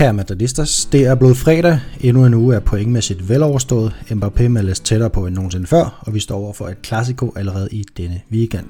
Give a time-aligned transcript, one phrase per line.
[0.00, 1.80] Kære madridistas, det er blevet fredag.
[2.00, 3.92] Endnu en uge er pointmæssigt veloverstået.
[4.10, 7.68] Mbappé meldes tættere på end nogensinde før, og vi står over for et klassiko allerede
[7.70, 8.66] i denne weekend.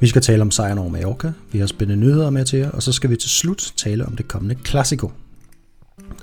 [0.00, 2.82] Vi skal tale om sejren over Mallorca, vi har spændende nyheder med til jer, og
[2.82, 5.12] så skal vi til slut tale om det kommende klassiko.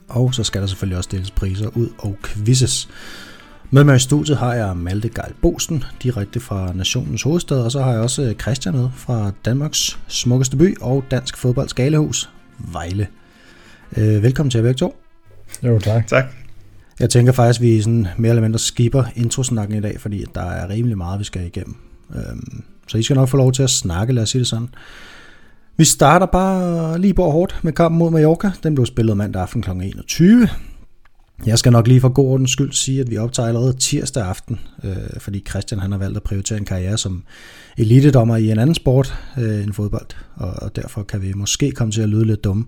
[0.07, 2.89] Og så skal der selvfølgelig også deles priser ud og quizzes.
[3.71, 7.81] Med mig i studiet har jeg Malte Geil Bosten, direkte fra nationens hovedstad, og så
[7.81, 13.07] har jeg også Christian med fra Danmarks smukkeste by og Dansk Fodbolds Galehus, Vejle.
[13.97, 14.95] Øh, velkommen til jer begge to.
[15.63, 16.07] Jo, tak.
[16.07, 16.23] Tak.
[16.99, 20.45] Jeg tænker faktisk, at vi sådan mere eller mindre skipper introsnakken i dag, fordi der
[20.45, 21.75] er rimelig meget, vi skal igennem.
[22.15, 24.69] Øhm, så I skal nok få lov til at snakke, lad os sige det sådan.
[25.77, 28.51] Vi starter bare lige på hårdt med kampen mod Mallorca.
[28.63, 29.69] Den blev spillet mandag aften kl.
[29.69, 30.47] 21.
[31.45, 34.59] Jeg skal nok lige for god ordens skyld sige, at vi optager allerede tirsdag aften,
[34.83, 37.23] øh, fordi Christian han har valgt at prioritere en karriere som
[37.77, 41.91] elitedommer i en anden sport øh, end fodbold, og, og derfor kan vi måske komme
[41.91, 42.65] til at lyde lidt dumme.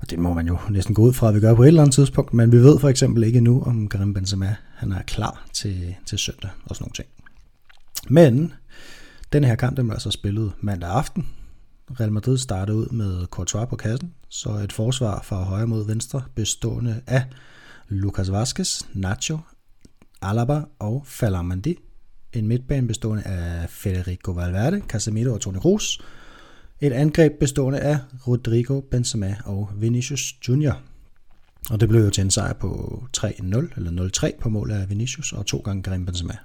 [0.00, 1.82] Og det må man jo næsten gå ud fra, at vi gør på et eller
[1.82, 5.46] andet tidspunkt, men vi ved for eksempel ikke nu, om Karim Benzema han er klar
[5.52, 7.08] til, til søndag og sådan nogle ting.
[8.08, 8.52] Men
[9.32, 11.28] den her kamp, den blev altså spillet mandag aften.
[12.00, 16.22] Real Madrid startede ud med Courtois på kassen, så et forsvar fra højre mod venstre
[16.34, 17.22] bestående af
[17.88, 19.38] Lucas Vazquez, Nacho,
[20.22, 21.78] Alaba og Falamandi.
[22.32, 26.00] En midtbane bestående af Federico Valverde, Casemiro og Toni Kroos.
[26.80, 30.80] Et angreb bestående af Rodrigo, Benzema og Vinicius Junior.
[31.70, 33.24] Og det blev jo til en sejr på 3-0,
[33.76, 36.36] eller 0-3 på mål af Vinicius og to gange Karim Benzema.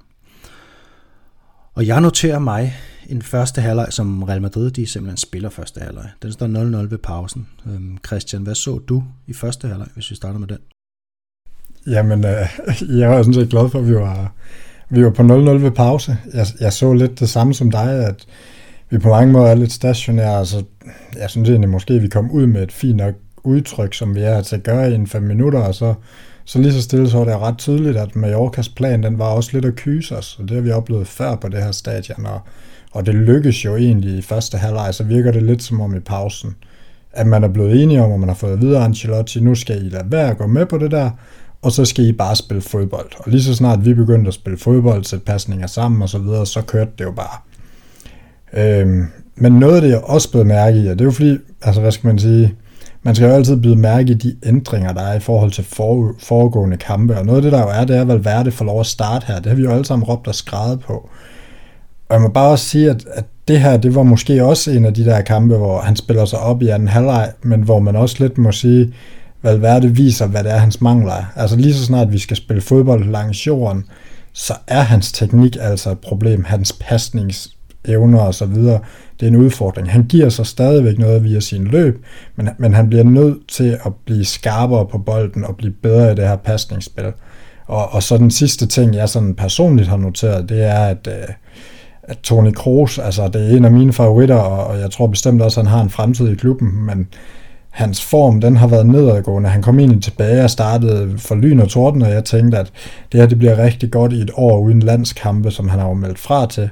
[1.74, 2.76] Og jeg noterer mig
[3.08, 6.10] en første halvleg, som Real Madrid de simpelthen spiller første halvleg.
[6.22, 7.48] Den står 0-0 ved pausen.
[7.66, 10.60] Øhm, Christian, hvad så du i første halvleg, hvis vi starter med den?
[11.88, 12.60] Jamen, øh,
[13.00, 14.34] jeg var sådan set glad for, at vi var,
[14.90, 16.18] vi var på 0-0 ved pause.
[16.34, 18.26] Jeg, jeg så lidt det samme som dig, at
[18.90, 20.40] vi på mange måder er lidt stationære.
[20.40, 20.64] Altså,
[21.20, 23.14] jeg synes egentlig måske, at vi kom ud med et fint nok
[23.44, 25.94] udtryk, som vi er til at gøre i en fem minutter, og så,
[26.46, 29.50] så lige så stille så var det ret tydeligt, at Mallorcas plan, den var også
[29.54, 32.40] lidt at kyse os, og det har vi oplevet før på det her stadion, og,
[32.92, 36.00] og det lykkes jo egentlig i første halvleg, så virker det lidt som om i
[36.00, 36.56] pausen,
[37.12, 39.90] at man er blevet enige om, og man har fået videre Ancelotti, nu skal I
[39.90, 41.10] lade være at gå med på det der,
[41.62, 43.10] og så skal I bare spille fodbold.
[43.18, 46.46] Og lige så snart vi begyndte at spille fodbold, sætte pasninger sammen og så videre,
[46.46, 47.38] så kørte det jo bare.
[48.54, 49.06] Øhm,
[49.36, 51.82] men noget af det, jeg også blev mærke i, og det er jo fordi, altså
[51.82, 52.56] hvad skal man sige,
[53.04, 56.16] man skal jo altid blive mærke i de ændringer, der er i forhold til for,
[56.20, 58.66] foregående kampe, og noget af det, der jo er, det er vel værd det får
[58.66, 59.36] lov at starte her.
[59.36, 61.10] Det har vi jo alle sammen råbt og skrevet på.
[62.10, 64.86] Og jeg må bare også sige, at, at det her, det var måske også en
[64.86, 67.96] af de der kampe, hvor han spiller sig op i anden halvleg, men hvor man
[67.96, 68.94] også lidt må sige,
[69.42, 71.26] Valverde viser, hvad det er, hans mangler er.
[71.36, 73.84] Altså lige så snart vi skal spille fodbold langs jorden,
[74.34, 76.44] så er hans teknik altså et problem.
[76.44, 78.80] Hans pasningsevner og så videre,
[79.20, 79.92] det er en udfordring.
[79.92, 82.06] Han giver sig stadigvæk noget via sin løb,
[82.36, 86.16] men, men han bliver nødt til at blive skarpere på bolden og blive bedre i
[86.16, 87.12] det her pasningsspil.
[87.68, 91.34] Og, og så den sidste ting, jeg sådan personligt har noteret, det er, at, øh,
[92.04, 95.42] at Toni Kroos, altså det er en af mine favoritter, og, og jeg tror bestemt
[95.42, 97.08] også, at han har en fremtid i klubben, men
[97.80, 99.50] hans form, den har været nedadgående.
[99.50, 102.72] Han kom egentlig tilbage og startede for lyn og torden, og jeg tænkte, at
[103.12, 105.94] det her det bliver rigtig godt i et år uden landskampe, som han har jo
[105.94, 106.70] meldt fra til.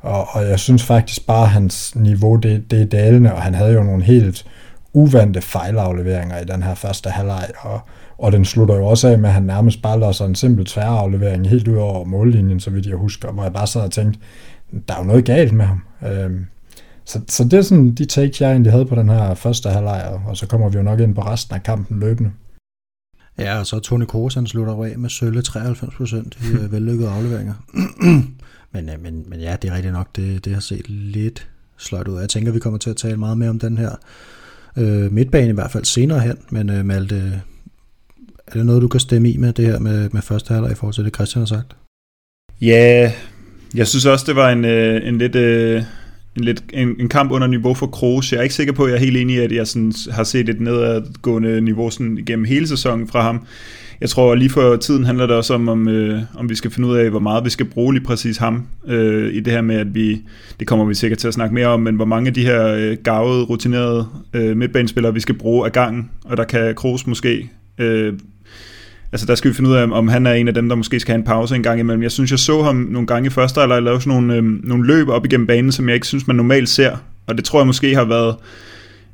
[0.00, 3.54] Og, og jeg synes faktisk bare, at hans niveau, det, det er dalende, og han
[3.54, 4.46] havde jo nogle helt
[4.92, 7.80] uvante fejlafleveringer i den her første halvleg, og,
[8.18, 10.64] og den slutter jo også af med, at han nærmest bare lader sig en simpel
[10.64, 14.20] tværaflevering helt ud over mållinjen, så vidt jeg husker, hvor jeg bare sad og tænkte,
[14.88, 15.82] der er jo noget galt med ham.
[16.06, 16.46] Øhm,
[17.08, 20.20] så, så det er sådan de takes, jeg egentlig havde på den her første halvleg,
[20.26, 22.32] og så kommer vi jo nok ind på resten af kampen løbende.
[23.38, 27.54] Ja, og så Toni Kroos, han slutter af med sølle 93% i øh, vellykkede afleveringer.
[28.72, 32.08] men, øh, men, men ja, det er rigtigt nok, det, det har set lidt sløjt
[32.08, 32.20] ud.
[32.20, 33.90] Jeg tænker, vi kommer til at tale meget mere om den her
[34.76, 37.42] øh, midtbane, i hvert fald senere hen, men øh, Malte,
[38.46, 40.74] er det noget, du kan stemme i med det her med, med første halvleg i
[40.74, 41.76] forhold til det, Christian har sagt?
[42.60, 43.12] Ja,
[43.74, 45.34] jeg synes også, det var en, øh, en lidt...
[45.34, 45.84] Øh
[46.38, 48.32] en, lidt, en, en kamp under niveau for Kroos.
[48.32, 50.24] Jeg er ikke sikker på, at jeg er helt enig i, at jeg sådan har
[50.24, 53.46] set et nedadgående niveau sådan igennem hele sæsonen fra ham.
[54.00, 56.88] Jeg tror lige for tiden handler det også om, om, øh, om vi skal finde
[56.88, 59.76] ud af, hvor meget vi skal bruge lige præcis ham øh, i det her med,
[59.76, 60.22] at vi,
[60.60, 62.66] det kommer vi sikkert til at snakke mere om, men hvor mange af de her
[62.66, 67.50] øh, gavede, rutinerede øh, midtbanespillere, vi skal bruge af gangen, og der kan Kroos måske
[67.78, 68.12] øh,
[69.12, 71.00] Altså der skal vi finde ud af, om han er en af dem, der måske
[71.00, 72.02] skal have en pause en gang imellem.
[72.02, 74.86] Jeg synes, jeg så ham nogle gange i første eller lave sådan nogle, øh, nogle
[74.86, 76.96] løb op igennem banen, som jeg ikke synes, man normalt ser.
[77.26, 78.36] Og det tror jeg måske har været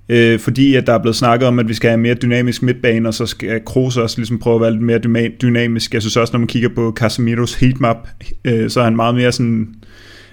[0.08, 3.08] øh, fordi at der er blevet snakket om, at vi skal have mere dynamisk midtbane,
[3.08, 5.94] og så skal Kroos også ligesom prøve at være lidt mere dynamisk.
[5.94, 8.08] Jeg synes også, når man kigger på Casemiros heatmap,
[8.44, 9.74] øh, så er han meget mere sådan...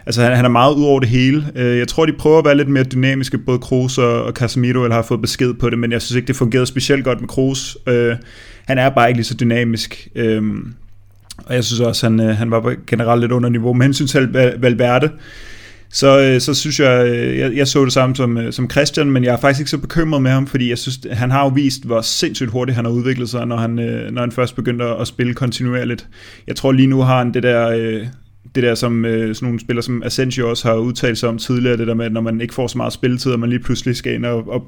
[0.05, 1.45] Altså han, han er meget ud over det hele.
[1.55, 4.83] Øh, jeg tror, de prøver at være lidt mere dynamiske, både Kroos og, og Casemiro,
[4.83, 7.27] eller har fået besked på det, men jeg synes ikke, det fungerede specielt godt med
[7.29, 7.77] Kroos.
[7.87, 8.15] Øh,
[8.65, 10.07] han er bare ikke lige så dynamisk.
[10.15, 10.43] Øh,
[11.45, 13.73] og jeg synes også, han, han var generelt lidt under niveau.
[13.73, 15.09] Men hensyn til Valverde,
[15.93, 17.07] så, så synes jeg,
[17.37, 20.21] jeg, jeg så det samme som, som Christian, men jeg er faktisk ikke så bekymret
[20.21, 23.29] med ham, fordi jeg synes, han har jo vist, hvor sindssygt hurtigt han har udviklet
[23.29, 23.69] sig, når han,
[24.11, 26.07] når han først begyndte at spille kontinuerligt.
[26.47, 28.01] Jeg tror lige nu har han det der,
[28.55, 31.77] det der som øh, sådan nogle spillere som Asensio også har udtalt sig om tidligere,
[31.77, 33.95] det der med, at når man ikke får så meget spilletid, og man lige pludselig
[33.95, 34.63] skal ind og, og,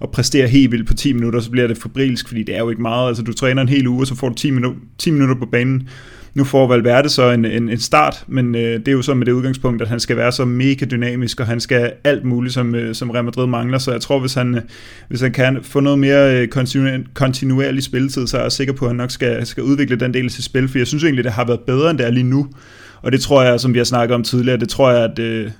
[0.00, 2.70] og præstere helt vildt på 10 minutter, så bliver det fabrilsk, fordi det er jo
[2.70, 3.08] ikke meget.
[3.08, 5.46] Altså du træner en hel uge, og så får du 10, minu- 10 minutter på
[5.46, 5.88] banen,
[6.36, 9.26] nu får Valverde så en, en, en start, men øh, det er jo så med
[9.26, 12.74] det udgangspunkt, at han skal være så mega dynamisk, og han skal alt muligt, som,
[12.74, 13.78] øh, som Real Madrid mangler.
[13.78, 14.60] Så jeg tror, hvis han, øh,
[15.08, 18.84] hvis han kan få noget mere øh, kontinu- kontinuerlig spilletid, så er jeg sikker på,
[18.84, 21.24] at han nok skal, skal udvikle den del af sit spil, for jeg synes egentlig,
[21.24, 22.46] det har været bedre, end det er lige nu.
[23.02, 25.50] Og det tror jeg, som vi har snakket om tidligere, det tror jeg, at, øh,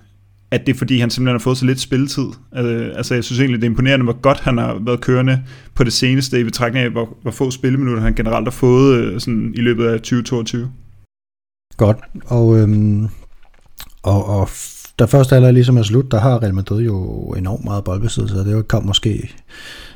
[0.51, 2.27] at det er fordi, han simpelthen har fået så lidt spilletid.
[2.57, 5.43] Øh, altså jeg synes egentlig, det er imponerende, hvor godt han har været kørende
[5.75, 9.21] på det seneste, i betragtning af, hvor, hvor få spilleminutter han generelt har fået øh,
[9.21, 10.71] sådan, i løbet af 2022.
[11.77, 13.09] Godt, og, øhm,
[14.03, 14.49] og, og
[14.99, 18.45] da første halvleg ligesom er slut, der har Real Madrid jo enormt meget boldbesiddelse, og
[18.45, 19.31] det kom måske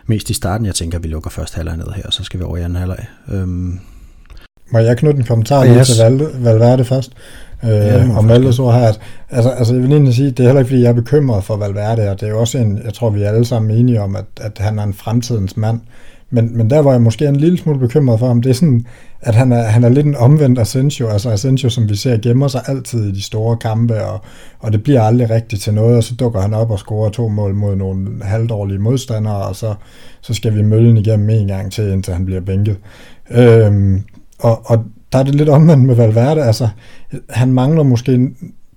[0.07, 0.67] mest i starten.
[0.67, 2.61] Jeg tænker, at vi lukker første halvleg ned her, og så skal vi over i
[2.61, 3.07] anden halvleg.
[3.33, 3.81] Øhm.
[4.71, 5.89] Må jeg knytte en kommentar yes.
[5.89, 7.13] til Valde, Valverde først?
[7.65, 9.01] Øh, ja, om alle så her, at,
[9.31, 11.57] altså, altså jeg vil egentlig sige, det er heller ikke, fordi jeg er bekymret for
[11.57, 14.17] Valverde, og det er jo også en, jeg tror, vi er alle sammen enige om,
[14.17, 15.81] at, at han er en fremtidens mand.
[16.33, 18.43] Men, men der var jeg måske en lille smule bekymret for ham.
[18.43, 18.87] Det er sådan,
[19.21, 21.09] at han er, han er lidt en omvendt Asensio.
[21.09, 24.21] Altså Asensio, som vi ser, gemmer sig altid i de store kampe, og,
[24.59, 27.29] og det bliver aldrig rigtigt til noget, og så dukker han op og scorer to
[27.29, 29.75] mål mod nogle halvdårlige modstandere, og så,
[30.21, 32.77] så skal vi møllen igennem en gang til, indtil han bliver bænket.
[33.31, 34.03] Øhm,
[34.41, 36.45] og, og der er det lidt omvendt med Valverde.
[36.45, 36.69] Altså,
[37.29, 38.31] han mangler måske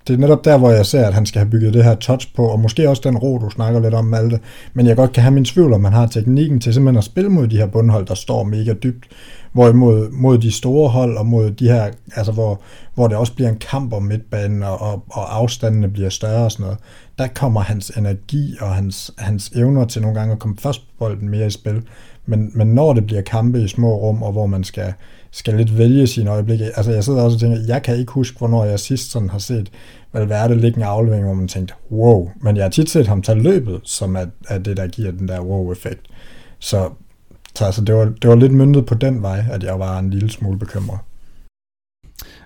[0.08, 2.36] det er netop der, hvor jeg ser, at han skal have bygget det her touch
[2.36, 4.40] på, og måske også den ro, du snakker lidt om, Malte.
[4.74, 7.30] Men jeg godt kan have min tvivl om, man har teknikken til simpelthen at spille
[7.30, 9.06] mod de her bundhold, der står mega dybt.
[9.52, 12.62] Hvorimod mod de store hold, og mod de her, altså hvor,
[12.96, 16.52] hvor det også bliver en kamp om midtbanen, og, og, og afstandene bliver større og
[16.52, 16.78] sådan noget,
[17.18, 20.94] der kommer hans energi og hans, hans evner til nogle gange at komme først på
[21.00, 21.82] bolden mere i spil.
[22.26, 24.94] Men, men når det bliver kampe i små rum, og hvor man skal,
[25.34, 26.66] skal lidt vælge sine øjeblikke.
[26.66, 29.40] Altså jeg sidder også og tænker, jeg kan ikke huske, hvornår jeg sidst sådan har
[29.40, 29.72] set
[30.14, 32.32] Valverde ligge en aflevering, hvor man tænkte, wow.
[32.42, 35.28] Men jeg har tit set ham tage løbet, som er, er det, der giver den
[35.28, 36.02] der wow-effekt.
[36.60, 36.90] Så,
[37.56, 40.10] så altså, det, var, det var lidt myndet på den vej, at jeg var en
[40.10, 41.00] lille smule bekymret.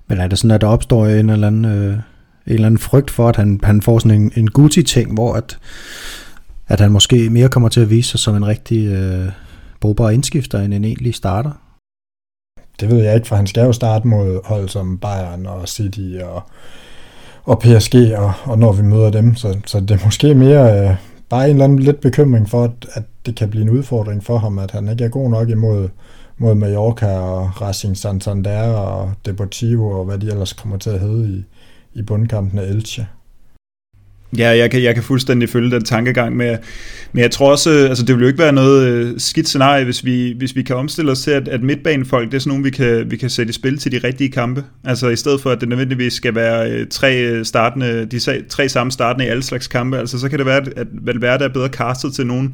[0.07, 2.01] Men er det sådan, at der opstår en eller anden, øh, en
[2.45, 5.59] eller anden frygt for, at han, han får sådan en, en Gucci-ting, hvor at,
[6.67, 9.31] at han måske mere kommer til at vise sig som en rigtig øh,
[9.79, 11.51] brugbar indskifter end en egentlig starter?
[12.79, 16.11] Det ved jeg ikke, for han skal jo starte mod hold som Bayern og City
[16.23, 16.43] og,
[17.43, 19.35] og PSG, og, og når vi møder dem.
[19.35, 20.95] Så, så det er måske mere øh,
[21.29, 24.37] bare en eller anden lidt bekymring for, at, at det kan blive en udfordring for
[24.37, 25.89] ham, at han ikke er god nok imod
[26.37, 31.29] mod Mallorca og Racing Santander og Deportivo og hvad de ellers kommer til at hedde
[31.29, 31.43] i,
[31.99, 33.07] i bundkampen af Elche.
[34.37, 36.57] Ja, jeg kan, jeg kan fuldstændig følge den tankegang med,
[37.11, 39.85] men jeg tror også, øh, altså det vil jo ikke være noget øh, skidt scenarie,
[39.85, 42.63] hvis vi, hvis vi kan omstille os til, at, at midtbanefolk, det er sådan nogle,
[42.63, 44.63] vi kan, vi kan sætte i spil til de rigtige kampe.
[44.83, 48.19] Altså i stedet for, at det nødvendigvis skal være øh, tre, startende, de
[48.49, 51.49] tre samme startende i alle slags kampe, altså så kan det være, at Valverde er
[51.49, 52.49] bedre castet til nogle,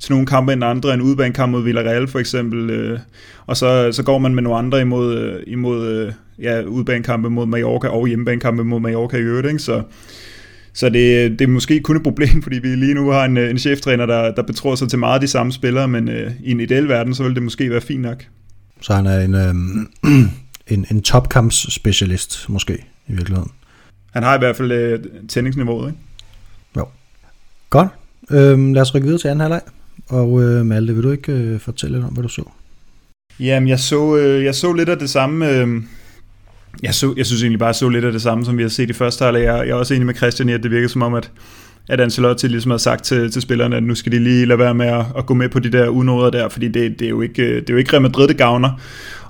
[0.00, 2.98] til nogle kampe end andre, en udbanekamp mod Villarreal for eksempel,
[3.46, 6.12] og så, så går man med nogle andre imod, imod
[6.42, 9.58] ja, udbanekampe mod Mallorca og hjemmebanekampe mod Mallorca i øvrigt, ikke?
[9.58, 9.82] så
[10.74, 13.58] så det, det er måske kun et problem, fordi vi lige nu har en, en
[13.58, 16.88] cheftræner, der, der betror sig til meget de samme spillere, men øh, i en ideel
[16.88, 18.24] verden, så vil det måske være fint nok.
[18.80, 19.54] Så han er en, øh,
[20.74, 22.72] en, en topkamps-specialist, måske,
[23.08, 23.50] i virkeligheden.
[24.12, 25.98] Han har i hvert fald øh, tændingsniveauet, ikke?
[26.76, 26.86] Jo.
[27.70, 27.88] Godt.
[28.30, 29.60] Øh, lad os rykke videre til anden halvleg.
[30.08, 32.42] Og øh, Malte, vil du ikke øh, fortælle lidt om, hvad du så?
[33.40, 35.50] Jamen, jeg så, øh, jeg så lidt af det samme...
[35.50, 35.82] Øh,
[36.82, 38.90] jeg, så, jeg synes egentlig bare, så lidt af det samme, som vi har set
[38.90, 39.42] i første halvleg.
[39.42, 41.30] Jeg, jeg er også enig med Christian i, at det virker som om, at,
[41.88, 44.74] at Ancelotti ligesom har sagt til, til spillerne, at nu skal de lige lade være
[44.74, 47.20] med at, at gå med på de der unoder der, fordi det, det, er jo
[47.20, 48.80] ikke, det er jo ikke Real Madrid, det gavner.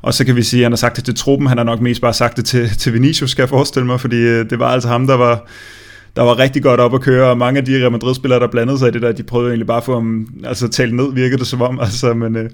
[0.03, 1.81] Og så kan vi sige, at han har sagt det til truppen, han har nok
[1.81, 4.69] mest bare sagt det til, til Vinicius, skal jeg forestille mig, fordi øh, det var
[4.69, 5.49] altså ham, der var,
[6.17, 8.79] der var rigtig godt op at køre, og mange af de Real Madrid-spillere, der blandede
[8.79, 11.39] sig i det der, de prøvede egentlig bare at få ham altså, talt ned, virkede
[11.39, 11.81] det som om.
[11.93, 12.51] Altså, men, øh,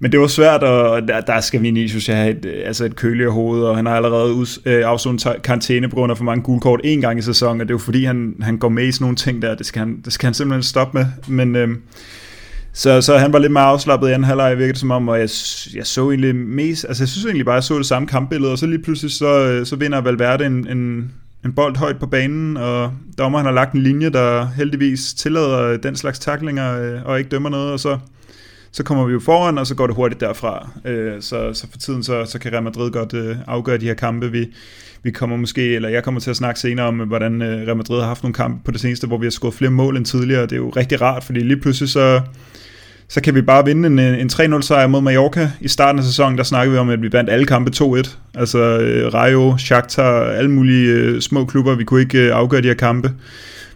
[0.00, 3.62] men det var svært, og der, der skal Vinicius have et, altså et køligere hoved,
[3.62, 6.80] og han har allerede ud, øh, afsonet karantæne på grund af for mange gule kort
[6.84, 9.04] en gang i sæsonen, og det er jo fordi, han, han går med i sådan
[9.04, 11.68] nogle ting der, det skal han, det skal han simpelthen stoppe med, men øh,
[12.72, 15.20] så, så han var lidt mere afslappet i anden halvleg, virkede det som om, og
[15.20, 15.28] jeg,
[15.74, 18.58] jeg så egentlig mest, altså jeg synes egentlig bare, jeg så det samme kampbillede, og
[18.58, 21.12] så lige pludselig så, øh, så vinder Valverde en, en,
[21.44, 25.76] en bold højt på banen, og dommer han har lagt en linje, der heldigvis tillader
[25.76, 27.98] den slags taklinger, øh, og ikke dømmer noget, og så,
[28.72, 30.70] så kommer vi jo foran, og så går det hurtigt derfra.
[30.84, 33.94] Øh, så, så for tiden, så, så kan Real Madrid godt øh, afgøre de her
[33.94, 34.32] kampe.
[34.32, 34.46] Vi,
[35.02, 38.00] vi kommer måske, eller jeg kommer til at snakke senere om, hvordan øh, Real Madrid
[38.00, 40.42] har haft nogle kampe på det seneste, hvor vi har scoret flere mål end tidligere,
[40.42, 42.20] det er jo rigtig rart, fordi lige pludselig så,
[43.08, 45.50] så kan vi bare vinde en, øh, en 3-0 sejr mod Mallorca.
[45.60, 48.16] I starten af sæsonen, der snakkede vi om, at vi vandt alle kampe 2-1.
[48.34, 52.68] Altså øh, Rayo, Shakhtar, alle mulige øh, små klubber, vi kunne ikke øh, afgøre de
[52.68, 53.12] her kampe.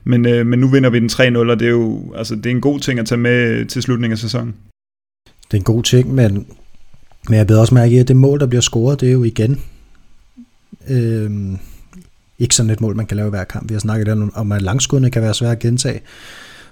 [0.04, 2.50] Men, øh, men nu vinder vi den 3-0, og det er jo altså, det er
[2.50, 4.54] en god ting at tage med til slutningen af sæsonen.
[5.52, 6.46] Det er en god ting, men,
[7.28, 9.60] men jeg ved også mærke, at det mål, der bliver scoret, det er jo igen
[10.88, 11.58] øh,
[12.38, 13.68] ikke sådan et mål, man kan lave hver kamp.
[13.68, 16.00] Vi har snakket om, at langskuddene kan være svære at gentage.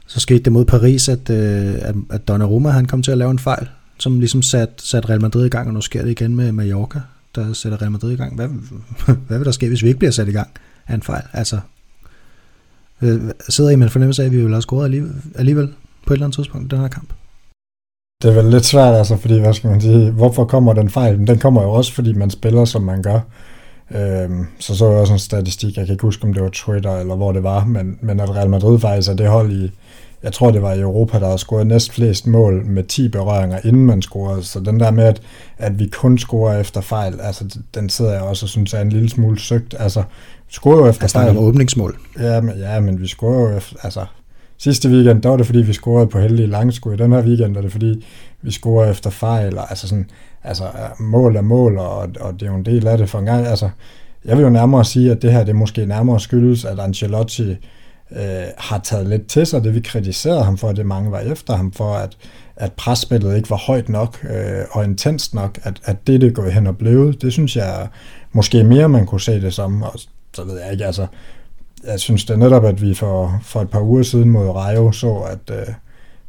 [0.07, 3.31] Så skete det mod Paris, at, øh, at, at Donnarumma han kom til at lave
[3.31, 3.69] en fejl,
[3.99, 7.01] som ligesom satte sat Real Madrid i gang, og nu sker det igen med Mallorca,
[7.35, 8.35] der sætter Real Madrid i gang.
[8.35, 8.49] Hvad,
[9.27, 10.49] hvad vil der ske, hvis vi ikke bliver sat i gang
[10.87, 11.23] af en fejl?
[11.33, 11.61] Altså,
[13.03, 15.69] øh, sidder I med en fornemmelse af, at vi vil have scoret alligevel, alligevel
[16.07, 17.13] på et eller andet tidspunkt i den her kamp?
[18.23, 21.27] Det er vel lidt svært, altså, fordi, hvad skal man sige, hvorfor kommer den fejl?
[21.27, 23.21] Den kommer jo også, fordi man spiller, som man gør.
[23.91, 26.97] Øhm, så så jeg også en statistik, jeg kan ikke huske, om det var Twitter
[26.97, 29.71] eller hvor det var, men, men at Real Madrid faktisk er det hold i,
[30.23, 33.59] jeg tror det var i Europa, der har scoret næst flest mål med 10 berøringer,
[33.65, 34.45] inden man scorede.
[34.45, 35.23] Så den der med, at,
[35.59, 38.91] at vi kun scorer efter fejl, altså den sidder jeg også og synes er en
[38.91, 39.75] lille smule søgt.
[39.79, 40.03] Altså,
[40.49, 41.29] scorer jo efter jeg fejl.
[41.29, 41.99] om åbningsmål.
[42.19, 44.05] Ja, men, ja, men vi scorer jo efter, altså,
[44.61, 46.97] sidste weekend, der var det fordi, vi scorede på heldige langskud.
[46.97, 48.07] Den her weekend er det fordi,
[48.43, 50.11] vi scorer efter fejl, og altså sådan,
[50.45, 50.65] altså
[50.99, 53.47] mål er mål, og, og det er jo en del af det for en gang.
[53.47, 53.71] Altså,
[54.25, 57.51] jeg vil jo nærmere sige, at det her, det måske nærmere skyldes, at Ancelotti
[58.13, 59.65] øh, har taget lidt til sig.
[59.65, 62.17] Det vi kritiserede ham for, det mange var efter ham for, at,
[62.57, 66.49] at presspillet ikke var højt nok øh, og intenst nok, at, at det det går
[66.49, 67.23] hen og blevet.
[67.23, 67.89] Det synes jeg
[68.33, 69.83] måske mere, man kunne se det som.
[69.83, 69.95] Og
[70.35, 71.07] så ved jeg ikke, altså,
[71.85, 75.17] jeg synes det netop, at vi for, for et par uger siden mod Rayo så,
[75.17, 75.75] at, øh,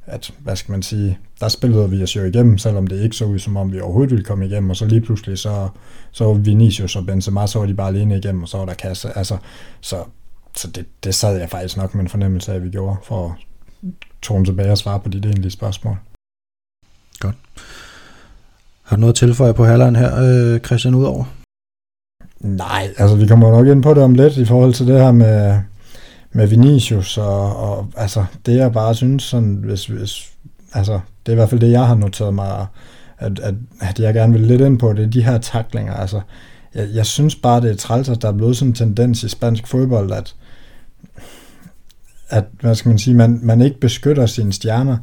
[0.05, 3.25] at, hvad skal man sige, der spillede vi os jo igennem, selvom det ikke så
[3.25, 5.69] ud, som om vi overhovedet ville komme igennem, og så lige pludselig, så,
[6.11, 8.73] så var Vinicius og Benzema, så var de bare alene igennem, og så var der
[8.73, 9.17] kasse.
[9.17, 9.37] Altså,
[9.81, 10.03] så
[10.55, 13.25] så det, det sad jeg faktisk nok med en fornemmelse af, at vi gjorde, for
[13.29, 13.31] at
[14.21, 15.97] tone tilbage og svare på dit egentlige spørgsmål.
[17.19, 17.35] Godt.
[18.83, 21.40] Har du noget at tilføje på halvlejen her, øh, Christian, udover?
[22.41, 25.11] Nej, altså vi kommer nok ind på det om lidt i forhold til det her
[25.11, 25.59] med,
[26.31, 30.31] med Vinicius, og, og altså det jeg bare synes, sådan, hvis, hvis,
[30.73, 32.65] altså det er i hvert fald det, jeg har noteret mig,
[33.17, 36.21] at, at, at jeg gerne vil lidt ind på, det er de her taklinger, altså
[36.75, 39.29] jeg, jeg synes bare, det er træls, at der er blevet sådan en tendens i
[39.29, 40.35] spansk fodbold, at,
[42.29, 44.97] at hvad skal man sige, man, man ikke beskytter sine stjerner.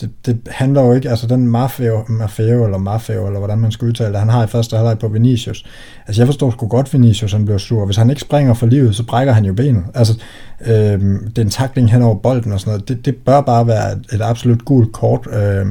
[0.00, 3.88] Det, det handler jo ikke, altså den Maffeo, Maffeo eller Maffeo, eller hvordan man skal
[3.88, 5.64] udtale det, han har i første halvleg på Vinicius.
[6.06, 7.84] Altså jeg forstår sgu godt, Vinicius han bliver sur.
[7.84, 9.84] Hvis han ikke springer for livet, så brækker han jo benet.
[9.94, 10.20] Altså
[10.66, 12.88] øh, det er en takling hen over bolden og sådan noget.
[12.88, 15.28] Det, det bør bare være et, et absolut gult kort.
[15.32, 15.66] Øh,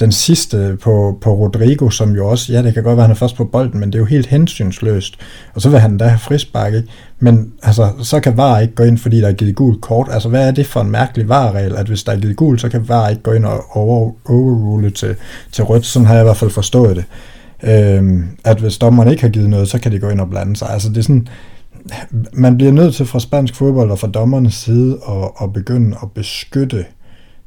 [0.00, 3.18] den sidste på, på Rodrigo, som jo også, ja, det kan godt være, han er
[3.18, 5.16] først på bolden, men det er jo helt hensynsløst.
[5.54, 6.88] Og så vil han da have frispark, ikke?
[7.18, 10.08] Men altså, så kan VAR ikke gå ind, fordi der er givet gul kort.
[10.10, 12.68] Altså, hvad er det for en mærkelig VAR-regel, at hvis der er givet gul, så
[12.68, 15.16] kan VAR ikke gå ind og over, overrule til,
[15.52, 15.86] til rødt.
[15.86, 17.04] Sådan har jeg i hvert fald forstået det.
[17.62, 20.56] Øhm, at hvis dommeren ikke har givet noget, så kan de gå ind og blande
[20.56, 20.70] sig.
[20.70, 21.28] Altså, det er sådan,
[22.32, 26.12] man bliver nødt til fra spansk fodbold og fra dommernes side at, at begynde at
[26.12, 26.84] beskytte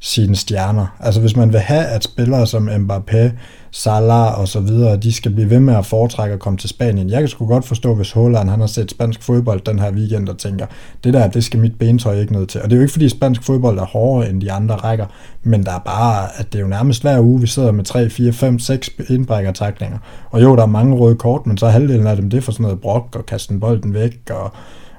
[0.00, 0.86] sine stjerner.
[1.00, 3.30] Altså hvis man vil have, at spillere som Mbappé,
[3.70, 7.10] Salah og så videre, de skal blive ved med at foretrække at komme til Spanien.
[7.10, 10.28] Jeg kan sgu godt forstå, hvis Holland han har set spansk fodbold den her weekend
[10.28, 10.66] og tænker,
[11.04, 12.62] det der, det skal mit bentøj ikke ned til.
[12.62, 15.06] Og det er jo ikke fordi spansk fodbold er hårdere end de andre rækker,
[15.42, 18.10] men der er bare, at det er jo nærmest hver uge, vi sidder med 3,
[18.10, 19.98] 4, 5, 6 indbrækkertaklinger.
[20.30, 22.52] Og jo, der er mange røde kort, men så halvdelen af dem, det er for
[22.52, 24.52] sådan noget brok og kaste bolden væk og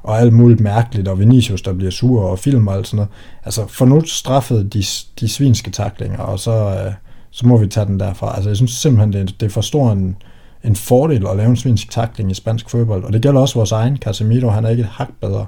[0.10, 3.10] og alt muligt mærkeligt, og Vinicius, der bliver sur, og film og alt sådan noget.
[3.46, 4.84] Altså, for nu straffede de,
[5.20, 6.94] de svinske taklinger, og så, øh,
[7.32, 8.36] så må vi tage den derfra.
[8.36, 10.16] Altså, jeg synes simpelthen, det er, det er for stor en,
[10.64, 13.72] en fordel at lave en svinsk takling i spansk fodbold, og det gælder også vores
[13.72, 13.98] egen.
[13.98, 15.46] Casemiro, han er ikke et hak bedre.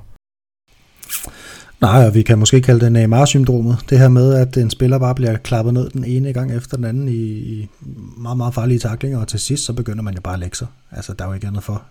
[1.82, 3.78] Nej, og vi kan måske kalde det Neymar-syndromet.
[3.90, 6.86] Det her med, at en spiller bare bliver klappet ned den ene gang efter den
[6.86, 7.70] anden i, i
[8.18, 10.68] meget, meget farlige taklinger, og til sidst så begynder man jo bare at lægge sig.
[10.92, 11.84] Altså, der er jo ikke andet for.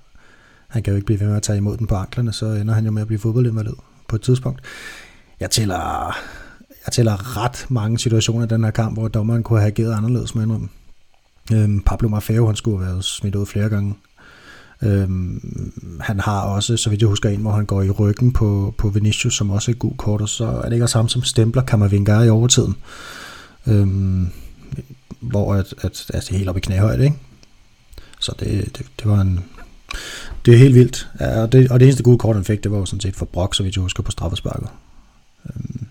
[0.70, 2.74] Han kan jo ikke blive ved med at tage imod den på anklerne, så ender
[2.74, 3.72] han jo med at blive fodboldinvalid
[4.08, 4.60] på et tidspunkt.
[5.40, 6.16] Jeg tæller,
[6.86, 10.34] jeg tæller ret mange situationer i den her kamp, hvor dommeren kunne have ageret anderledes
[10.34, 10.68] med dem.
[11.52, 13.94] Øhm, Pablo Maffeo, han skulle have været smidt ud flere gange.
[14.82, 18.74] Øhm, han har også, så vidt jeg husker, en, hvor han går i ryggen på,
[18.78, 21.08] på Vinicius, som også er et god kort, og så er det ikke også ham,
[21.08, 22.76] som stempler Kammervingar i overtiden.
[23.66, 24.28] Øhm,
[25.20, 27.16] hvor at, at, at det er helt op i knæhøjde, ikke?
[28.20, 29.44] Så det, det, det var en...
[30.44, 31.08] Det er helt vildt.
[31.20, 33.16] Ja, og, det, og det eneste gode kort, han fik, det var jo sådan set
[33.16, 34.68] for Brock, så vidt jeg husker, på straffesparket.
[35.46, 35.86] Øhm,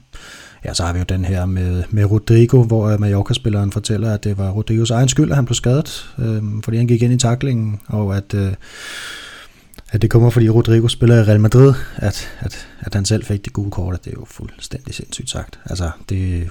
[0.66, 4.24] ja, så har vi jo den her med, med Rodrigo, hvor øh, Mallorca-spilleren fortæller, at
[4.24, 7.18] det var Rodrigos egen skyld, at han blev skadet, øhm, fordi han gik ind i
[7.18, 8.54] taklingen, og at, øh,
[9.92, 13.46] at det kommer, fordi Rodrigo spiller i Real Madrid, at, at, at han selv fik
[13.46, 15.60] det gule kort, at det er jo fuldstændig sindssygt sagt.
[15.66, 16.50] Altså, det,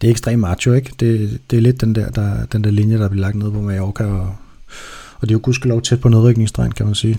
[0.00, 0.92] det er ekstremt macho, ikke?
[1.00, 3.60] Det, det er lidt den der, der, den der linje, der bliver lagt ned på
[3.60, 4.34] Mallorca, og,
[5.20, 7.18] og det er jo gudskelov tæt på nedrykningsstregen, kan man sige.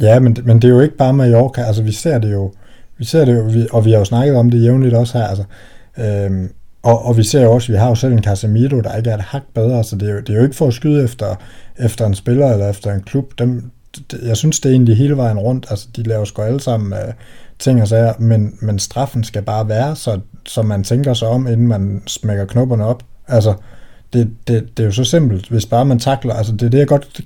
[0.00, 2.52] Ja, men, men det er jo ikke bare Mallorca, altså vi ser det jo,
[2.98, 5.26] vi ser det jo, vi, og vi har jo snakket om det jævnligt også her,
[5.26, 5.44] altså,
[5.98, 6.50] øhm,
[6.82, 9.14] og, og vi ser jo også, vi har jo selv en Casemiro, der ikke er
[9.14, 11.34] et hak bedre, så det er, jo, det er jo ikke for at skyde efter,
[11.78, 13.32] efter en spiller eller efter en klub.
[13.38, 13.70] Dem,
[14.22, 15.66] jeg synes, det er egentlig hele vejen rundt.
[15.70, 17.14] Altså, de laver sgu alle sammen øh,
[17.58, 21.46] ting og sager, men, men straffen skal bare være, så, så man tænker sig om,
[21.46, 23.02] inden man smækker knopperne op.
[23.28, 23.54] Altså,
[24.12, 25.48] det, det, det er jo så simpelt.
[25.48, 27.20] Hvis bare man takler, altså det er det, jeg godt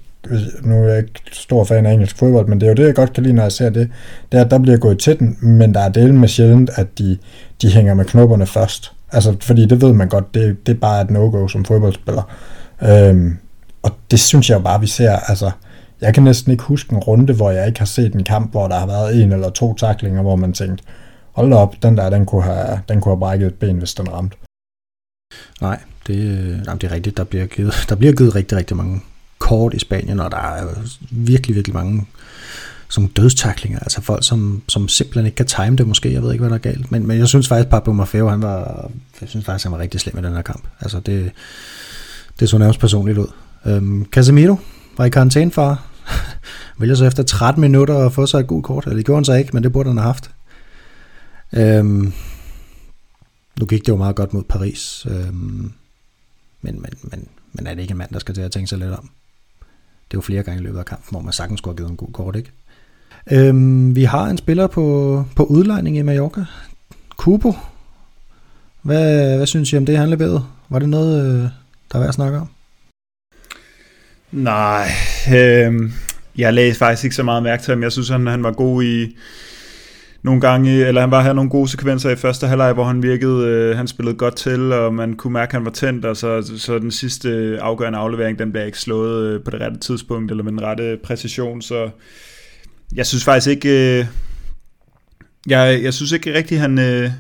[0.63, 2.95] nu er jeg ikke stor fan af engelsk fodbold, men det er jo det, jeg
[2.95, 3.91] godt kan lide, når jeg ser det,
[4.33, 6.99] det er, at der bliver gået til den, men der er delen med sjældent, at
[6.99, 7.19] de,
[7.63, 8.93] de hænger med knopperne først.
[9.13, 12.23] Altså, fordi det ved man godt, det, det er bare et no-go som fodboldspiller.
[12.83, 13.39] Øhm,
[13.83, 15.51] og det synes jeg jo bare, vi ser, altså,
[16.01, 18.69] jeg kan næsten ikke huske en runde, hvor jeg ikke har set en kamp, hvor
[18.69, 20.85] der har været en eller to taklinger, hvor man tænkte,
[21.33, 24.13] hold op, den der, den kunne have, den kunne have brækket et ben, hvis den
[24.13, 24.37] ramte.
[25.61, 27.17] Nej, det, øh, jamen, det er rigtigt.
[27.17, 29.01] Der bliver, givet, der bliver givet rigtig, rigtig mange
[29.39, 30.67] kort i Spanien, og der er
[31.11, 32.07] virkelig, virkelig mange
[32.93, 36.43] som dødstaklinger, altså folk, som, som simpelthen ikke kan time det måske, jeg ved ikke,
[36.43, 38.91] hvad der er galt, men, men jeg synes faktisk, Pablo Maffeo, han var,
[39.21, 41.33] jeg synes faktisk, han var rigtig slem i den her kamp, altså det,
[42.41, 43.27] det så nærmest personligt ud.
[43.67, 44.57] Øhm, Casemiro
[44.97, 45.81] var i karantæne for,
[46.79, 49.25] vælger så efter 13 minutter at få sig et gult kort, eller det gjorde han
[49.25, 50.31] så ikke, men det burde han have haft.
[51.53, 52.13] Øhm,
[53.61, 55.73] nu gik det jo meget godt mod Paris, øhm,
[56.63, 58.79] men, men, men, men er det ikke en mand, der skal til at tænke sig
[58.79, 59.11] lidt om?
[60.11, 61.91] Det er jo flere gange i løbet af kampen, hvor man sagtens skulle have givet
[61.91, 62.51] en god kort, ikke?
[63.33, 66.45] Øhm, vi har en spiller på, på udlejning i Mallorca.
[67.17, 67.55] Kubo.
[68.83, 70.45] Hvad, hvad synes I om det, han leverede?
[70.69, 71.49] Var det noget, øh, der
[71.95, 72.49] er værd at snakke om?
[74.33, 74.89] Nej,
[75.35, 75.91] øh,
[76.37, 77.83] jeg læste faktisk ikke så meget mærke til ham.
[77.83, 79.17] Jeg synes, han, han var god i
[80.23, 83.47] nogle gange, eller han var her nogle gode sekvenser i første halvleg, hvor han virkede,
[83.47, 86.53] øh, han spillede godt til, og man kunne mærke, at han var tændt, og så,
[86.59, 90.45] så den sidste afgørende aflevering, den blev ikke slået øh, på det rette tidspunkt, eller
[90.45, 91.91] med den rette præcision, så
[92.95, 94.07] jeg synes faktisk ikke, øh,
[95.47, 97.11] jeg, jeg synes ikke rigtigt, han, øh,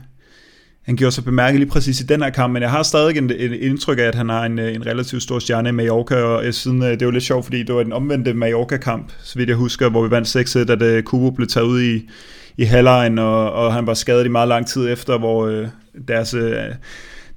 [0.83, 3.31] han gjorde sig bemærket lige præcis i den her kamp, men jeg har stadig en,
[3.31, 6.45] en indtryk af, at han har en, øh, en relativt stor stjerne i Mallorca, og
[6.45, 9.49] jeg siden, øh, det var lidt sjovt, fordi det var den omvendte Mallorca-kamp, så vidt
[9.49, 12.09] jeg husker, hvor vi vandt 6-1, at øh, Kubo blev taget ud i,
[12.57, 15.69] i halvlejen, og, og han var skadet i meget lang tid efter, hvor øh,
[16.09, 16.35] deres...
[16.35, 16.55] Øh,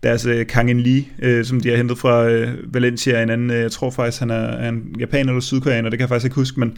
[0.03, 3.61] deres øh, Kangen Lee, øh, som de har hentet fra øh, Valencia, en anden, øh,
[3.61, 6.35] jeg tror faktisk, han er, er en japaner eller sydkoreaner, det kan jeg faktisk ikke
[6.35, 6.77] huske, men,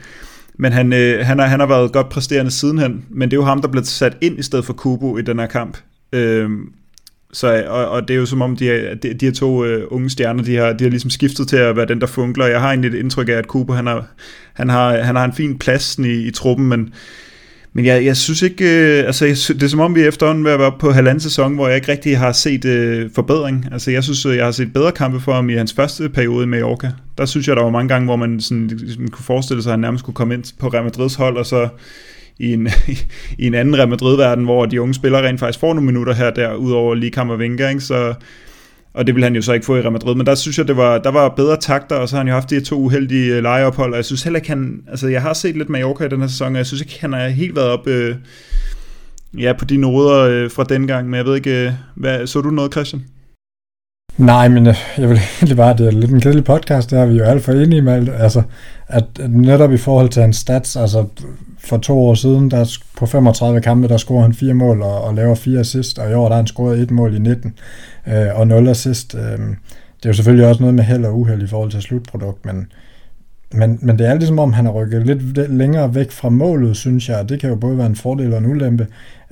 [0.57, 3.45] men han, øh, han, har, han har været godt præsterende sidenhen, men det er jo
[3.45, 5.77] ham, der blev sat ind i stedet for Kubo i den her kamp.
[6.13, 6.49] Øh,
[7.33, 10.09] så, og, og det er jo som om, de, de, de her to øh, unge
[10.09, 12.45] stjerner, de har, de har ligesom skiftet til at være den, der funkler.
[12.45, 14.05] Jeg har egentlig et indtryk af, at Kubo, han har,
[14.53, 16.93] han har, han har en fin plads i, i truppen, men,
[17.77, 20.57] men jeg, jeg synes ikke, øh, altså jeg, det er som om vi efterhånden er
[20.57, 23.65] være på halvanden sæson, hvor jeg ikke rigtig har set øh, forbedring.
[23.71, 26.47] Altså jeg synes, øh, jeg har set bedre kampe for ham i hans første periode
[26.47, 26.91] med Mallorca.
[27.17, 29.73] Der synes jeg, der var mange gange, hvor man sådan, ligesom kunne forestille sig, at
[29.73, 31.69] han nærmest kunne komme ind på Real Madrids hold, og så
[32.39, 32.67] i en,
[33.39, 36.29] i en anden Real Madrid-verden, hvor de unge spillere rent faktisk får nogle minutter her
[36.29, 37.81] der, udover lige Kammervenga, ikke?
[37.81, 38.13] så
[38.97, 40.67] og det vil han jo så ikke få i Real Madrid, men der synes jeg,
[40.67, 43.35] det var, der var bedre takter, og så har han jo haft de to uheldige
[43.35, 46.09] øh, lejeophold, og jeg synes heller ikke, han, altså jeg har set lidt Mallorca i
[46.09, 48.15] den her sæson, og jeg synes ikke, han har helt været op, øh,
[49.37, 52.41] ja, på de noder øh, fra den gang, men jeg ved ikke, øh, hvad, så
[52.41, 53.03] du noget, Christian?
[54.17, 57.05] Nej, men øh, jeg vil egentlig bare, det er lidt en kedelig podcast, der er
[57.05, 58.41] vi jo alt for enige med, altså,
[58.87, 61.05] at netop i forhold til hans stats, altså
[61.67, 65.13] for to år siden, der på 35 kampe, der scorede han fire mål og, og
[65.13, 67.53] laver fire assist, og i år der har han scoret et mål i 19
[68.07, 69.15] øh, og 0 assist.
[69.15, 69.39] Øh,
[69.97, 72.71] det er jo selvfølgelig også noget med held og uheld i forhold til slutprodukt, men,
[73.51, 77.09] men, men det er ligesom om, han har rykket lidt længere væk fra målet, synes
[77.09, 78.87] jeg, det kan jo både være en fordel og en ulempe.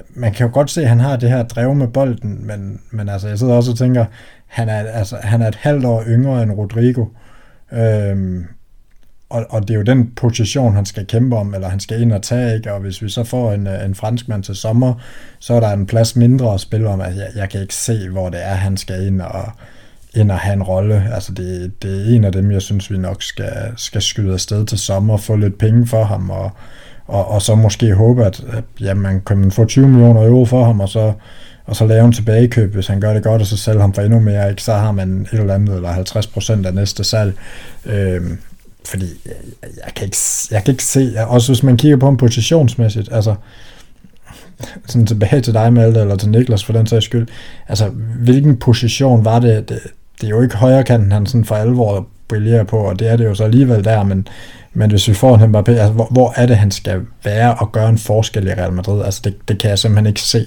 [0.10, 3.10] Man kan jo godt se, at han har det her drev med bolden, men, men
[3.10, 4.06] altså, jeg sidder også og tænker,
[4.48, 7.06] han er, altså, han er et halvt år yngre end Rodrigo.
[7.74, 8.46] Øhm,
[9.30, 12.14] og, og det er jo den position, han skal kæmpe om, eller han skal ind
[12.14, 12.74] og tage, ikke?
[12.74, 14.94] og hvis vi så får en, øh, en franskmand til sommer,
[15.40, 18.10] så er der en plads mindre at spille om, at jeg, jeg kan ikke se,
[18.10, 19.52] hvor det er, han skal ind og
[20.16, 21.10] ind og have en rolle.
[21.14, 24.66] Altså det, det er en af dem, jeg synes, vi nok skal, skal skyde afsted
[24.66, 26.52] til sommer, få lidt penge for ham, og,
[27.06, 30.64] og, og så måske håbe, at, at ja, man kan få 20 millioner euro for
[30.64, 31.14] ham, og så,
[31.66, 34.02] og så lave en tilbagekøb, hvis han gør det godt, og så sælge ham for
[34.02, 34.62] endnu mere, ikke?
[34.62, 37.34] så har man et eller andet, eller 50 procent af næste salg.
[37.86, 38.38] Øhm,
[38.86, 39.34] fordi jeg,
[39.86, 40.18] jeg, kan ikke,
[40.52, 43.36] jeg kan ikke se, også hvis man kigger på ham positionsmæssigt, altså
[44.86, 47.28] sådan tilbage til dig, Malte, eller til Niklas for den sags skyld,
[47.68, 49.80] altså hvilken position var det, det,
[50.22, 53.18] det er jo ikke højre kanten, han sådan for alvor brillerer på, og det er
[53.18, 54.28] det jo så alligevel der, men,
[54.74, 57.72] men hvis vi får en Mbappé, altså hvor, hvor er det, han skal være og
[57.72, 59.04] gøre en forskel i Real Madrid?
[59.04, 60.46] Altså det, det kan jeg simpelthen ikke se.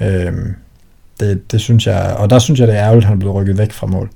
[0.00, 0.54] Øhm,
[1.20, 3.34] det, det synes jeg, og der synes jeg, det er ærgerligt, at han er blevet
[3.34, 4.10] rykket væk fra mål.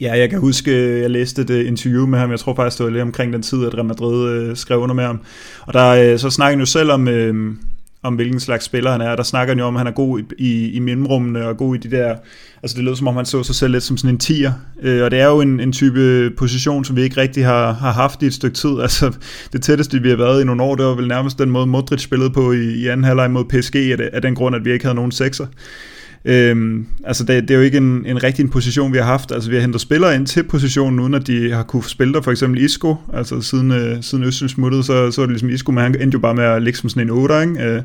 [0.00, 2.78] Ja, jeg kan huske, øh, jeg læste et øh, interview med ham, jeg tror faktisk,
[2.78, 5.20] det var lige omkring den tid, at Real Madrid øh, skrev under med ham.
[5.60, 7.54] Og der, øh, så snakker han jo selv om, øh,
[8.02, 9.16] om hvilken slags spiller han er.
[9.16, 11.74] Der snakker han jo om, at han er god i, i, i mellemrummene og god
[11.74, 12.14] i de der...
[12.62, 14.52] Altså det lød som om, han så sig selv lidt som sådan en tier.
[14.82, 17.92] Øh, og det er jo en, en type position, som vi ikke rigtig har, har
[17.92, 18.80] haft i et stykke tid.
[18.84, 19.12] Altså
[19.52, 22.00] det tætteste, vi har været i nogle år, det var vel nærmest den måde, Modric
[22.00, 24.84] spillede på i, i anden halvleg mod PSG, af, af den grund, at vi ikke
[24.84, 25.46] havde nogen sekser.
[26.24, 29.32] Øhm, altså det, det er jo ikke en, en rigtig en position, vi har haft.
[29.32, 32.20] Altså vi har hentet spillere ind til positionen, uden at de har kunne spille der.
[32.20, 35.72] For eksempel Isco, altså siden, øh, siden Østen smuttede, så, så er det ligesom Isco,
[35.72, 37.62] men han endte jo bare med at ligge som sådan en 8'er, ikke?
[37.62, 37.82] Øh,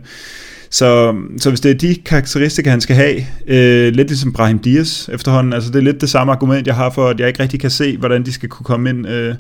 [0.72, 3.16] så, så hvis det er de karakteristika, han skal have,
[3.48, 6.90] øh, lidt ligesom Brahim Dias efterhånden, altså det er lidt det samme argument, jeg har
[6.90, 9.36] for, at jeg ikke rigtig kan se, hvordan de skal kunne komme ind øh,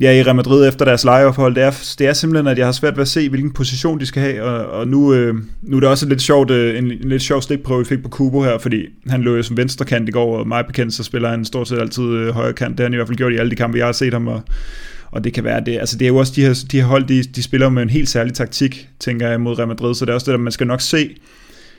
[0.00, 2.72] ja, i Real Madrid efter deres lejeophold, det er, det er simpelthen, at jeg har
[2.72, 5.80] svært ved at se, hvilken position de skal have, og, og nu, øh, nu er
[5.80, 8.58] det også lidt sjovt, øh, en, en lidt sjov stikprøve, vi fik på Kubo her,
[8.58, 11.68] fordi han lå jo som venstrekant i går, og mig bekendt, så spiller han stort
[11.68, 13.56] set altid øh, højre kant, det har han i hvert fald gjort i alle de
[13.56, 14.42] kampe, jeg har set ham, og,
[15.10, 17.04] og det kan være det, altså det er jo også de her, de her hold,
[17.04, 20.10] de, de spiller med en helt særlig taktik, tænker jeg, mod Real Madrid, så det
[20.10, 21.10] er også det, at man skal nok se,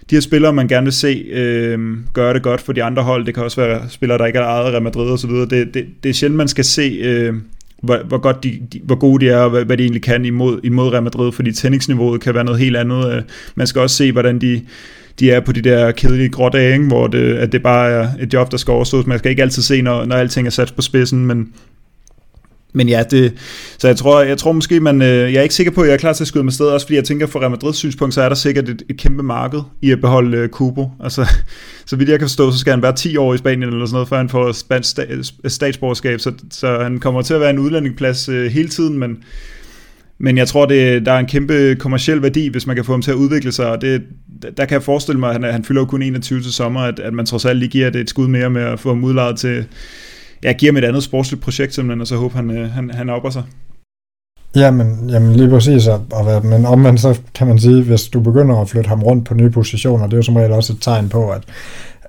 [0.10, 1.80] de her spillere, man gerne vil se øh,
[2.13, 4.43] gøre det godt for de andre hold, det kan også være spillere, der ikke er
[4.43, 7.34] ejet Real Madrid og så videre, det, det, det er sjældent, man skal se øh,
[7.84, 10.26] hvor, hvor, godt de, de, hvor gode de er, og hvad, hvad de egentlig kan
[10.26, 13.13] imod, imod Real Madrid, fordi tændingsniveauet kan være noget helt andet.
[13.13, 13.22] Øh,
[13.56, 14.62] man skal også se, hvordan de,
[15.19, 16.86] de er på de der kedelige grådage, ikke?
[16.86, 19.08] hvor det, at det bare er et job, der skal overstås.
[19.08, 21.50] Man skal ikke altid se, når, når alting er sat på spidsen, men,
[22.73, 23.33] men ja, det,
[23.77, 25.93] så jeg tror, jeg tror måske, man, øh, jeg er ikke sikker på, at jeg
[25.93, 28.13] er klar til at skyde med sted, også fordi jeg tænker, fra Real Madrids synspunkt,
[28.13, 30.91] så er der sikkert et, et kæmpe marked i at beholde øh, Kubo.
[31.03, 31.27] Altså,
[31.86, 33.95] så vidt jeg kan forstå, så skal han være 10 år i Spanien eller sådan
[33.95, 37.59] noget, før han får spansk øh, statsborgerskab, så, så han kommer til at være en
[37.59, 39.17] udlændingplads hele tiden, men,
[40.17, 43.01] men jeg tror, det, der er en kæmpe kommersiel værdi, hvis man kan få ham
[43.01, 44.01] til at udvikle sig, og det,
[44.57, 46.99] der kan jeg forestille mig, at han, han fylder jo kun 21 til sommer, at,
[46.99, 49.38] at man trods alt lige giver det et skud mere med at få ham udlejet
[49.39, 49.65] til,
[50.43, 53.10] jeg giver ham et andet sportsligt projekt simpelthen, og så håber han, øh, han, han
[53.10, 53.43] opper sig.
[54.56, 58.62] Jamen, jamen lige præcis, at, og, men omvendt så kan man sige, hvis du begynder
[58.62, 61.10] at flytte ham rundt på nye positioner, det er jo som regel også et tegn
[61.10, 61.43] på, at,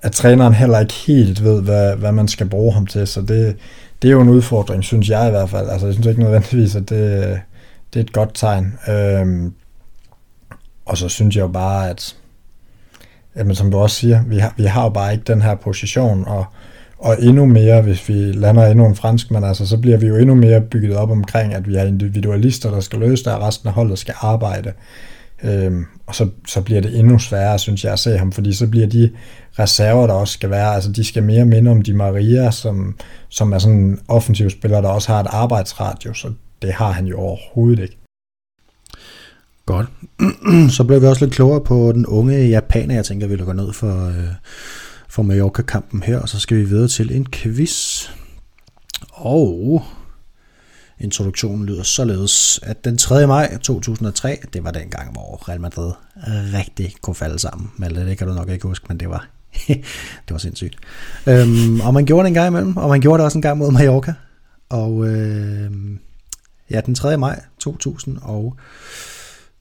[0.02, 3.56] at træneren heller ikke helt ved, hvad, hvad man skal bruge ham til, så det,
[4.02, 5.68] det er jo en udfordring, synes jeg i hvert fald.
[5.68, 7.40] Altså, jeg synes ikke nødvendigvis, at det,
[7.94, 8.78] det er et godt tegn.
[8.88, 9.52] Øhm,
[10.86, 12.16] og så synes jeg jo bare, at
[13.36, 16.24] jamen, som du også siger, vi har, vi har jo bare ikke den her position,
[16.26, 16.44] og
[17.04, 20.16] og endnu mere, hvis vi lander endnu en fransk, men altså, så bliver vi jo
[20.16, 23.68] endnu mere bygget op omkring, at vi har individualister, der skal løse det, og resten
[23.68, 24.72] af holdet skal arbejde.
[25.42, 28.66] Øhm, og så, så bliver det endnu sværere, synes jeg, at se ham, fordi så
[28.66, 29.10] bliver de
[29.58, 32.96] reserver, der også skal være, altså de skal mere minde om de Maria, som,
[33.28, 37.06] som er sådan en offensiv spiller, der også har et arbejdsradio, så det har han
[37.06, 37.98] jo overhovedet ikke.
[39.66, 39.86] Godt.
[40.76, 43.72] så blev vi også lidt klogere på den unge japaner, jeg tænker, vi lukker ned
[43.72, 44.28] for, øh,
[45.14, 48.08] for Mallorca-kampen her, og så skal vi videre til en quiz.
[49.12, 49.82] Og
[51.00, 53.26] introduktionen lyder således, at den 3.
[53.26, 55.92] maj 2003, det var den gang, hvor Real Madrid
[56.54, 57.70] rigtig kunne falde sammen.
[57.76, 59.28] Men det kan du nok ikke huske, men det var,
[60.24, 60.76] det var sindssygt.
[61.26, 63.58] Øhm, og man gjorde det en gang imellem, og man gjorde det også en gang
[63.58, 64.14] mod Mallorca.
[64.68, 65.70] Og øh,
[66.70, 67.16] ja, den 3.
[67.16, 68.50] maj 2003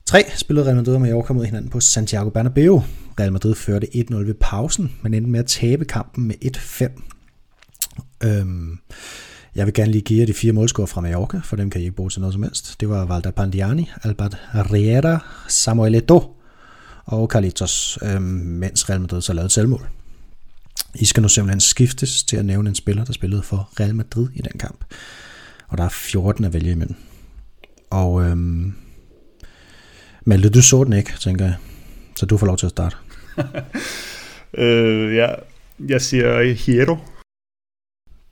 [0.05, 2.83] 3 spillede Real Madrid og Mallorca mod hinanden på Santiago Bernabeu.
[3.19, 7.01] Real Madrid førte 1-0 ved pausen, men endte med at tabe kampen med 1-5.
[8.23, 8.79] Øhm,
[9.55, 11.83] jeg vil gerne lige give jer de fire målscorer fra Mallorca, for dem kan I
[11.83, 12.79] ikke bruge til noget som helst.
[12.79, 16.23] Det var Valda Pandiani, Albert Riera, Samuel Eto'o
[17.05, 19.87] og Carlitos, øhm, mens Real Madrid så lavede selvmål.
[20.95, 24.27] I skal nu simpelthen skiftes til at nævne en spiller, der spillede for Real Madrid
[24.35, 24.85] i den kamp.
[25.67, 26.95] Og der er 14 at vælge imellem.
[27.89, 28.73] Og øhm,
[30.25, 31.57] Malte, du så den ikke, tænker jeg.
[32.15, 32.95] Så du får lov til at starte.
[34.63, 35.27] øh, ja,
[35.79, 36.95] jeg siger Hierro.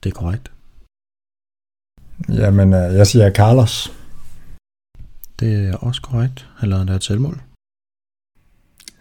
[0.03, 0.51] Det er korrekt.
[2.29, 3.75] Jamen, øh, jeg siger Carlos.
[5.39, 6.49] Det er også korrekt.
[6.57, 7.41] Han lavede endda et selvmål.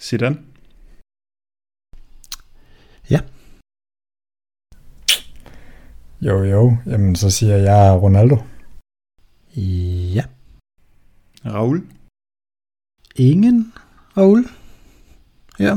[0.00, 0.36] Zidane.
[3.10, 3.20] Ja.
[6.20, 6.76] Jo, jo.
[6.86, 8.36] Jamen, så siger jeg Ronaldo.
[10.16, 10.24] Ja.
[11.44, 11.86] Raul?
[13.20, 13.72] Ingen
[14.16, 14.44] Raoul.
[15.58, 15.76] Ja.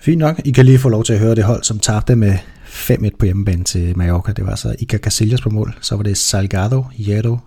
[0.00, 0.40] Fint nok.
[0.44, 3.24] I kan lige få lov til at høre det hold, som tabte med 5-1 på
[3.24, 4.32] hjemmebane til Mallorca.
[4.32, 5.78] Det var altså så Iker Casillas på mål.
[5.80, 7.38] Så var det Salgado, Hierro,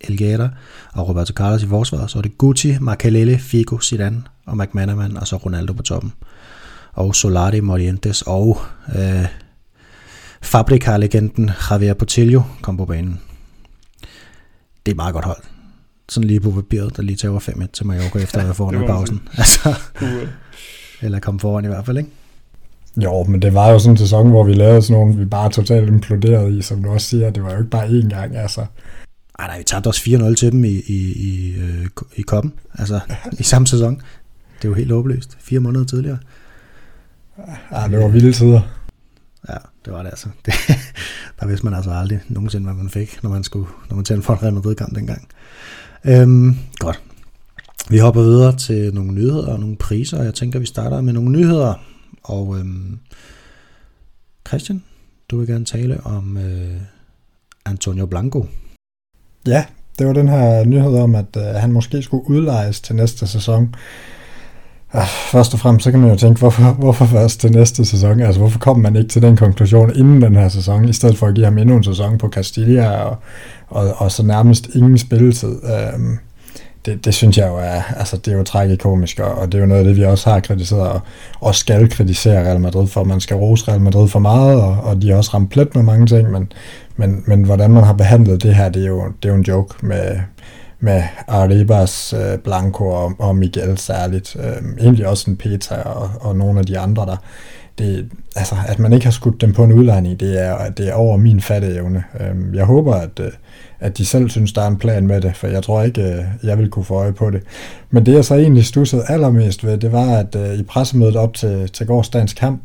[0.00, 0.48] Elguera
[0.92, 2.10] og Roberto Carlos i forsvaret.
[2.10, 6.12] Så var det Guti, Makalele, Figo, Zidane og McManaman, og så Ronaldo på toppen.
[6.92, 8.60] Og Solari, Morientes og
[8.96, 9.26] øh,
[10.42, 13.20] Fabrica-legenden Javier Portillo kom på banen.
[14.86, 15.57] Det er et meget godt hold.
[16.08, 19.28] Sådan lige på papiret, der lige tager 5-1 til Mallorca efter at have foran pausen.
[19.38, 19.74] Altså,
[21.02, 22.10] eller kom foran i hvert fald, ikke?
[22.96, 25.50] Jo, men det var jo sådan en sæson, hvor vi lavede sådan nogle, vi bare
[25.50, 28.66] totalt imploderede i, som du også siger, det var jo ikke bare én gang, altså.
[29.38, 33.00] Ej, nej, vi tabte også 4-0 til dem i, i, i, øh, i koppen, altså
[33.38, 34.02] i samme sæson.
[34.56, 35.36] Det er jo helt håbløst.
[35.40, 36.18] Fire måneder tidligere.
[37.72, 38.60] Ja, det var vilde tider.
[39.48, 40.28] Ja, det var det altså.
[40.46, 40.54] Det,
[41.40, 44.26] der vidste man altså aldrig nogensinde, hvad man fik, når man skulle, når man tændte
[44.26, 45.28] for en Real Madrid-kamp dengang.
[46.04, 47.02] Øhm, godt.
[47.90, 51.30] Vi hopper videre til nogle nyheder og nogle priser, jeg tænker, vi starter med nogle
[51.30, 51.74] nyheder.
[52.22, 52.98] Og øhm,
[54.48, 54.82] Christian,
[55.30, 56.80] du vil gerne tale om øh,
[57.64, 58.46] Antonio Blanco.
[59.46, 59.64] Ja,
[59.98, 63.74] det var den her nyhed om, at øh, han måske skulle udlejes til næste sæson.
[65.30, 68.20] Først og fremmest, så kan man jo tænke, hvorfor, hvorfor først til næste sæson?
[68.20, 71.26] Altså, hvorfor kom man ikke til den konklusion inden den her sæson, i stedet for
[71.26, 73.16] at give ham endnu en sæson på Castilla, og,
[73.68, 75.56] og, og så nærmest ingen spilletid?
[75.64, 76.18] Øhm,
[76.86, 79.62] det, det synes jeg jo er, altså det er jo tragikomisk, og, og det er
[79.62, 81.00] jo noget af det, vi også har kritiseret, og,
[81.40, 83.04] og skal kritisere Real Madrid for.
[83.04, 85.82] Man skal rose Real Madrid for meget, og, og de har også ramt plet med
[85.82, 86.52] mange ting, men,
[86.96, 89.44] men, men hvordan man har behandlet det her, det er jo, det er jo en
[89.44, 90.16] joke med,
[90.80, 94.36] med Arribas, øh, Blanco og, og Miguel særligt.
[94.36, 97.16] Øh, egentlig også en Peter og, og nogle af de andre, der
[97.78, 100.94] det, altså, at man ikke har skudt dem på en udlejning, det er, det er
[100.94, 102.04] over min fatteevne.
[102.20, 103.30] Øh, jeg håber, at, øh,
[103.80, 106.24] at de selv synes, der er en plan med det, for jeg tror ikke, øh,
[106.42, 107.42] jeg vil kunne få øje på det.
[107.90, 111.34] Men det, jeg så egentlig stussede allermest ved, det var, at øh, i pressemødet op
[111.34, 112.62] til, til gårdsdagens kamp,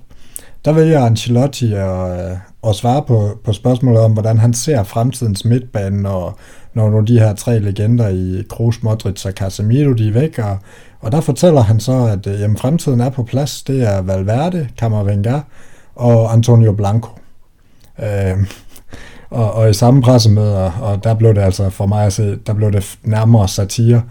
[0.65, 5.45] der vælger Ancelotti at, øh, at svare på, på spørgsmålet om, hvordan han ser fremtidens
[5.45, 6.37] midtbane, og,
[6.73, 10.57] når nu de her tre legender i Kroos, Modric og Casemiro, de er væk, og,
[10.99, 13.63] og der fortæller han så, at øh, jamen, fremtiden er på plads.
[13.63, 15.39] Det er Valverde, Camavinga
[15.95, 17.09] og Antonio Blanco.
[18.03, 18.37] Øh,
[19.29, 22.53] og, og i samme pressemøde, og der blev det altså for mig at se, der
[22.53, 24.01] blev det nærmere satire.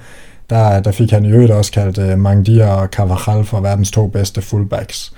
[0.51, 4.07] Der, der fik han i øvrigt også kaldt uh, Mangdia og Carvajal for verdens to
[4.07, 5.13] bedste fullbacks.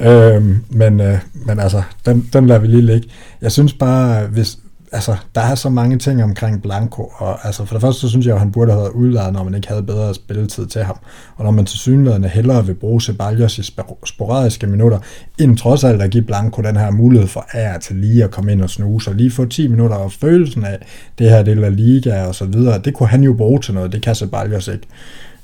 [0.00, 3.08] Øh, men, øh, men altså, den, den lader vi lige ligge.
[3.42, 4.58] Jeg synes bare, hvis,
[4.92, 8.26] altså, der er så mange ting omkring Blanco, og altså, for det første, så synes
[8.26, 10.96] jeg at han burde have været udlejet, når man ikke havde bedre spilletid til ham.
[11.36, 13.62] Og når man til synligheden hellere vil bruge Ceballos i
[14.04, 14.98] sporadiske minutter,
[15.38, 18.52] end trods alt at give Blanco den her mulighed for at til lige at komme
[18.52, 20.78] ind og snuse, og lige få 10 minutter og følelsen af
[21.18, 23.92] det her del af liga og så videre, det kunne han jo bruge til noget,
[23.92, 24.86] det kan Ceballos ikke.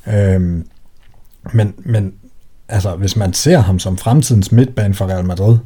[0.07, 0.67] Øhm,
[1.53, 2.13] men, men
[2.69, 5.59] altså, hvis man ser ham som fremtidens midtbane for Real Madrid,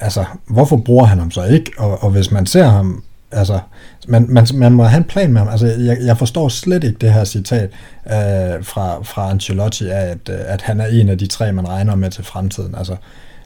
[0.00, 1.72] altså, hvorfor bruger han ham så ikke?
[1.78, 3.60] Og, og hvis man ser ham, altså,
[4.08, 5.48] man, man, man må have en plan med ham.
[5.48, 7.70] Altså, jeg, jeg forstår slet ikke det her citat
[8.06, 11.68] øh, fra, fra Ancelotti af, at, øh, at han er en af de tre, man
[11.68, 12.74] regner med til fremtiden.
[12.74, 12.96] Altså,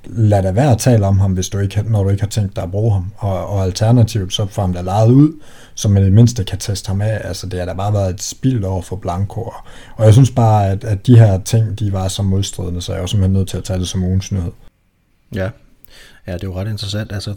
[0.07, 2.57] lad da være at tale om ham, hvis du ikke, når du ikke har tænkt
[2.57, 3.13] dig at bruge ham.
[3.17, 5.33] Og, og alternativt, så får ham da lejet ud,
[5.75, 7.21] så man i det mindste kan teste ham af.
[7.25, 9.41] Altså, det har da bare været et spild over for Blanco.
[9.41, 9.55] Og,
[9.97, 12.99] og jeg synes bare, at, at de her ting, de var så modstridende, så jeg
[12.99, 14.53] er jo simpelthen nødt til at tage det som ugens nyhed.
[15.35, 15.49] Ja,
[16.27, 17.13] Ja, det er jo ret interessant.
[17.13, 17.35] Altså,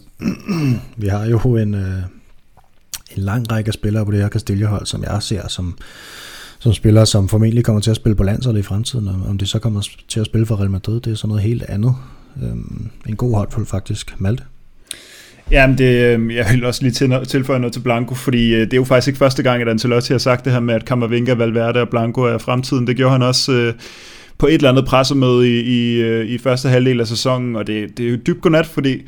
[0.97, 1.97] vi har jo en, øh,
[3.17, 5.77] en lang række spillere på det her Castilla-hold, som jeg ser som,
[6.59, 9.07] som spillere, som formentlig kommer til at spille på landsholdet i fremtiden.
[9.07, 11.43] Og om de så kommer til at spille for Real Madrid, det er sådan noget
[11.43, 11.95] helt andet.
[12.43, 14.15] Øhm, en god holdfuld faktisk.
[14.17, 14.43] Malte?
[15.51, 18.77] Jamen, det, øhm, jeg vil også lige tilføje noget til Blanco, fordi øh, det er
[18.77, 21.81] jo faktisk ikke første gang, at Ancelotti har sagt det her med, at Kammervinga, Valverde
[21.81, 22.87] og Blanco er fremtiden.
[22.87, 23.73] Det gjorde han også øh,
[24.37, 27.97] på et eller andet pressemøde i, i, øh, i første halvdel af sæsonen, og det,
[27.97, 29.01] det er jo dybt godnat, fordi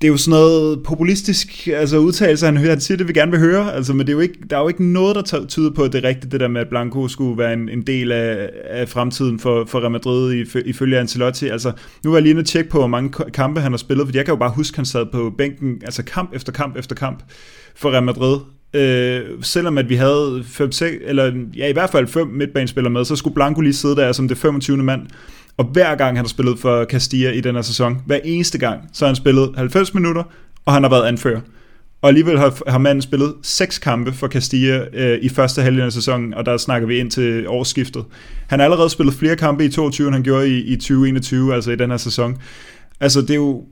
[0.00, 3.40] det er jo sådan noget populistisk altså udtalelse, han, han siger det, vi gerne vil
[3.40, 5.82] høre, altså, men det er jo ikke, der er jo ikke noget, der tyder på,
[5.82, 8.50] at det er rigtigt, det der med, at Blanco skulle være en, en del af,
[8.64, 11.48] af fremtiden for, for Real Madrid ifølge Ancelotti.
[11.48, 11.72] Altså,
[12.04, 14.18] nu var jeg lige inde og tjekke på, hvor mange kampe han har spillet, fordi
[14.18, 16.94] jeg kan jo bare huske, at han sad på bænken, altså kamp efter kamp efter
[16.94, 17.22] kamp
[17.74, 18.36] for Real Madrid,
[18.74, 23.04] Øh, selvom at vi havde 5, 6, eller ja, i hvert fald fem midtbanespillere med,
[23.04, 24.76] så skulle Blanco lige sidde der som det 25.
[24.76, 25.02] mand.
[25.56, 28.80] Og hver gang han har spillet for Castilla i den her sæson, hver eneste gang,
[28.92, 30.22] så har han spillet 90 minutter,
[30.64, 31.40] og han har været anfører.
[32.02, 35.92] Og alligevel har, har manden spillet seks kampe for Castilla øh, i første halvdel af
[35.92, 38.04] sæsonen, og der snakker vi ind til årsskiftet.
[38.46, 41.70] Han har allerede spillet flere kampe i 22, end han gjorde i, i 2021, altså
[41.70, 42.36] i den her sæson.
[43.00, 43.64] Altså det er jo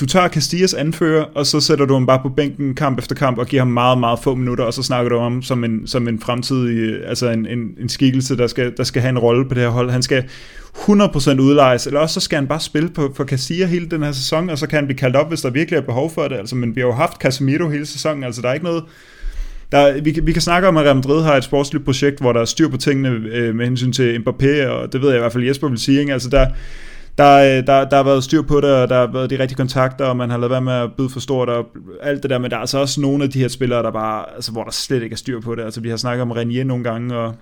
[0.00, 3.38] du tager Castillas anfører, og så sætter du ham bare på bænken kamp efter kamp,
[3.38, 5.86] og giver ham meget, meget få minutter, og så snakker du om ham som en,
[5.86, 9.18] som en fremtidig, øh, altså en, en, en skikkelse, der skal, der skal have en
[9.18, 9.90] rolle på det her hold.
[9.90, 10.24] Han skal
[10.74, 14.12] 100% udlejes, eller også så skal han bare spille på, for Casilla hele den her
[14.12, 16.36] sæson, og så kan han blive kaldt op, hvis der virkelig er behov for det.
[16.36, 18.84] Altså, men vi har jo haft Casemiro hele sæsonen, altså der er ikke noget,
[19.72, 22.40] der, vi, vi kan snakke om, at Real Madrid har et sportsligt projekt, hvor der
[22.40, 25.32] er styr på tingene øh, med hensyn til Mbappé, og det ved jeg i hvert
[25.32, 26.00] fald Jesper vil sige.
[26.00, 26.12] Ikke?
[26.12, 26.46] Altså der,
[27.18, 29.56] der, øh, der, der har været styr på det, og der har været de rigtige
[29.56, 31.66] kontakter, og man har lavet være med at byde for stort, og
[32.02, 34.34] alt det der, men der er altså også nogle af de her spillere, der bare,
[34.34, 35.62] altså, hvor der slet ikke er styr på det.
[35.62, 37.34] Altså, vi har snakket om Renier nogle gange, og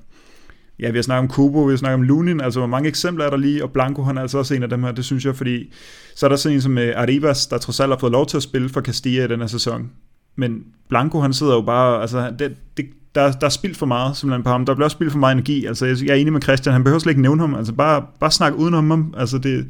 [0.81, 3.25] ja, vi har snakket om Kubo, vi har snakket om Lunin, altså hvor mange eksempler
[3.25, 5.25] er der lige, og Blanco han er altså også en af dem her, det synes
[5.25, 5.73] jeg, fordi
[6.15, 8.37] så er der sådan en som øh, Arribas, der trods alt har fået lov til
[8.37, 9.91] at spille for Castilla i den her sæson.
[10.37, 12.87] Men Blanco, han sidder jo bare, altså det, det,
[13.17, 14.67] der, der er spildt for meget simpelthen på ham.
[14.67, 15.67] Der bliver også spildt for meget energi.
[15.67, 17.55] Altså, jeg, jeg er enig med Christian, han behøver slet ikke nævne ham.
[17.55, 19.15] Altså, bare, bare snak uden om ham.
[19.19, 19.67] Altså, det,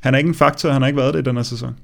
[0.00, 1.74] han er ikke en faktor, han har ikke været det i den her sæson.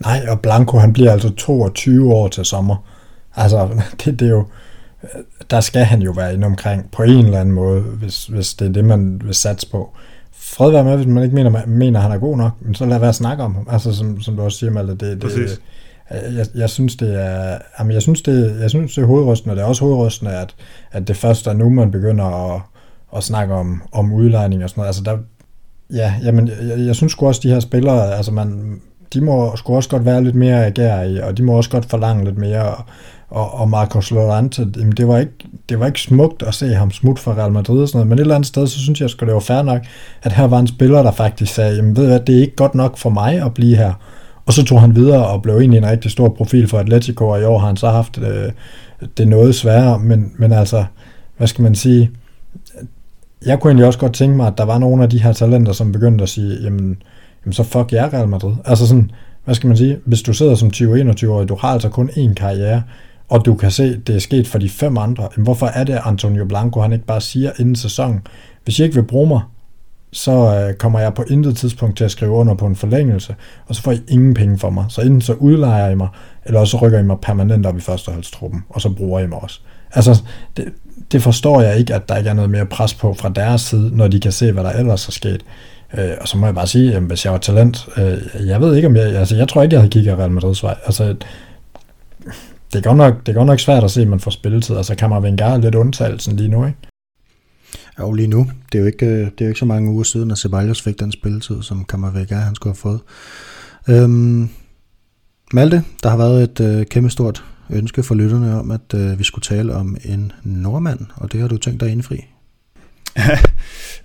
[0.00, 2.76] Nej, og Blanco, han bliver altså 22 år til sommer.
[3.36, 3.68] Altså,
[4.04, 4.46] det, det er jo,
[5.50, 8.68] der skal han jo være inde omkring på en eller anden måde, hvis, hvis det
[8.68, 9.96] er det, man vil satse på.
[10.32, 12.98] Fred være med, hvis man ikke mener, mener han er god nok, men så lad
[12.98, 13.66] være at snakke om ham.
[13.70, 15.60] Altså, som, som du også siger, Malte, det, det,
[16.12, 19.52] Øh, jeg, jeg synes, det er, jamen, jeg synes, det, jeg synes, det er hovedrystende,
[19.52, 20.54] og det er også hovedrystende, at,
[20.92, 22.62] at det først er nu, man begynder at,
[23.16, 24.88] at snakke om, om udlejning og sådan noget.
[24.88, 25.18] Altså, der,
[25.92, 28.80] ja, jamen, jeg, jeg synes også, de her spillere, altså man,
[29.14, 32.24] de må sgu også godt være lidt mere agerige, og de må også godt forlange
[32.24, 32.84] lidt mere, og,
[33.28, 35.32] og, og Marcos Llorente, jamen det var, ikke,
[35.68, 38.18] det var ikke smukt at se ham smut fra Real Madrid og sådan noget, men
[38.18, 39.82] et eller andet sted, så synes jeg sgu, det var fair nok,
[40.22, 42.56] at her var en spiller, der faktisk sagde, jamen ved du hvad, det er ikke
[42.56, 43.92] godt nok for mig at blive her,
[44.48, 47.40] og så tog han videre og blev egentlig en rigtig stor profil for Atletico, og
[47.40, 48.52] i år har han så haft øh,
[49.18, 50.84] det noget sværere, men, men altså,
[51.36, 52.10] hvad skal man sige,
[53.46, 55.72] jeg kunne egentlig også godt tænke mig, at der var nogle af de her talenter,
[55.72, 57.02] som begyndte at sige, jamen,
[57.44, 58.54] jamen så fuck jer Real Madrid.
[58.64, 59.10] Altså sådan,
[59.44, 62.82] hvad skal man sige, hvis du sidder som 20-21-årig, du har altså kun én karriere,
[63.28, 66.00] og du kan se, det er sket for de fem andre, jamen hvorfor er det,
[66.04, 68.20] Antonio Blanco, han ikke bare siger inden sæsonen,
[68.64, 69.40] hvis I ikke vil bruge mig,
[70.12, 73.34] så øh, kommer jeg på intet tidspunkt til at skrive under på en forlængelse,
[73.66, 74.84] og så får I ingen penge for mig.
[74.88, 76.08] Så enten så udlejer I mig,
[76.44, 79.60] eller så rykker I mig permanent op i førsteholdstruppen, og så bruger I mig også.
[79.94, 80.22] Altså,
[80.56, 80.64] det,
[81.12, 83.96] det forstår jeg ikke, at der ikke er noget mere pres på fra deres side,
[83.96, 85.44] når de kan se, hvad der ellers er sket.
[85.94, 88.76] Øh, og så må jeg bare sige, at hvis jeg var talent, øh, jeg ved
[88.76, 90.76] ikke om jeg, altså jeg tror ikke, jeg havde kigget Real Madrid's vej.
[90.84, 91.04] Altså,
[92.72, 94.76] det er, godt nok, det er godt nok svært at se, at man får spilletid.
[94.76, 96.78] Altså Kammervenger er lidt undtagelsen lige nu, ikke?
[98.00, 98.50] Jo, lige nu.
[98.72, 100.82] Det er jo ikke, øh, det er jo ikke så mange uger siden, at Ceballos
[100.82, 103.00] fik den spilletid, som Kammervenger han skulle have fået.
[103.88, 104.48] Øhm,
[105.52, 109.24] Malte, der har været et øh, kæmpe stort ønske for lytterne om, at øh, vi
[109.24, 112.24] skulle tale om en nordmand, og det har du tænkt dig indfri.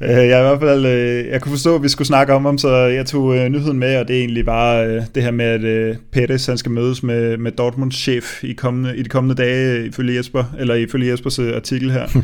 [0.01, 2.57] Øh, jeg i hvert fald, øh, jeg kunne forstå, at vi skulle snakke om ham,
[2.57, 6.45] så jeg tog nyheden med, og det er egentlig bare det her med, at Pettis
[6.45, 10.43] han skal mødes med, med Dortmunds chef i, kommende, i de kommende dage, ifølge Jesper,
[10.59, 12.07] eller ifølge Jespers artikel her.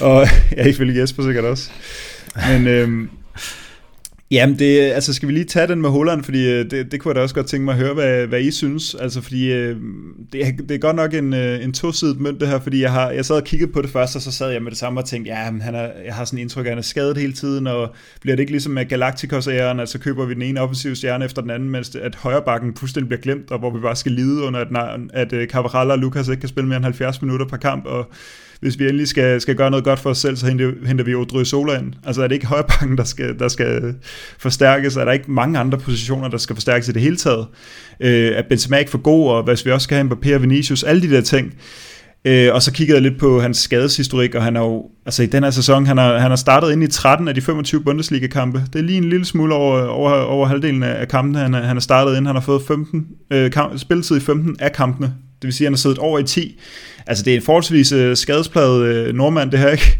[0.00, 1.70] og ja, ifølge Jesper sikkert også.
[2.48, 3.08] Men øhm,
[4.30, 7.10] Jamen, det, altså skal vi lige tage den med Holland, fordi øh, det, det kunne
[7.10, 8.94] jeg da også godt tænke mig at høre, hvad, hvad I synes.
[8.94, 9.76] Altså, fordi øh,
[10.32, 12.92] det, er, det er godt nok en, øh, en tosidet mønt det her, fordi jeg,
[12.92, 15.00] har, jeg sad og kiggede på det først, og så sad jeg med det samme
[15.00, 17.32] og tænkte, ja, han er, jeg har sådan en indtryk, at han er skadet hele
[17.32, 21.24] tiden, og bliver det ikke ligesom med Galacticos-æren, altså køber vi den ene offensive stjerne
[21.24, 24.12] efter den anden, mens det, at højrebakken pludselig bliver glemt, og hvor vi bare skal
[24.12, 27.46] lide under, at, at øh, Cabral og Lucas ikke kan spille mere end 70 minutter
[27.46, 28.10] per kamp, og
[28.60, 31.14] hvis vi endelig skal, skal gøre noget godt for os selv, så henter, henter vi
[31.14, 31.92] Odry Sola ind.
[32.06, 33.94] Altså er det ikke højrebakken, der skal, der skal
[34.38, 34.96] forstærkes?
[34.96, 37.46] Er der ikke mange andre positioner, der skal forstærkes i det hele taget?
[38.00, 40.82] Øh, er Benzema ikke for god, og hvis vi også skal have Mbappé og Vinicius,
[40.82, 41.54] alle de der ting.
[42.24, 45.26] Øh, og så kiggede jeg lidt på hans skadeshistorik, og han er jo, altså i
[45.26, 48.62] den her sæson, han har, han har startet ind i 13 af de 25 Bundesliga-kampe.
[48.72, 51.80] Det er lige en lille smule over, over, over halvdelen af kampene, han, han har
[51.80, 52.26] startet ind.
[52.26, 55.06] Han har fået 15, øh, kamp, spilletid i 15 af kampene.
[55.42, 56.60] Det vil sige, at han har siddet over i 10
[57.08, 59.98] altså det er en forholdsvis øh, skadespladet øh, nordmand, det her, ikke?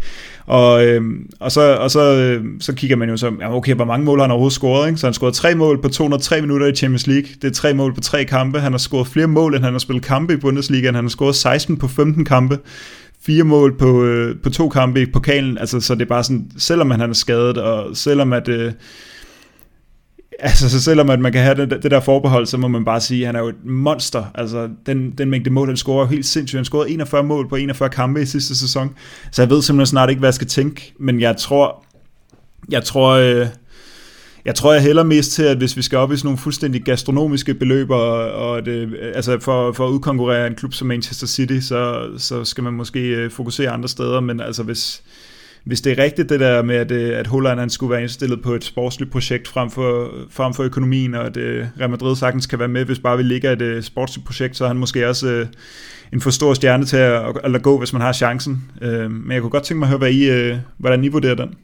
[0.48, 1.02] Og, øh,
[1.40, 4.18] og, så, og så, øh, så kigger man jo så, ja, okay, hvor mange mål
[4.18, 4.88] har han overhovedet scoret?
[4.88, 5.00] Ikke?
[5.00, 7.28] Så han scorede tre mål på 203 minutter i Champions League.
[7.42, 8.60] Det er tre mål på tre kampe.
[8.60, 10.92] Han har scoret flere mål, end han har spillet kampe i Bundesliga.
[10.92, 12.58] Han har scoret 16 på 15 kampe.
[13.22, 15.58] Fire mål på, øh, på to kampe i pokalen.
[15.58, 18.48] Altså, så det er bare sådan, selvom han er skadet, og selvom at...
[18.48, 18.72] Øh,
[20.38, 23.00] altså så selvom at man kan have det, det der forbehold, så må man bare
[23.00, 24.24] sige, at han er jo et monster.
[24.34, 26.58] Altså den, den mængde mål, han scorer er helt sindssygt.
[26.58, 28.94] Han scorede 41 mål på 41 kampe i sidste sæson.
[29.32, 30.94] Så jeg ved simpelthen snart ikke, hvad jeg skal tænke.
[30.98, 31.84] Men jeg tror,
[32.70, 33.46] jeg tror, øh,
[34.44, 36.82] jeg tror, jeg hælder mest til, at hvis vi skal op i sådan nogle fuldstændig
[36.82, 41.26] gastronomiske beløb, og, og det, øh, altså for, for at udkonkurrere en klub som Manchester
[41.26, 44.20] City, så, så skal man måske øh, fokusere andre steder.
[44.20, 45.02] Men altså hvis,
[45.64, 48.42] hvis det er rigtigt det der med, at, øh, at Holland han skulle være indstillet
[48.42, 51.42] på et sportsligt projekt frem for, frem for økonomien, og at uh,
[51.80, 54.64] Real Madrid sagtens kan være med, hvis bare vi ligger et uh, sportsligt projekt, så
[54.64, 55.46] er han måske også uh,
[56.12, 58.70] en for stor stjerne til at, at, at lade gå, hvis man har chancen.
[58.82, 61.34] Uh, men jeg kunne godt tænke mig at høre, hvad I, uh, hvordan I vurderer
[61.34, 61.54] den.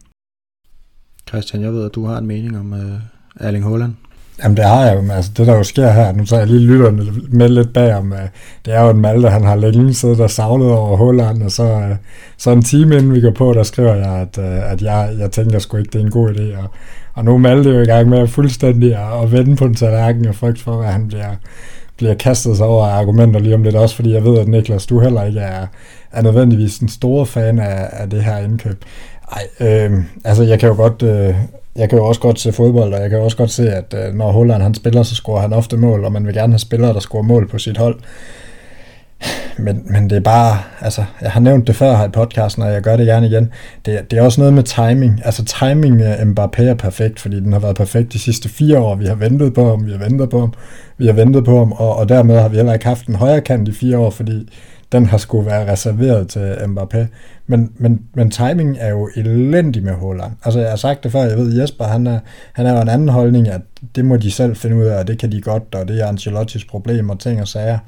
[1.28, 3.94] Christian, jeg ved, at du har en mening om uh, Erling Haaland.
[4.42, 6.48] Jamen det har jeg jo, men altså det der jo sker her, nu tager jeg
[6.48, 8.18] lige lytterne med lidt bagom, øh,
[8.64, 11.64] det er jo en Malte, han har længe siddet og savlet over Holland, og så,
[11.64, 11.96] øh,
[12.36, 15.30] så en time inden vi går på, der skriver jeg, at, øh, at jeg, jeg
[15.30, 16.70] tænker sgu ikke, det er en god idé, og,
[17.14, 20.26] og nu er Malte jo i gang med fuldstændig at, at vende på en tallerken
[20.26, 21.34] og frygt for, hvad han bliver,
[21.96, 25.00] bliver kastet sig over argumenter lige om lidt, også fordi jeg ved, at Niklas, du
[25.00, 25.66] heller ikke er,
[26.12, 28.84] er nødvendigvis en stor fan af, af det her indkøb.
[29.34, 31.02] Nej, øh, altså jeg kan jo godt...
[31.02, 31.34] Øh,
[31.76, 33.94] jeg kan jo også godt se fodbold, og jeg kan jo også godt se, at
[33.94, 36.58] øh, når Holland han spiller, så scorer han ofte mål, og man vil gerne have
[36.58, 37.98] spillere, der scorer mål på sit hold.
[39.58, 42.72] Men, men det er bare, altså, jeg har nævnt det før her i podcasten, og
[42.72, 43.50] jeg gør det gerne igen.
[43.86, 45.20] Det, det er også noget med timing.
[45.24, 48.94] Altså, timing af Mbappé er perfekt, fordi den har været perfekt de sidste fire år.
[48.94, 50.52] Vi har ventet på ham, vi har ventet på ham,
[50.98, 53.40] vi har ventet på ham, og, og dermed har vi heller ikke haft en højre
[53.40, 54.48] kant i fire år, fordi
[54.94, 57.06] den har skulle være reserveret til Mbappé.
[57.46, 60.32] Men, men, men timing er jo elendig med Holland.
[60.44, 62.18] Altså jeg har sagt det før, jeg ved Jesper, han er,
[62.52, 63.60] han er jo en anden holdning, at
[63.94, 66.06] det må de selv finde ud af, og det kan de godt, og det er
[66.06, 67.78] Ancelottis problem og ting og sager.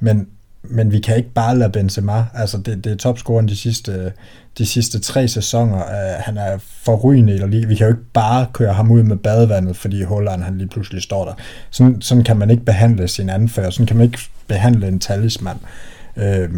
[0.00, 0.26] Men,
[0.62, 4.12] men vi kan ikke bare lade Benzema, altså det, det er topscoren de sidste,
[4.58, 8.46] de sidste tre sæsoner, uh, han er forrygende, eller lige, vi kan jo ikke bare
[8.52, 11.32] køre ham ud med badevandet, fordi Holland han lige pludselig står der.
[11.70, 15.56] Sådan, sådan kan man ikke behandle sin anfører, sådan kan man ikke behandle en talisman.
[16.16, 16.48] Øh,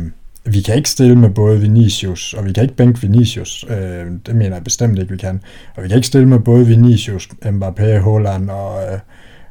[0.44, 4.36] vi kan ikke stille med både Vinicius, og vi kan ikke bænke Vinicius, øh, det
[4.36, 5.40] mener jeg bestemt ikke, vi kan.
[5.76, 8.98] Og vi kan ikke stille med både Vinicius, Mbappé, Holland og, øh,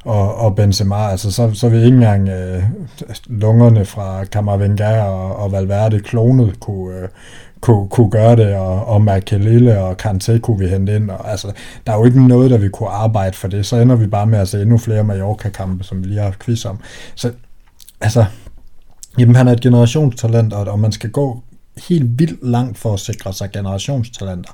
[0.04, 2.62] og, og Benzema, altså så, så vil ikke engang øh,
[3.26, 7.08] lungerne fra Kammervenga og, og Valverde klonet kunne, øh,
[7.60, 11.10] kunne, kunne gøre det, og, og Makelele og Kante kunne vi hente ind.
[11.10, 11.52] Og, altså,
[11.86, 13.66] der er jo ikke noget, der vi kunne arbejde for det.
[13.66, 16.64] Så ender vi bare med at se endnu flere Mallorca-kampe, som vi lige har quiz
[16.64, 16.78] om.
[17.14, 17.32] Så
[18.00, 18.24] altså,
[19.18, 21.42] Jamen, han er et generationstalent, og man skal gå
[21.88, 24.52] helt vildt langt for at sikre sig generationstalenter.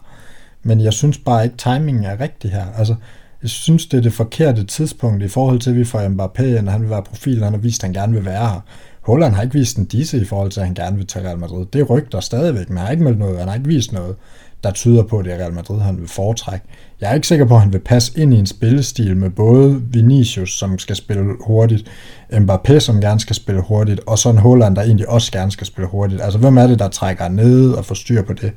[0.62, 2.66] Men jeg synes bare ikke, timingen er rigtig her.
[2.76, 2.94] Altså,
[3.42, 6.72] jeg synes, det er det forkerte tidspunkt i forhold til, at vi får Mbappé, når
[6.72, 8.60] han vil være profil, han har vist, at han gerne vil være her.
[9.00, 11.38] Holland har ikke vist en disse i forhold til, at han gerne vil til Real
[11.38, 11.66] Madrid.
[11.72, 14.16] Det rygter stadigvæk, men han har ikke meldt noget, han har ikke vist noget
[14.64, 16.66] der tyder på, at det er Real Madrid, han vil foretrække.
[17.02, 19.82] Jeg er ikke sikker på, at han vil passe ind i en spillestil med både
[19.90, 21.90] Vinicius, som skal spille hurtigt,
[22.32, 25.66] Mbappé, som gerne skal spille hurtigt, og så en Holland, der egentlig også gerne skal
[25.66, 26.22] spille hurtigt.
[26.22, 28.52] Altså, hvem er det, der trækker ned og får styr på det?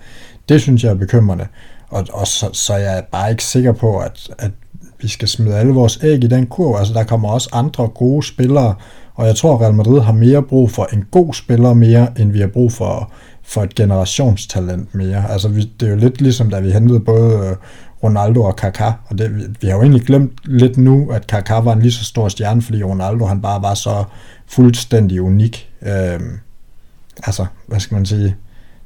[0.49, 1.47] Det synes jeg er bekymrende.
[1.89, 4.51] Og, og så, så jeg er bare ikke sikker på, at, at
[5.01, 6.79] vi skal smide alle vores æg i den kurv.
[6.79, 8.75] Altså, der kommer også andre gode spillere,
[9.15, 12.31] og jeg tror, at Real Madrid har mere brug for en god spiller mere, end
[12.31, 13.11] vi har brug for
[13.47, 15.31] for et generationstalent mere.
[15.31, 17.55] Altså, vi, det er jo lidt ligesom, da vi hentede både øh,
[18.03, 21.73] Ronaldo og Kaká, og det, vi, har jo egentlig glemt lidt nu, at Kaká var
[21.73, 24.03] en lige så stor stjerne, fordi Ronaldo han bare var så
[24.47, 25.69] fuldstændig unik.
[25.81, 26.39] Øhm,
[27.23, 28.35] altså, hvad skal man sige?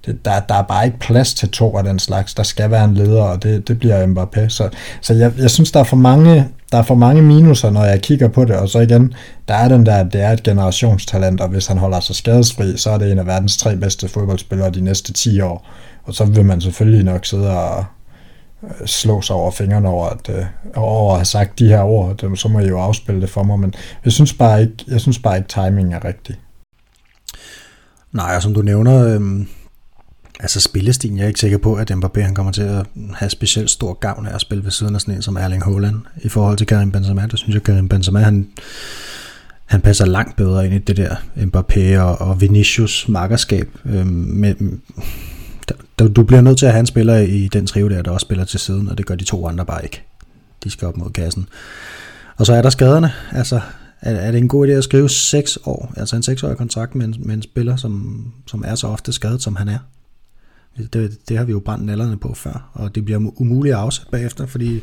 [0.06, 2.34] Det, der, der er bare ikke plads til to af den slags.
[2.34, 4.50] Der skal være en leder, og det, det bliver Mbappé.
[4.50, 4.70] Så,
[5.02, 8.02] så jeg, jeg synes, der er for mange der er for mange minuser, når jeg
[8.02, 9.14] kigger på det, og så igen,
[9.48, 12.90] der er den der, det er et generationstalent, og hvis han holder sig skadesfri, så
[12.90, 15.68] er det en af verdens tre bedste fodboldspillere de næste 10 år,
[16.04, 17.86] og så vil man selvfølgelig nok sidde og
[18.86, 20.46] slå sig over fingrene over at, øh,
[20.76, 23.60] over at have sagt de her ord, så må jeg jo afspille det for mig,
[23.60, 23.74] men
[24.06, 26.40] jeg synes bare ikke, jeg synes bare ikke timingen er rigtig.
[28.12, 29.46] Nej, og som du nævner, øh,
[30.40, 33.70] Altså spillestilen, jeg er ikke sikker på, at Mbappé han kommer til at have specielt
[33.70, 36.58] stor gavn af at spille ved siden af sådan en som Erling Haaland i forhold
[36.58, 37.28] til Karim Benzema.
[37.32, 38.48] Der synes jeg, Karim Benzema han,
[39.66, 43.70] han passer langt bedre ind i det der Mbappé og, og Vinicius makkerskab.
[43.86, 44.56] Øh, med,
[46.08, 48.46] du bliver nødt til at have en spiller i den trio der, der også spiller
[48.46, 50.04] til siden, og det gør de to andre bare ikke.
[50.64, 51.48] De skal op mod kassen.
[52.38, 53.12] Og så er der skaderne.
[53.32, 53.62] Altså,
[54.02, 57.06] er, er det en god idé at skrive 6 år, altså en 6-årig kontrakt med
[57.06, 59.80] en, med en spiller, som, som er så ofte skadet, som han er?
[60.94, 64.12] Det, det har vi jo brændt nallerne på før, og det bliver umuligt at afsætte
[64.12, 64.82] bagefter, fordi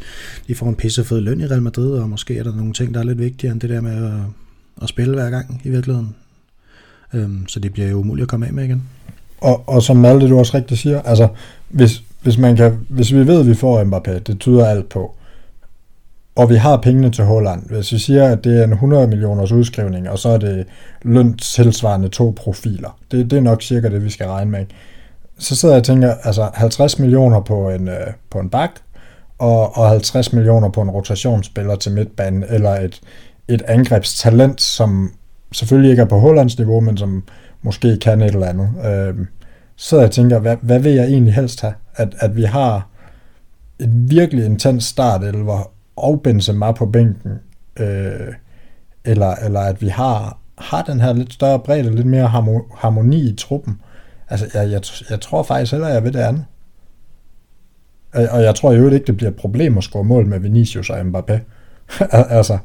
[0.49, 3.01] de får en pissefed løn i Real Madrid, og måske er der nogle ting, der
[3.01, 4.21] er lidt vigtigere end det der med at,
[4.83, 6.15] at spille hver gang i virkeligheden.
[7.15, 8.83] Øhm, så det bliver jo umuligt at komme af med igen.
[9.41, 11.29] Og, og som Malte, du også rigtigt siger, altså
[11.69, 15.17] hvis, hvis, man kan, hvis vi ved, at vi får Mbappé, det tyder alt på,
[16.37, 17.63] og vi har pengene til Holland.
[17.69, 20.67] Hvis vi siger, at det er en 100 millioners udskrivning, og så er det
[21.03, 22.99] løn tilsvarende to profiler.
[23.11, 24.65] Det, det er nok cirka det, vi skal regne med.
[25.39, 28.71] Så sidder jeg og tænker, altså 50 millioner på en, øh, på en bak,
[29.39, 33.01] og, og 50 millioner på en rotationsspiller til midtbanen, eller et,
[33.49, 35.13] et angrebstalent, som
[35.53, 37.23] selvfølgelig ikke er på Hollands niveau, men som
[37.67, 38.69] måske kan et eller andet.
[38.87, 39.27] Øh,
[39.77, 41.75] så jeg tænker, hvad, hvad vil jeg egentlig helst have?
[41.95, 42.89] At, at vi har
[43.79, 47.33] et virkelig intens start, eller og Benzema på bænken,
[47.81, 48.35] øh,
[49.05, 52.29] eller, eller at vi har, har den her lidt større bredde, lidt mere
[52.75, 53.81] harmoni i truppen.
[54.29, 56.45] Altså, jeg, jeg, jeg tror faktisk heller, jeg ved det andet.
[58.13, 61.01] Og jeg tror jo ikke, det bliver et problem at score mål med Vinicius og
[61.01, 61.39] Mbappé.
[62.39, 62.59] altså,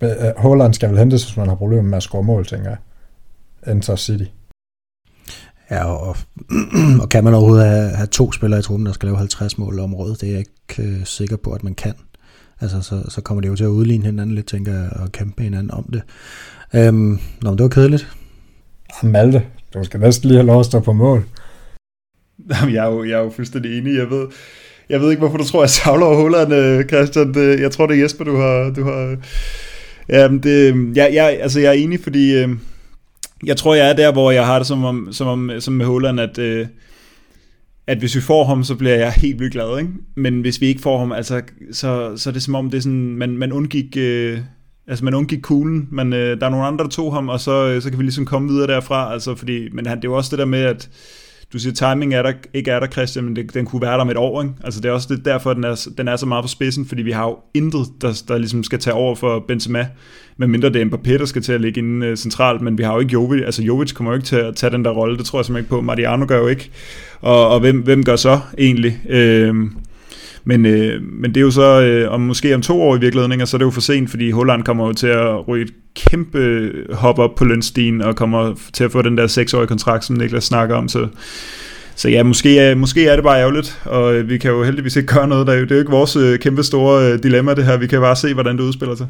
[0.00, 2.78] øh, Holland skal vel hentes, hvis man har problemer med at score mål, tænker jeg.
[3.72, 4.24] Enter City.
[5.70, 6.16] Ja, og,
[7.02, 9.78] og kan man overhovedet have, have to spillere i truppen, der skal lave 50 mål
[9.78, 10.20] om året?
[10.20, 11.94] Det er jeg ikke øh, sikker på, at man kan.
[12.60, 15.42] Altså, så, så kommer det jo til at udligne hinanden lidt, tænker jeg, og kæmpe
[15.42, 16.02] hinanden om det.
[16.74, 18.08] Øhm, nå, men det var kedeligt.
[19.02, 19.42] Malte,
[19.74, 21.24] du skal næsten lige have lov at stå på mål.
[22.50, 23.96] Jamen, jeg er jo, jeg er jo fuldstændig enig.
[23.96, 24.26] Jeg ved,
[24.88, 27.34] jeg ved ikke, hvorfor du tror, jeg savler over øh, Christian.
[27.34, 28.72] Det, jeg tror, det er Jesper, du har...
[28.76, 29.16] Du har
[30.08, 32.34] ja, det, jeg, jeg, altså, jeg er enig, fordi...
[32.34, 32.48] Øh,
[33.44, 35.86] jeg tror, jeg er der, hvor jeg har det som, om, som, om, som med
[35.86, 36.66] Holland, at, øh,
[37.86, 39.78] at hvis vi får ham, så bliver jeg helt vildt glad.
[39.78, 39.90] Ikke?
[40.14, 42.82] Men hvis vi ikke får ham, altså, så, så er det som om, det er
[42.82, 43.96] sådan, man, man undgik...
[43.96, 44.38] Øh,
[44.88, 47.66] altså man undgik kuglen, men øh, der er nogle andre, der tog ham, og så,
[47.66, 50.16] øh, så kan vi ligesom komme videre derfra, altså fordi, men han, det er jo
[50.16, 50.88] også det der med, at
[51.52, 53.98] du siger, timing er der, ikke er der, Christian, men det, den kunne være der
[53.98, 54.42] om et år.
[54.42, 54.54] Ikke?
[54.64, 57.02] Altså det er også det, derfor, den er, den er så meget på spidsen, fordi
[57.02, 59.88] vi har jo intet, der, der ligesom skal tage over for Benzema,
[60.36, 62.94] medmindre det er Mbappé, der skal til at ligge inde uh, centralt, men vi har
[62.94, 65.26] jo ikke Jovic, altså Jovic kommer jo ikke til at tage den der rolle, det
[65.26, 66.70] tror jeg simpelthen ikke på, Mariano gør jo ikke,
[67.20, 69.00] og, og hvem, hvem gør så egentlig?
[69.08, 69.54] Øh,
[70.48, 73.40] men, øh, men det er jo så øh, om måske om to år i virkeligheden,
[73.40, 75.72] og så er det jo for sent, fordi Holland kommer jo til at ryge et
[75.94, 80.16] kæmpe hop op på lønstigen, og kommer til at få den der seksårige kontrakt, som
[80.16, 81.08] Niklas snakker om, så
[81.98, 84.96] så ja, måske, øh, måske er det bare ærgerligt, og øh, vi kan jo heldigvis
[84.96, 85.46] ikke gøre noget.
[85.46, 85.52] Der.
[85.52, 87.76] Det er jo ikke vores kæmpe store dilemma, det her.
[87.76, 89.06] Vi kan bare se, hvordan det udspiller sig.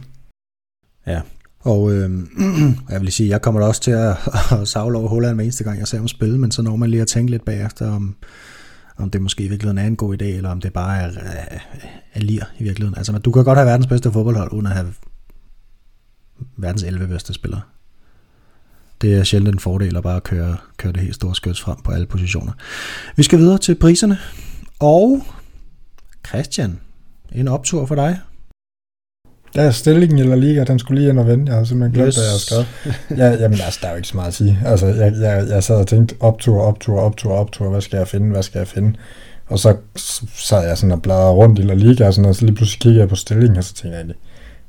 [1.06, 1.20] Ja,
[1.60, 2.10] og øh,
[2.90, 4.16] jeg vil sige, jeg kommer da også til at,
[4.60, 6.90] at savle over Holland hver eneste gang, jeg ser ham spille, men så når man
[6.90, 8.16] lige at tænke lidt bagefter, om,
[8.96, 11.58] om det måske i virkeligheden er en god idé, eller om det bare er, er,
[12.14, 12.98] er lir i virkeligheden.
[12.98, 14.92] Altså, du kan godt have verdens bedste fodboldhold, uden at have
[16.56, 17.60] verdens 11 bedste spillere.
[19.00, 21.90] Det er sjældent en fordel at bare køre, køre det helt store skøds frem på
[21.90, 22.52] alle positioner.
[23.16, 24.18] Vi skal videre til priserne.
[24.78, 25.26] Og
[26.26, 26.80] Christian,
[27.32, 28.20] en optur for dig.
[29.56, 31.46] Der er stillingen eller liga, den skulle lige ind og vende.
[31.46, 32.16] Jeg har simpelthen glemt, yes.
[32.16, 32.66] hvad jeg har skrevet.
[33.20, 34.58] Ja, jamen, altså, der er jo ikke så meget at sige.
[34.66, 38.30] Altså, jeg, jeg, jeg sad og tænkte, optur, optur, optur, optur, hvad skal jeg finde,
[38.30, 38.98] hvad skal jeg finde?
[39.46, 39.76] Og så
[40.34, 42.80] sad jeg sådan og bladrede rundt i La Liga, og, sådan, og så lige pludselig
[42.80, 44.06] kiggede jeg på stillingen, og så tænkte jeg,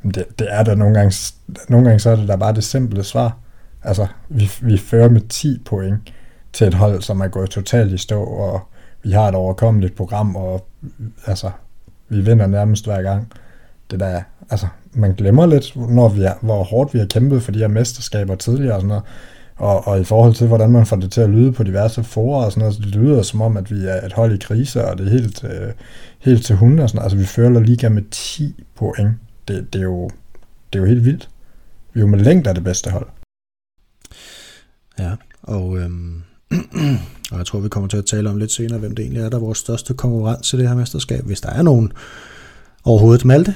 [0.04, 1.16] det, det er der nogle gange,
[1.70, 3.38] nogle gange så er det der bare det simple svar.
[3.84, 6.14] Altså, vi, vi fører med 10 point
[6.54, 8.62] til et hold, som er gået totalt i stå, og
[9.04, 10.68] vi har et overkommeligt program, og
[11.26, 11.52] altså,
[12.10, 13.32] vi vinder nærmest hver gang.
[13.92, 17.52] Det der, altså, man glemmer lidt, når vi er, hvor hårdt vi har kæmpet for
[17.52, 19.04] de her mesterskaber tidligere og sådan noget.
[19.56, 22.46] Og, og i forhold til, hvordan man får det til at lyde på diverse forer
[22.46, 24.86] og sådan noget, så det lyder som om, at vi er et hold i krise,
[24.86, 25.74] og det er helt, øh,
[26.20, 27.06] helt til hunde og sådan noget.
[27.06, 29.12] Altså, vi fører liga med 10 point.
[29.48, 30.10] Det, det, er jo,
[30.74, 31.30] det er jo helt vildt.
[31.94, 33.08] Vi er jo med længder det bedste hold.
[35.00, 35.12] Ja,
[35.44, 36.24] og, øhm,
[37.32, 39.30] og jeg tror, vi kommer til at tale om lidt senere, hvem det egentlig er,
[39.30, 41.92] der er vores største konkurrence i det her mesterskab, hvis der er nogen
[42.84, 43.26] overhovedet.
[43.26, 43.56] Malte,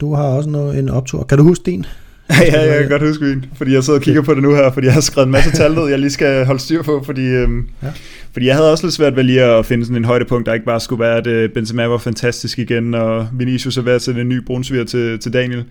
[0.00, 1.24] du har også noget, en optur.
[1.24, 1.86] Kan du huske din?
[2.52, 4.70] ja, jeg kan godt huske min, fordi jeg sidder og kigger på det nu her,
[4.72, 7.26] fordi jeg har skrevet en masse tal ned, jeg lige skal holde styr på, fordi,
[7.26, 7.88] øhm, ja.
[8.32, 10.66] fordi jeg havde også lidt svært ved lige at finde sådan en højdepunkt, der ikke
[10.66, 14.28] bare skulle være, at øh, Benzema var fantastisk igen, og Vinicius er at sætte en
[14.28, 15.64] ny brunsviger til, til Daniel.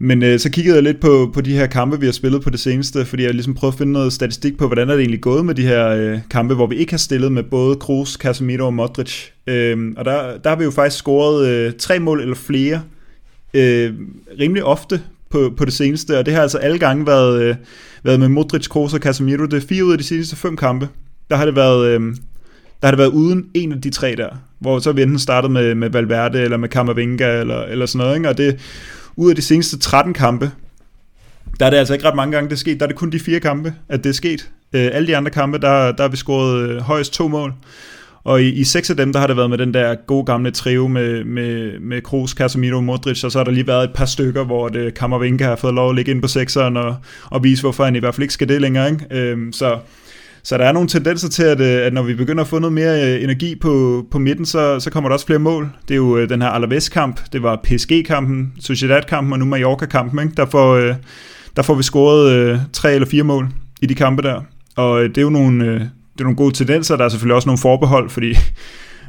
[0.00, 2.50] Men øh, så kiggede jeg lidt på, på de her kampe, vi har spillet på
[2.50, 5.20] det seneste, fordi jeg ligesom prøvede at finde noget statistik på, hvordan er det egentlig
[5.20, 8.66] gået med de her øh, kampe, hvor vi ikke har stillet med både Kroos, Casemiro
[8.66, 9.14] og Modric.
[9.46, 12.80] Øh, og der, der har vi jo faktisk scoret øh, tre mål eller flere
[13.54, 13.94] øh,
[14.40, 17.56] rimelig ofte på, på det seneste, og det har altså alle gange været, øh,
[18.02, 19.46] været med Modric, Kroos og Casemiro.
[19.46, 20.88] Det er fire ud af de seneste fem kampe.
[21.30, 21.86] Der har det været...
[21.88, 22.00] Øh,
[22.80, 24.28] der har det været uden en af de tre der,
[24.58, 27.98] hvor så har vi enten startet med, med Valverde eller med Camavinga eller, eller sådan
[28.04, 28.28] noget, ikke?
[28.28, 28.60] og det,
[29.16, 30.50] ud af de seneste 13 kampe,
[31.60, 32.80] der er det altså ikke ret mange gange, det er sket.
[32.80, 34.50] Der er det kun de fire kampe, at det er sket.
[34.72, 37.54] Øh, alle de andre kampe, der, der har vi scoret øh, højst to mål.
[38.24, 40.50] Og i, i seks af dem, der har det været med den der gode gamle
[40.50, 43.94] trio med, med, med Kroos, Casemiro og Modric, og så har der lige været et
[43.94, 46.96] par stykker, hvor det øh, Kammervinka har fået lov at ligge ind på sekseren og,
[47.24, 48.90] og vise, hvorfor han i hvert fald ikke skal det længere.
[48.90, 49.06] Ikke?
[49.10, 49.78] Øhm, så
[50.42, 52.72] så der er nogle tendenser til, at, øh, at når vi begynder at få noget
[52.72, 55.70] mere øh, energi på, på midten, så, så kommer der også flere mål.
[55.88, 60.20] Det er jo den her Alaves-kamp, det var PSG-kampen, Sociedad-kampen og nu Mallorca-kampen.
[60.22, 60.34] Ikke?
[60.36, 60.76] Der, får,
[61.56, 63.48] der får vi scoret øh, tre eller fire mål
[63.82, 64.42] i de kampe der.
[64.76, 66.96] Og det er jo nogle, det er nogle gode tendenser.
[66.96, 68.34] Der er selvfølgelig også nogle forbehold, fordi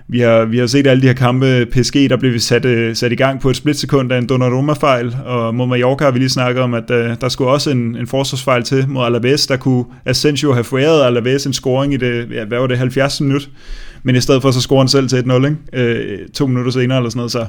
[0.07, 2.95] vi har, vi har set alle de her kampe, PSG, der blev vi sat, øh,
[2.95, 6.29] sat i gang på et splitsekund af en Donnarumma-fejl, og mod Mallorca har vi lige
[6.29, 9.85] snakket om, at uh, der skulle også en, en forsvarsfejl til mod Alaves, der kunne
[10.05, 13.49] Asensio have foræret Alaves en scoring i det, ja, hvad var det, 70 minut,
[14.03, 16.21] men i stedet for så scorer han selv til 1-0, ikke?
[16.21, 17.45] Uh, to minutter senere eller sådan noget, så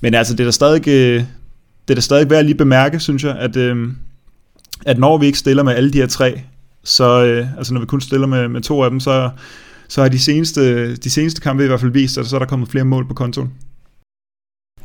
[0.00, 3.24] men altså, det er da stadig, det er da stadig værd at lige bemærke, synes
[3.24, 3.88] jeg, at, øh,
[4.86, 6.40] at når vi ikke stiller med alle de her tre,
[6.84, 9.30] så øh, altså når vi kun stiller med, med to af dem, så
[9.90, 12.46] så har de seneste, de seneste kampe i hvert fald vist, at så er der
[12.46, 13.52] kommet flere mål på kontoen.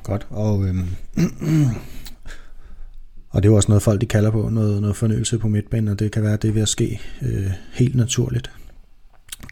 [0.04, 0.88] Godt, og, øhm,
[3.32, 5.88] og det er jo også noget, folk de kalder på, noget, noget fornyelse på midtbanen,
[5.88, 8.52] og det kan være, at det er ved at ske øh, helt naturligt.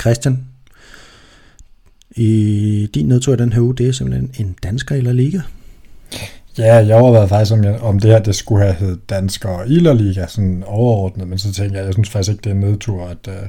[0.02, 0.48] Christian,
[2.12, 5.42] i din nedtur i den her uge, det er simpelthen en dansker eller Liga.
[6.58, 9.68] Ja, jeg overvejede faktisk, om, jeg, om det her det skulle have heddet Dansker og
[9.68, 12.60] Ilerliga, Liga, sådan overordnet, men så tænkte jeg, jeg synes faktisk ikke, det er en
[12.60, 13.48] nedtur, at, øh,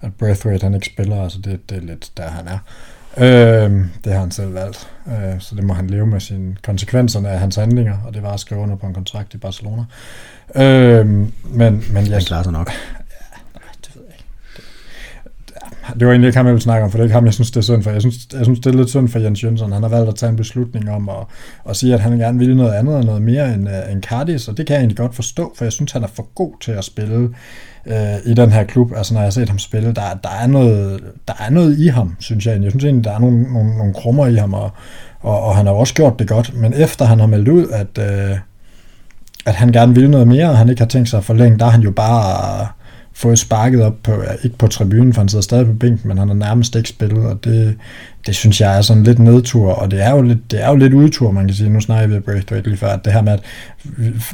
[0.00, 2.58] at Braithwaite han ikke spiller, altså det, det er lidt der, han er.
[3.16, 7.28] Øh, det har han selv valgt, øh, så det må han leve med sine konsekvenserne
[7.28, 9.84] af hans handlinger, og det var at skrive under på en kontrakt i Barcelona.
[10.54, 11.30] Øh, men,
[11.90, 12.70] men jeg, han klarer sig nok
[15.98, 17.34] det var egentlig ikke ham, jeg ville snakke om, for det er ikke ham, jeg
[17.34, 17.90] synes, det er synd for.
[17.90, 19.72] Jeg synes, jeg synes det er lidt synd for Jens Jønsson.
[19.72, 21.26] Han har valgt at tage en beslutning om at,
[21.68, 24.48] at sige, at han gerne vil noget andet og noget mere end, uh, end Cardis,
[24.48, 26.72] og det kan jeg egentlig godt forstå, for jeg synes, han er for god til
[26.72, 27.18] at spille
[27.86, 27.94] uh,
[28.26, 28.92] i den her klub.
[28.96, 31.86] Altså, når jeg har set ham spille, der, der, er, noget, der er noget i
[31.86, 32.62] ham, synes jeg.
[32.62, 34.70] Jeg synes egentlig, der er nogle, nogle, nogle krummer i ham, og,
[35.20, 36.56] og, og han har også gjort det godt.
[36.56, 38.38] Men efter han har meldt ud, at, uh,
[39.46, 41.66] at han gerne vil noget mere, og han ikke har tænkt sig at forlænge, der
[41.66, 42.60] er han jo bare...
[42.60, 42.81] Uh,
[43.14, 46.18] fået sparket op på, ja, ikke på tribunen, for han sidder stadig på bænken, men
[46.18, 47.76] han har nærmest ikke spillet, og det,
[48.26, 50.76] det synes jeg er sådan lidt nedtur, og det er jo lidt, det er jo
[50.76, 51.70] lidt udtur, man kan sige.
[51.70, 53.40] Nu snakker vi om Braithwaite lige før, at det her med, at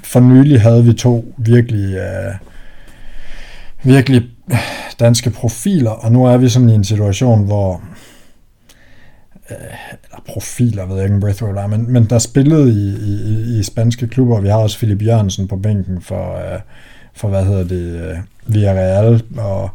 [0.04, 2.34] for nylig havde vi to virkelig, øh,
[3.82, 4.22] virkelig
[5.00, 7.82] danske profiler, og nu er vi sådan i en situation, hvor
[9.50, 9.56] uh,
[10.04, 14.08] eller profiler, ved jeg ikke, Braithwaite er, men, men der spillede i, i, i spanske
[14.08, 16.60] klubber, vi har også Philip Jørgensen på bænken for, øh,
[17.18, 18.16] for hvad hedder det, øh,
[18.46, 19.70] Villarreal og,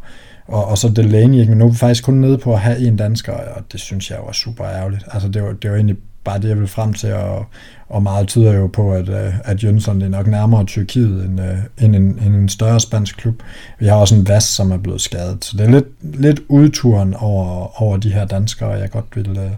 [0.46, 1.50] og, og så Delaney, ikke?
[1.50, 4.10] men nu er vi faktisk kun nede på at have en dansker, og det synes
[4.10, 5.04] jeg var super ærgerligt.
[5.12, 7.46] Altså det var, det var egentlig bare det, jeg ville frem til, og,
[7.88, 11.58] og meget tyder jo på, at, øh, at Jønsson er nok nærmere Tyrkiet end, øh,
[11.78, 13.42] end, en, end en større spansk klub.
[13.78, 17.14] Vi har også en Vas, som er blevet skadet, så det er lidt, lidt udturen
[17.14, 19.50] over, over de her danskere, jeg godt vil, øh,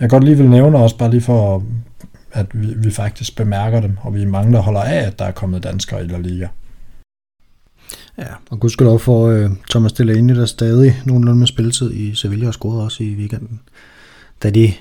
[0.00, 1.62] jeg godt lige vil nævne også, bare lige for,
[2.32, 5.24] at vi, vi faktisk bemærker dem, og vi er mange, der holder af, at der
[5.24, 6.46] er kommet danskere i La Liga.
[8.18, 12.54] Ja, og gudskelov for øh, Thomas Delaney, der stadig nogenlunde med spilletid i Sevilla og
[12.54, 13.60] scorede også i weekenden.
[14.42, 14.72] Da de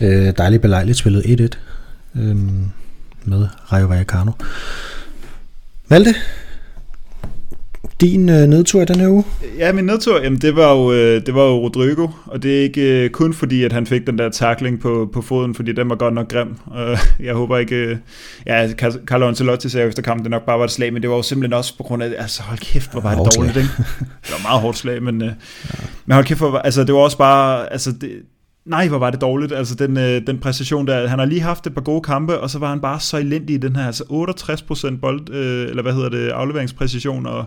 [0.00, 1.48] øh, dejligt belejligt spillede
[2.14, 2.36] 1-1 øh,
[3.24, 4.32] med Rayo Vallecano.
[5.88, 6.14] Malte,
[8.02, 9.24] din øh, nedtur den her uge?
[9.58, 12.62] Ja, min nedtur, jamen det var jo, øh, det var jo Rodrigo, og det er
[12.62, 15.90] ikke øh, kun fordi, at han fik den der tackling på, på foden, fordi den
[15.90, 16.56] var godt nok grim.
[16.78, 17.96] Øh, jeg håber ikke, øh,
[18.46, 18.68] ja,
[19.06, 21.22] Carlo Ancelotti sagde efter kampen, det nok bare var et slag, men det var jo
[21.22, 23.68] simpelthen også på grund af, altså hold kæft, hvor var det dårligt, ikke?
[24.24, 25.84] Det var meget hårdt slag, men, øh, ja.
[26.06, 28.10] men hold kæft, hvor, altså det var også bare, altså det,
[28.66, 29.52] Nej, hvor var det dårligt.
[29.52, 32.50] Altså den, øh, den præstation der, han har lige haft et par gode kampe, og
[32.50, 35.92] så var han bare så elendig i den her, altså 68% bold, øh, eller hvad
[35.92, 37.44] hedder det, afleveringspræcision, og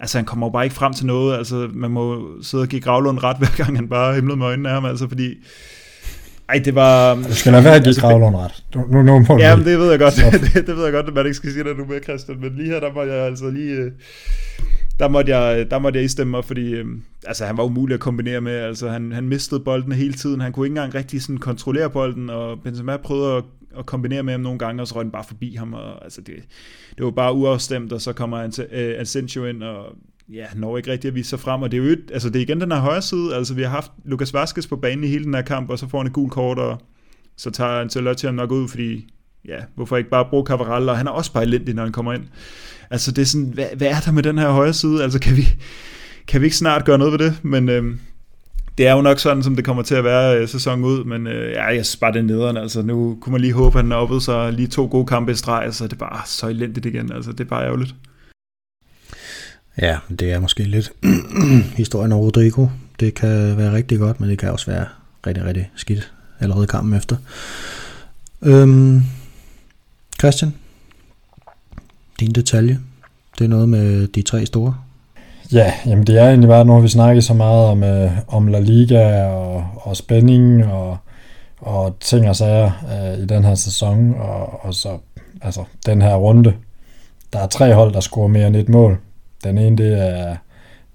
[0.00, 2.80] altså han kommer jo bare ikke frem til noget, altså man må sidde og give
[2.80, 5.34] Gravlund ret, hver gang han bare himlede med øjnene af ham, altså fordi,
[6.48, 7.14] ej, det var...
[7.14, 8.64] Du skal lade være at give altså, Gravlund ret.
[8.74, 10.14] Nu, nu må ja, men det ved jeg godt,
[10.54, 12.56] det, det, ved jeg godt, at man ikke skal sige det nu med, Christian, men
[12.56, 13.72] lige her, der må jeg altså lige...
[13.72, 13.92] Øh,
[15.00, 16.84] der måtte jeg, der måtte jeg istemme mig, fordi øh,
[17.26, 18.52] altså, han var umulig at kombinere med.
[18.52, 20.40] Altså, han, han mistede bolden hele tiden.
[20.40, 23.44] Han kunne ikke engang rigtig sådan, kontrollere bolden, og Benzema prøvede at,
[23.78, 25.74] at kombinere med ham nogle gange, og så røg den bare forbi ham.
[25.74, 26.34] Og, altså, det,
[26.96, 29.96] det var bare uafstemt, og så kommer øh, Asensio ind, og
[30.32, 32.36] ja, når ikke rigtig at vise sig frem, og det er jo et, altså det
[32.36, 35.06] er igen den her højre side, altså vi har haft Lukas Vaskes på banen i
[35.06, 36.78] hele den her kamp, og så får han et gul kort, og
[37.36, 39.06] så tager Ancelotti ham nok ud, fordi
[39.48, 42.12] ja, hvorfor ikke bare bruge Cavaral, og han er også bare elendig, når han kommer
[42.12, 42.24] ind.
[42.90, 45.02] Altså det er sådan, hvad, hvad er der med den her højre side?
[45.02, 45.48] Altså kan vi,
[46.26, 47.44] kan vi ikke snart gøre noget ved det?
[47.44, 48.00] Men øhm,
[48.78, 51.26] det er jo nok sådan, som det kommer til at være øh, sæsonen ud, men
[51.26, 52.56] øh, ja, jeg synes bare, det er nederen.
[52.56, 55.34] Altså, nu kunne man lige håbe, at han oppede sig lige to gode kampe i
[55.34, 57.12] streg, så det er bare så elendigt igen.
[57.12, 57.94] Altså, det er bare ærgerligt.
[59.80, 60.92] Ja, det er måske lidt
[61.82, 62.66] historien om Rodrigo.
[63.00, 64.86] Det kan være rigtig godt, men det kan også være
[65.26, 67.16] rigtig, rigtig skidt allerede kampen efter.
[68.42, 69.02] Øhm,
[70.18, 70.54] Christian,
[72.20, 72.80] din detalje,
[73.38, 74.74] det er noget med de tre store.
[75.52, 78.46] Ja, jamen det er egentlig bare, nu har vi snakket så meget om, øh, om
[78.46, 80.96] La Liga og, og spænding og,
[81.58, 84.98] og ting og sager øh, i den her sæson, og, og så
[85.42, 86.54] altså, den her runde.
[87.32, 88.98] Der er tre hold, der scorer mere end et mål.
[89.44, 90.36] Den ene, det er,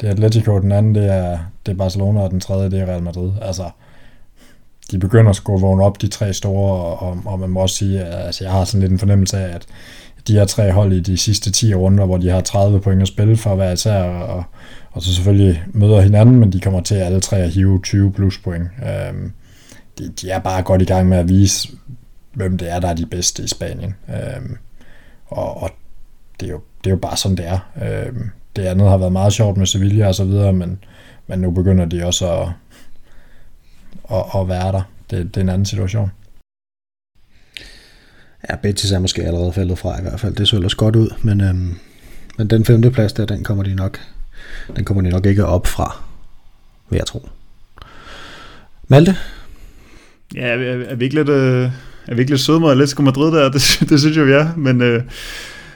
[0.02, 2.86] det er Atletico, den anden, det er, det er Barcelona, og den tredje, det er
[2.86, 3.32] Real Madrid.
[3.42, 3.70] Altså,
[4.92, 8.04] de begynder at skulle vågne op, de tre store, og, og man må også sige,
[8.04, 9.66] at altså, jeg har sådan lidt en fornemmelse af, at
[10.28, 13.08] de her tre hold i de sidste 10 runder, hvor de har 30 point at
[13.08, 14.44] spille for hver især, og,
[14.92, 18.38] og så selvfølgelig møder hinanden, men de kommer til alle tre at hive 20 plus
[18.38, 18.64] point.
[18.64, 19.32] Øhm,
[19.98, 21.70] de, de er bare godt i gang med at vise,
[22.34, 23.96] hvem det er, der er de bedste i Spanien.
[24.10, 24.58] Øhm,
[25.28, 25.70] og, og
[26.40, 27.60] det, er jo, det er jo bare sådan, det er.
[27.84, 30.80] Øhm, det andet har været meget sjovt med Sevilla og så videre, men,
[31.28, 32.48] men nu begynder de også at,
[34.12, 34.82] at, at være der.
[35.10, 36.12] Det, det er en anden situation.
[38.50, 40.36] Ja, Betis er måske allerede faldet fra i hvert fald.
[40.36, 41.76] Det så ellers godt ud, men, øhm,
[42.38, 44.00] men den femte plads der, den kommer de nok,
[44.76, 46.04] den kommer de nok ikke op fra,
[46.90, 47.30] vil jeg tro.
[48.88, 49.16] Malte?
[50.36, 51.70] Ja, er, er vi ikke lidt, øh,
[52.08, 53.50] er vi ikke lidt søde mod Atletico Madrid der?
[53.50, 55.04] Det, det synes jeg, vi er, men, øh,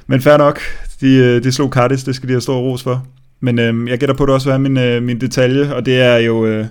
[0.07, 0.59] men fair nok.
[1.01, 3.07] De, øh, de slog Cardis, det skal de have stor ros for.
[3.39, 6.01] Men øh, jeg gætter på, at det også vil min, øh, min detalje, og det
[6.01, 6.45] er jo...
[6.45, 6.65] Øh,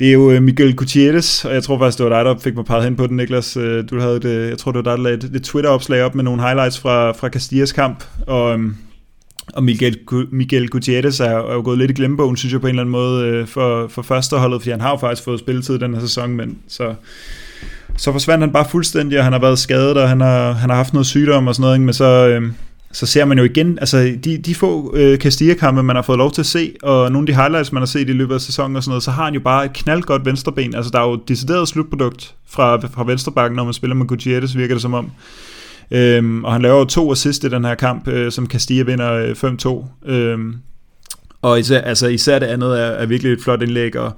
[0.00, 2.54] det er jo øh, Miguel Gutierrez, og jeg tror faktisk, det var dig, der fik
[2.54, 3.56] mig peget hen på den, Niklas.
[3.56, 6.14] Øh, du havde det, jeg tror, det var dig, der lagde et, et Twitter-opslag op
[6.14, 8.76] med nogle highlights fra, fra Castillas kamp, og, øhm,
[9.54, 9.98] og Miguel,
[10.30, 12.92] Miguel Gutierrez er, er jo gået lidt i glemmebogen, synes jeg på en eller anden
[12.92, 16.30] måde, øh, for, for førsteholdet, fordi han har jo faktisk fået spilletid den her sæson,
[16.30, 16.94] men så,
[17.96, 20.76] så forsvandt han bare fuldstændig, og han har været skadet, og han har, han har
[20.76, 22.42] haft noget sygdom og sådan noget, men så, øh,
[22.92, 26.32] så ser man jo igen, altså de, de få øh, Castilla-kampe, man har fået lov
[26.32, 28.76] til at se, og nogle af de highlights, man har set i løbet af sæsonen
[28.76, 30.74] og sådan noget, så har han jo bare et knaldgodt venstreben.
[30.74, 34.56] Altså der er jo et decideret slutprodukt fra, fra venstrebakken, når man spiller med Gutierrez,
[34.56, 35.10] virker det som om.
[35.90, 39.12] Øhm, og han laver jo to assist i den her kamp, øh, som Castilla vinder
[39.12, 40.10] øh, 5-2.
[40.10, 40.54] Øhm,
[41.42, 44.12] og især, altså, især det andet er, er virkelig et flot indlæg, og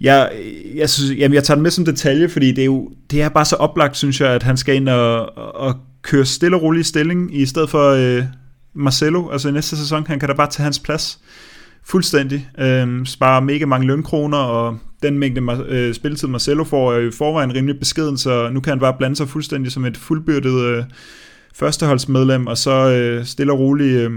[0.00, 0.30] jeg,
[0.74, 3.28] jeg, synes, jamen jeg tager den med som detalje, fordi det er jo det er
[3.28, 6.86] bare så oplagt, synes jeg, at han skal ind og, og køre stille og rolig
[6.86, 8.24] stilling, i stedet for øh,
[8.74, 9.30] Marcelo.
[9.30, 11.18] Altså i næste sæson, han kan da bare tage hans plads
[11.84, 12.48] fuldstændig.
[12.58, 17.12] Øh, spare mega mange lønkroner, og den mængde øh, spilletid Marcelo får er jo i
[17.12, 20.84] forvejen rimelig beskeden, så nu kan han bare blande sig fuldstændig som et fuldbyrdet øh,
[21.54, 24.10] førsteholdsmedlem, og så øh, stille og roligt øh,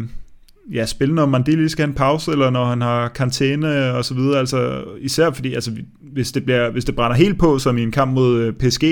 [0.72, 4.14] ja, spille, når Mandili skal have en pause, eller når han har karantæne og så
[4.14, 4.40] videre.
[4.40, 5.72] Altså, især fordi, altså,
[6.14, 8.84] hvis, det bliver, hvis det brænder helt på, som i en kamp mod øh, PSG,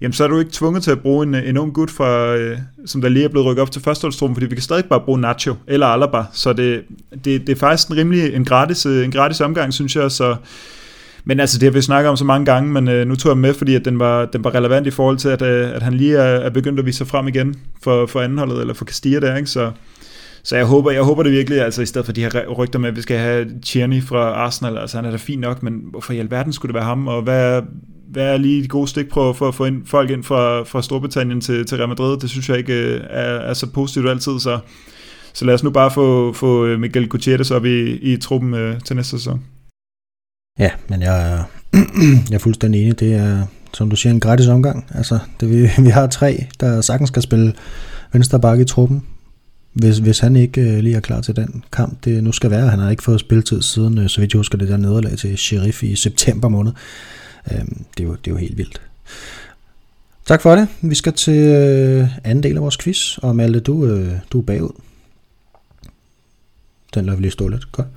[0.00, 2.36] jamen så er du ikke tvunget til at bruge en, øh, en ung gut, fra,
[2.36, 5.00] øh, som der lige er blevet rykket op til førsteholdstruppen, fordi vi kan stadig bare
[5.00, 6.82] bruge Nacho eller Alaba, så det,
[7.24, 10.36] det, det er faktisk en rimelig en gratis, øh, en gratis omgang, synes jeg, så
[11.28, 13.38] men altså, det har vi snakket om så mange gange, men øh, nu tog jeg
[13.38, 15.94] med, fordi at den, var, den var relevant i forhold til, at, øh, at han
[15.94, 19.20] lige er, er begyndt at vise sig frem igen for, for andenholdet, eller for Castilla
[19.20, 19.50] der, ikke?
[19.50, 19.70] Så,
[20.42, 22.88] så jeg håber, jeg håber det virkelig, altså i stedet for de her rygter med,
[22.88, 26.12] at vi skal have Tierney fra Arsenal, altså han er da fint nok, men hvorfor
[26.12, 27.62] i alverden skulle det være ham, og hvad,
[28.12, 31.40] hvad er lige de gode stikprøver for at få ind, folk ind fra, fra Storbritannien
[31.40, 32.18] til, til Real Madrid?
[32.18, 34.58] Det synes jeg ikke øh, er, er så positivt altid, så,
[35.32, 38.80] så lad os nu bare få, få øh, Miguel Gutierrez op i, i truppen øh,
[38.80, 39.42] til næste sæson.
[40.58, 41.42] Ja, men jeg er,
[42.30, 43.00] jeg er fuldstændig enig.
[43.00, 44.86] Det er, som du siger, en gratis omgang.
[44.94, 47.54] Altså, det, vi, vi har tre, der sagtens skal spille
[48.12, 49.02] venstre bakke i truppen.
[49.72, 52.68] Hvis, hvis han ikke øh, lige er klar til den kamp, det nu skal være.
[52.68, 55.38] Han har ikke fået spilletid siden, øh, så vidt jeg husker, det der nederlag til
[55.38, 56.72] Sheriff i september måned.
[57.50, 57.58] Øh,
[57.96, 58.80] det, er jo, det er jo helt vildt.
[60.26, 60.68] Tak for det.
[60.80, 64.42] Vi skal til øh, anden del af vores quiz, og Malte, du, øh, du er
[64.42, 64.80] bagud.
[66.94, 67.72] Den lader vi lige stå lidt.
[67.72, 67.88] Godt.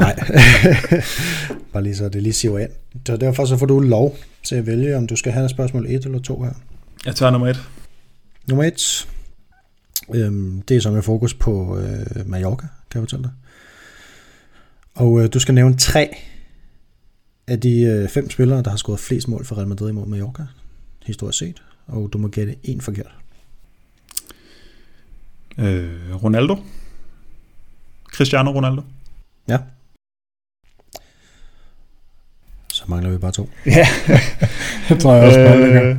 [0.00, 0.14] Nej,
[1.72, 2.70] bare lige så det lige siger ind.
[3.06, 6.04] Så derfor så får du lov til at vælge, om du skal have spørgsmål 1
[6.04, 6.52] eller 2 her.
[7.06, 7.62] Jeg tager nummer 1.
[8.48, 9.08] Nummer 1.
[10.14, 13.32] Øhm, det er så med fokus på øh, Mallorca, kan jeg fortælle dig.
[14.94, 16.16] Og øh, du skal nævne tre
[17.46, 20.42] af de øh, fem spillere, der har scoret flest mål for Real Madrid imod Mallorca,
[21.06, 21.62] historisk set.
[21.86, 23.14] Og du må gætte en forkert.
[25.58, 26.56] Øh, Ronaldo.
[28.12, 28.82] Cristiano Ronaldo.
[29.48, 29.58] Ja.
[32.68, 33.48] Så mangler vi bare to.
[33.66, 33.86] Ja.
[34.88, 35.96] det tror jeg også, øh,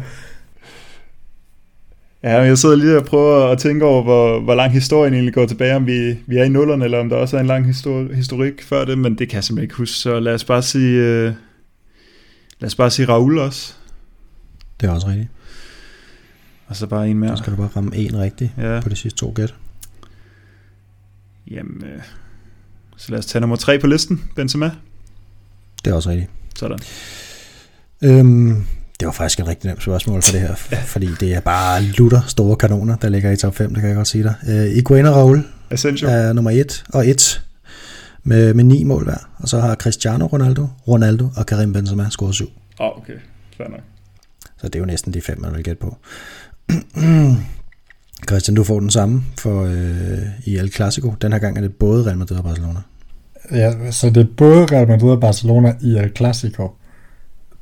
[2.23, 5.45] Ja, jeg sidder lige og prøver at tænke over, hvor, hvor lang historien egentlig går
[5.45, 8.15] tilbage, om vi, vi er i nullerne, eller om der også er en lang histori-
[8.15, 10.99] historik før det, men det kan jeg simpelthen ikke huske, så lad os bare sige,
[10.99, 11.33] øh,
[12.59, 13.73] lad os bare sige Raul også.
[14.81, 15.29] Det er også rigtigt.
[16.67, 17.37] Og så bare en mere.
[17.37, 18.79] Så skal du bare ramme en rigtig ja.
[18.83, 19.55] på de sidste to gæt.
[21.51, 22.01] Jamen, øh,
[22.97, 24.71] så lad os tage nummer tre på listen, Benzema.
[25.85, 26.29] Det er også rigtigt.
[26.55, 26.79] Sådan.
[28.01, 28.65] Øhm,
[28.99, 30.77] det var faktisk et rigtig nemt spørgsmål for det her, ja.
[30.85, 33.95] fordi det er bare lutter store kanoner, der ligger i top 5, det kan jeg
[33.95, 34.35] godt sige dig.
[34.47, 36.11] Uh, Iguain og Raul Essential.
[36.11, 37.41] er nummer 1 og 1
[38.23, 42.35] med, med 9 mål hver, og så har Cristiano Ronaldo, Ronaldo og Karim Benzema scoret
[42.35, 42.45] 7.
[42.79, 43.13] Åh, oh, okay.
[43.57, 43.79] Fair nok.
[44.57, 45.97] Så det er jo næsten de fem, man vil gætte på.
[48.29, 51.13] Christian, du får den samme for øh, i El Clasico.
[51.21, 52.79] Den her gang er det både Real Madrid og Barcelona.
[53.51, 56.71] Ja, så det er både Real Madrid og Barcelona i El Clasico.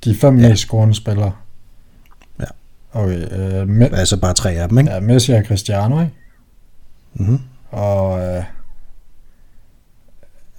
[0.03, 0.49] De fem ja.
[0.49, 1.31] mest scorende spillere.
[2.39, 2.45] Ja.
[2.93, 4.91] Okay, øh, Me- Altså bare tre af dem, ikke?
[4.91, 6.13] ja, Messi og Cristiano, ikke?
[7.13, 7.39] Mm-hmm.
[7.69, 8.43] Og øh,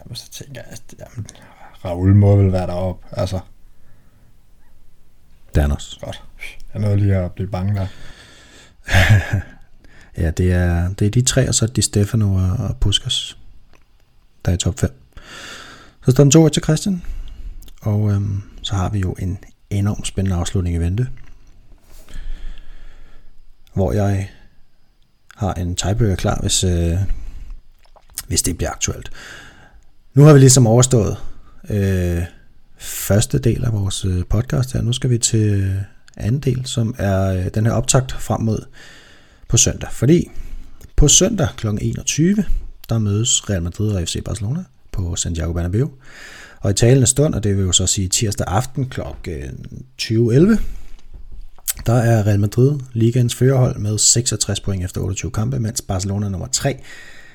[0.00, 1.26] jamen, så tænker jeg, at jamen,
[1.84, 3.06] Raul må vel være deroppe.
[3.12, 3.40] Altså,
[5.54, 5.98] er også.
[6.00, 6.22] godt.
[6.74, 7.86] Jeg nåede lige at blive bange der.
[10.18, 13.38] Ja, det er, det er de tre, og så er Di Stefano og og Puskas,
[14.44, 14.90] der er i top 5.
[16.04, 17.02] Så står den 2 til Christian,
[17.82, 19.38] og øhm, så har vi jo en
[19.70, 21.08] enormt spændende afslutning i vente,
[23.74, 24.30] hvor jeg
[25.36, 26.98] har en tiebreaker klar, hvis, øh,
[28.28, 29.10] hvis det bliver aktuelt.
[30.14, 31.16] Nu har vi ligesom overstået
[31.70, 32.22] øh,
[32.78, 34.82] første del af vores øh, podcast her.
[34.82, 35.76] Nu skal vi til øh,
[36.16, 38.66] anden del, som er øh, den her optakt frem mod
[39.48, 39.88] på søndag.
[39.92, 40.30] Fordi
[40.96, 41.66] på søndag kl.
[41.80, 42.44] 21,
[42.88, 45.90] der mødes Real Madrid og FC Barcelona på Santiago Bernabeu.
[46.62, 49.00] Og i talende stund, og det vil jo så sige tirsdag aften kl.
[50.02, 50.60] 20.11,
[51.86, 56.30] der er Real Madrid ligaens førerhold med 66 point efter 28 kampe, mens Barcelona er
[56.30, 56.80] nummer 3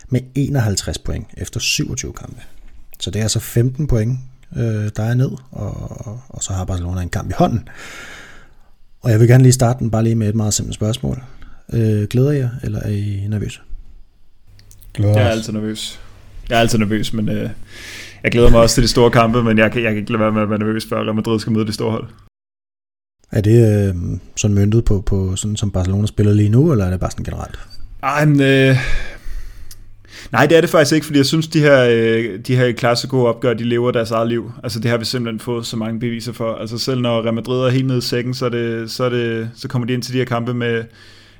[0.09, 2.41] med 51 point efter 27 kampe.
[2.99, 4.19] Så det er altså 15 point,
[4.57, 7.69] øh, der er ned, og, og så har Barcelona en kamp i hånden.
[9.01, 11.23] Og jeg vil gerne lige starte den bare lige med et meget simpelt spørgsmål.
[11.73, 13.59] Øh, glæder I jer, eller er I nervøse?
[14.93, 15.99] Glæder Jeg er altid nervøs.
[16.49, 17.49] Jeg er altid nervøs, men øh,
[18.27, 20.21] jeg glæder mig også til de store kampe, men jeg kan, jeg kan ikke lade
[20.21, 22.07] være med at være nervøs, før Real Madrid skal møde det store hold.
[23.31, 23.95] Er det øh,
[24.35, 27.25] sådan møntet på, på sådan som Barcelona spiller lige nu, eller er det bare sådan
[27.25, 27.59] generelt?
[28.03, 28.75] Ej, men, øh,
[30.31, 33.25] nej, det er det faktisk ikke, fordi jeg synes, de her, øh, de her klassiko
[33.25, 34.51] opgør, de lever deres eget liv.
[34.63, 36.55] Altså det har vi simpelthen fået så mange beviser for.
[36.55, 39.09] Altså selv når Real Madrid er helt nede i sækken, så, er det, så, er
[39.09, 40.83] det, så kommer de ind til de her kampe med,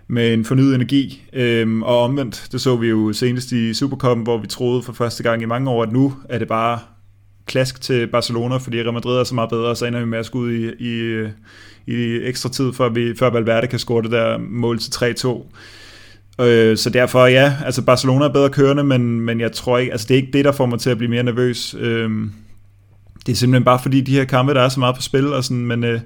[0.07, 1.23] med en fornyet energi.
[1.33, 5.23] Øhm, og omvendt, det så vi jo senest i Supercupen, hvor vi troede for første
[5.23, 6.79] gang i mange år, at nu er det bare
[7.45, 10.19] klask til Barcelona, fordi Real Madrid er så meget bedre, og så ender vi med
[10.19, 11.27] at skulle ud i, i,
[11.87, 16.43] i ekstra tid, før, vi, før Valverde kan score det der mål til 3-2.
[16.43, 20.07] Øh, så derfor, ja, altså Barcelona er bedre kørende, men, men jeg tror ikke, altså
[20.07, 21.75] det er ikke det, der får mig til at blive mere nervøs.
[21.79, 22.09] Øh,
[23.25, 25.43] det er simpelthen bare fordi de her kampe, der er så meget på spil, og
[25.43, 25.99] sådan, men, øh,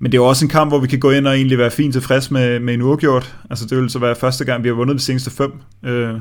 [0.00, 1.70] men det er jo også en kamp, hvor vi kan gå ind og egentlig være
[1.70, 3.36] fint tilfreds med, med en uafgjort.
[3.50, 5.52] Altså det vil så være første gang, vi har vundet de seneste fem.
[5.84, 6.14] Øh,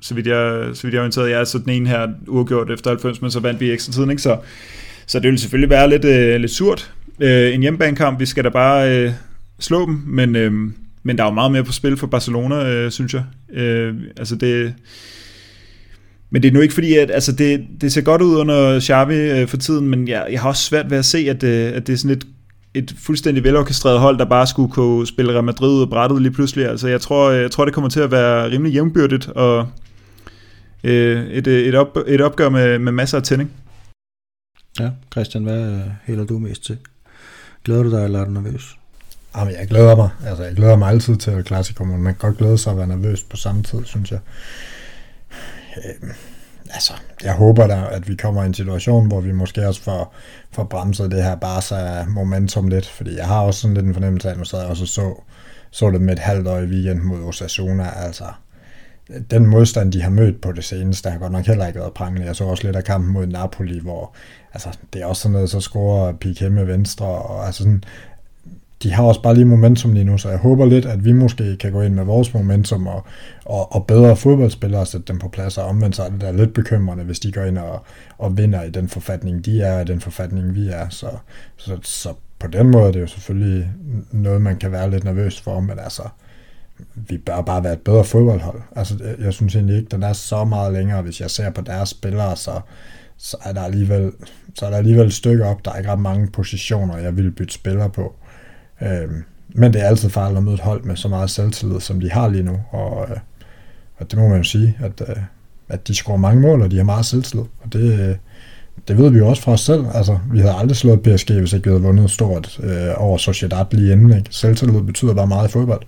[0.00, 2.70] så vidt jeg, så vidt jeg er orienteret, jeg er så den ene her uafgjort
[2.70, 4.22] efter 90, men så vandt vi i ekstra tiden, ikke?
[4.22, 4.38] Så,
[5.06, 6.92] så det vil selvfølgelig være lidt, øh, lidt surt.
[7.20, 9.12] Øh, en hjemmebanekamp, vi skal da bare øh,
[9.58, 10.52] slå dem, men, øh,
[11.02, 13.24] men der er jo meget mere på spil for Barcelona, øh, synes jeg.
[13.52, 14.74] Øh, altså det...
[16.30, 19.14] Men det er nu ikke fordi, at altså det, det ser godt ud under Xavi
[19.14, 21.86] øh, for tiden, men jeg, jeg har også svært ved at se, at, øh, at
[21.86, 22.26] det er sådan et,
[22.74, 26.32] et fuldstændig velorkestreret hold, der bare skulle kunne spille Real Madrid ud af brættet lige
[26.32, 26.66] pludselig.
[26.66, 29.68] Altså jeg tror, jeg tror det kommer til at være rimelig jævnbyrdigt, og
[30.84, 33.52] øh, et, øh, et, op, et opgør med, med masser af tænding.
[34.80, 36.78] Ja, Christian, hvad øh, hælder du mest til?
[37.64, 38.76] Glæder du dig, eller er du nervøs?
[39.36, 40.10] Jamen, jeg glæder mig.
[40.26, 42.86] Altså, jeg glæder mig altid til Clasico, men man kan godt glæde sig at være
[42.86, 44.20] nervøs på samme tid, synes jeg.
[46.74, 46.92] Altså,
[47.24, 50.14] jeg håber da, at vi kommer i en situation, hvor vi måske også får,
[50.52, 54.28] får bremset det her Barca momentum lidt, fordi jeg har også sådan lidt en fornemmelse
[54.28, 55.14] af, at nu sad jeg også og så,
[55.70, 58.24] så det med et halvt år i weekend mod Osasuna, altså
[59.30, 62.26] den modstand, de har mødt på det seneste, har godt nok heller ikke været prangende.
[62.26, 64.14] Jeg så også lidt af kampen mod Napoli, hvor
[64.54, 67.84] altså, det er også sådan noget, så scorer Piqué med venstre, og altså sådan,
[68.82, 71.56] de har også bare lige momentum lige nu, så jeg håber lidt, at vi måske
[71.56, 73.06] kan gå ind med vores momentum og,
[73.44, 76.30] og, og bedre fodboldspillere og sætte dem på plads, og omvendt så er det da
[76.30, 77.84] lidt bekymrende, hvis de går ind og,
[78.18, 80.88] og vinder i den forfatning, de er, og i den forfatning, vi er.
[80.88, 81.10] Så,
[81.56, 83.70] så, så på den måde er det jo selvfølgelig
[84.10, 86.02] noget, man kan være lidt nervøs for, men altså,
[86.94, 88.60] vi bør bare være et bedre fodboldhold.
[88.76, 91.60] Altså, jeg, jeg synes egentlig ikke, den er så meget længere, hvis jeg ser på
[91.60, 92.60] deres spillere, så,
[93.16, 94.12] så er der alligevel,
[94.54, 95.64] så er der alligevel et stykke op.
[95.64, 98.14] Der er ikke ret mange positioner, jeg vil bytte spillere på.
[98.82, 99.08] Øh,
[99.54, 102.10] men det er altid farligt at møde et hold med så meget selvtillid, som de
[102.10, 102.58] har lige nu.
[102.70, 103.16] Og, øh,
[103.96, 105.16] og det må man jo sige, at, øh,
[105.68, 107.44] at de scorer mange mål, og de har meget selvtillid.
[107.62, 108.16] Og det, øh,
[108.88, 109.84] det ved vi jo også fra os selv.
[109.94, 113.64] Altså, vi havde aldrig slået PSG, hvis ikke vi havde vundet stort øh, over Sociedad
[113.70, 114.16] lige inden.
[114.16, 114.28] Ikke?
[114.30, 115.82] Selvtillid betyder bare meget i fodbold.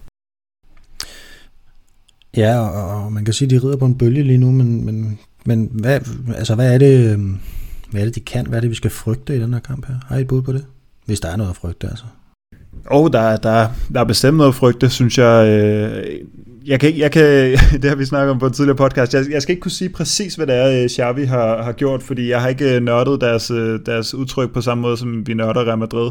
[2.36, 4.84] Ja, og, og man kan sige, at de rider på en bølge lige nu, men,
[4.84, 6.01] men, men hvad,
[6.36, 7.20] altså, hvad, er det, øh,
[7.90, 8.47] hvad er det, de kan?
[8.47, 9.95] Hvad er det, vi skal frygte i den her kamp her?
[10.07, 10.64] Har I et bud på det?
[11.07, 12.05] Hvis der er noget at frygte, altså.
[12.87, 15.49] Og oh, der, der, der er bestemt noget frygte, synes jeg.
[15.49, 16.05] Øh,
[16.66, 17.23] jeg kan, ikke, jeg kan,
[17.83, 19.14] det har vi snakket om på en tidligere podcast.
[19.14, 22.03] Jeg, jeg skal ikke kunne sige præcis, hvad det er, øh, Xavi har, har gjort,
[22.03, 25.35] fordi jeg har ikke øh, nørdet deres, øh, deres udtryk på samme måde, som vi
[25.35, 26.11] nørder Real Madrid,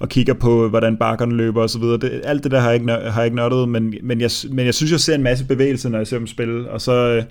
[0.00, 1.82] og kigger på, hvordan bakkerne løber osv.
[1.82, 4.66] Det, alt det der har jeg ikke, har jeg ikke nørdet, men, men, jeg, men
[4.66, 7.22] jeg synes, jeg ser en masse bevægelse, når jeg ser dem spille, og så,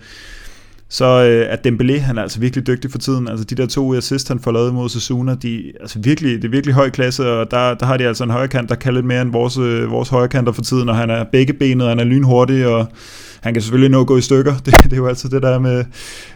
[0.91, 3.27] så øh, er Dembélé, han er altså virkelig dygtig for tiden.
[3.27, 6.51] Altså de der to assist, han får lavet mod Sasuna, de, altså virkelig, det er
[6.51, 9.21] virkelig høj klasse, og der, der har de altså en højrekant, der kan lidt mere
[9.21, 12.67] end vores, øh, vores højrekanter for tiden, og han er begge benet, han er lynhurtig,
[12.67, 12.87] og
[13.41, 14.53] han kan selvfølgelig nå at gå i stykker.
[14.65, 15.85] Det, det er jo altid det der med,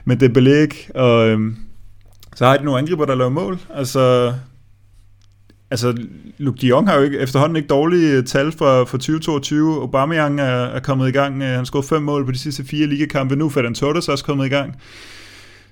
[0.06, 1.40] med Dembélé, og øh,
[2.36, 3.60] så har de nogle angriber, der laver mål.
[3.76, 4.34] Altså,
[5.72, 5.98] altså
[6.38, 9.82] Luke de Jong har jo ikke, efterhånden ikke dårlige tal for, for 2022.
[9.82, 11.42] Aubameyang er, er kommet i gang.
[11.42, 13.36] Øh, han har fem mål på de sidste fire ligakampe.
[13.36, 14.76] Nu er Ferdinand Torres også kommet i gang.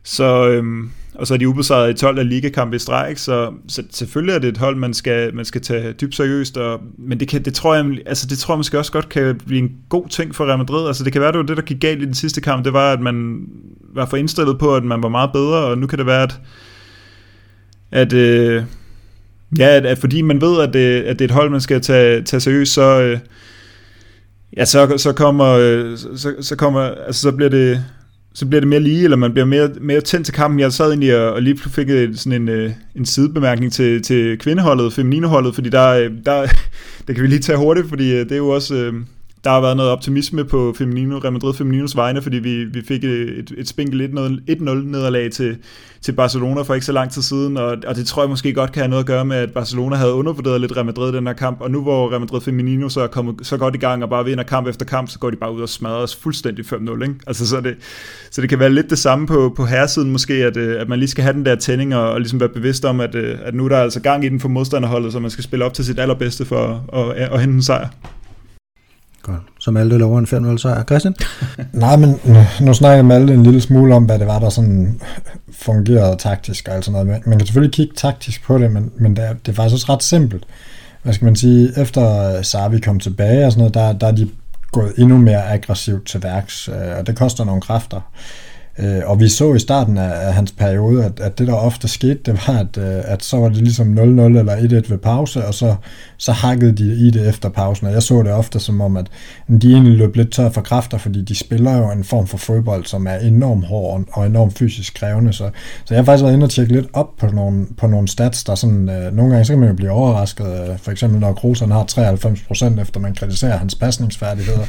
[0.04, 3.84] Så, øhm, og så er de ubesejret i 12 af ligakampe i stræk, så, så
[3.92, 7.28] selvfølgelig er det et hold, man skal, man skal tage dybt seriøst, og, men det,
[7.28, 10.08] kan, det, tror jeg, altså det tror jeg måske også godt kan blive en god
[10.08, 10.88] ting for Real Madrid.
[10.88, 12.74] Altså det kan være, det var det, der gik galt i den sidste kamp, det
[12.74, 13.46] var, at man
[13.94, 16.40] var for indstillet på, at man var meget bedre, og nu kan det være, at,
[17.92, 18.64] at øh,
[19.58, 21.82] Ja, at, at fordi man ved, at det, at det er et hold, man skal
[21.82, 23.20] tage, tage seriøst, så, øh,
[24.58, 27.84] ja, så, så kommer, øh, så, så kommer, altså så bliver det,
[28.34, 30.60] så bliver det mere lige, eller man bliver mere, mere tændt til kampen.
[30.60, 34.94] Jeg sad egentlig og, og lige fik sådan en, øh, en sidebemærkning til, til kvindeholdet,
[34.94, 36.42] feminineholdet, fordi der, øh, der,
[37.08, 38.92] det kan vi lige tage hurtigt, fordi øh, det er jo også,
[39.44, 43.04] der har været noget optimisme på Feminino, Real Madrid Femininos vegne, fordi vi, vi fik
[43.04, 44.20] et, et spinkelt
[44.50, 45.58] 1-0 nederlag til,
[46.02, 48.72] til Barcelona for ikke så lang tid siden, og, og det tror jeg måske godt
[48.72, 51.28] kan have noget at gøre med, at Barcelona havde undervurderet lidt Real Madrid i den
[51.28, 54.04] her kamp, og nu hvor Real Madrid Feminino så er kommet så godt i gang
[54.04, 56.66] og bare vinder kamp efter kamp, så går de bare ud og smadrer os fuldstændig
[56.66, 57.16] 5-0, ikke?
[57.28, 57.76] Altså, så, det,
[58.32, 61.00] så det kan være lidt det samme på, på herresiden måske, at, øh, at man
[61.00, 63.54] lige skal have den der tænding og, og ligesom være bevidst om, at, øh, at
[63.54, 65.86] nu der er altså gang i den for modstanderholdet, så man skal spille op til
[65.86, 67.88] sit allerbedste for at, at, at hente en sejr.
[69.24, 69.42] Godt.
[69.60, 70.84] Så Malte lover en 5-0 sejr.
[70.84, 71.16] Christian?
[71.74, 72.20] Nej, men
[72.62, 75.02] nu snakker Malte en lille smule om, hvad det var, der sådan
[75.52, 77.26] fungerede taktisk og alt sådan noget.
[77.26, 79.94] Man kan selvfølgelig kigge taktisk på det, men, men det, er, det er faktisk også
[79.94, 80.46] ret simpelt.
[81.04, 84.12] Hvad skal man sige, efter øh, Savi kom tilbage og sådan noget, der, der er
[84.12, 84.30] de
[84.72, 88.02] gået endnu mere aggressivt til værks, øh, og det koster nogle kræfter.
[88.80, 91.88] Øh, og vi så i starten af, af hans periode, at, at det der ofte
[91.88, 95.46] skete, det var, at, øh, at så var det ligesom 0-0 eller 1-1 ved pause,
[95.46, 95.76] og så,
[96.18, 97.88] så hakkede de i det efter pausen.
[97.88, 99.08] Og jeg så det ofte som om, at
[99.62, 102.86] de egentlig løb lidt tør for kræfter, fordi de spiller jo en form for fodbold,
[102.86, 105.34] som er enormt hård og enormt fysisk krævende.
[105.34, 105.50] Så,
[105.86, 108.44] så jeg har faktisk været inde og tjekke lidt op på nogle, på nogle stats,
[108.44, 111.34] der sådan, øh, nogle gange så kan man jo blive overrasket, øh, for eksempel når
[111.34, 111.86] Kroos har
[112.78, 114.66] 93% efter man kritiserer hans pasningsfærdigheder.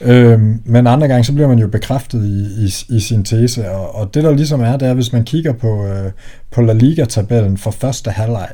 [0.00, 3.94] Øhm, men andre gange, så bliver man jo bekræftet i, i, i sin tese, og,
[3.94, 6.12] og det der ligesom er, det er, hvis man kigger på, øh,
[6.50, 8.48] på La Liga-tabellen for første halvleg,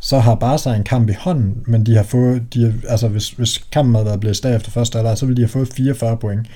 [0.00, 3.58] så har Barca en kamp i hånden, men de har fået, de, altså hvis, hvis
[3.72, 6.46] kampen havde været blæst af efter første halvleg, så ville de have fået 44 point,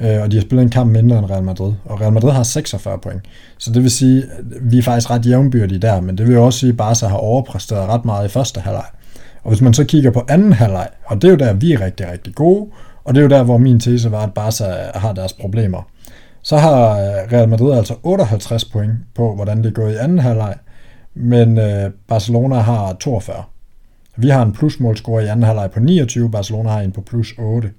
[0.00, 2.42] øh, og de har spillet en kamp mindre end Real Madrid, og Real Madrid har
[2.42, 3.22] 46 point.
[3.58, 4.24] Så det vil sige,
[4.60, 7.88] vi er faktisk ret jævnbyrdige der, men det vil også sige, at Barca har overpræsteret
[7.88, 8.84] ret meget i første halvleg.
[9.42, 11.80] Og hvis man så kigger på anden halvleg, og det er jo der, vi er
[11.80, 12.66] rigtig, rigtig gode,
[13.06, 15.82] og det er jo der, hvor min tese var, at Barca har deres problemer.
[16.42, 20.18] Så har øh, Real Madrid altså 58 point på, hvordan det er gået i anden
[20.18, 20.54] halvleg,
[21.14, 23.42] men øh, Barcelona har 42.
[24.16, 27.70] Vi har en plusmålscore i anden halvleg på 29, Barcelona har en på plus 8.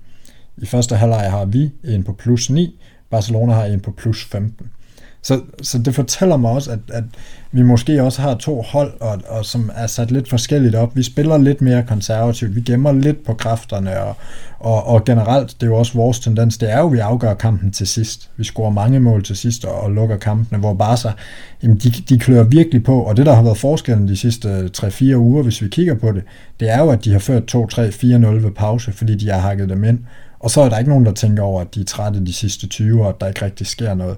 [0.57, 4.71] I første halvleg har vi en på plus 9, Barcelona har en på plus 15.
[5.28, 7.03] Så, så det fortæller mig også, at, at
[7.51, 10.95] vi måske også har to hold, og, og som er sat lidt forskelligt op.
[10.95, 14.15] Vi spiller lidt mere konservativt, vi gemmer lidt på kræfterne, og,
[14.59, 17.34] og, og generelt, det er jo også vores tendens, det er jo, at vi afgør
[17.34, 18.30] kampen til sidst.
[18.38, 21.11] Vi scorer mange mål til sidst og, og lukker kampene, hvor Barca,
[21.63, 25.15] jamen de, de klør virkelig på, og det der har været forskellen de sidste 3-4
[25.15, 26.23] uger, hvis vi kigger på det,
[26.59, 29.84] det er jo, at de har ført 2-3-4-0 ved pause, fordi de har hakket dem
[29.84, 29.99] ind.
[30.39, 32.67] Og så er der ikke nogen, der tænker over, at de er trætte de sidste
[32.67, 34.17] 20 år, og at der ikke rigtig sker noget.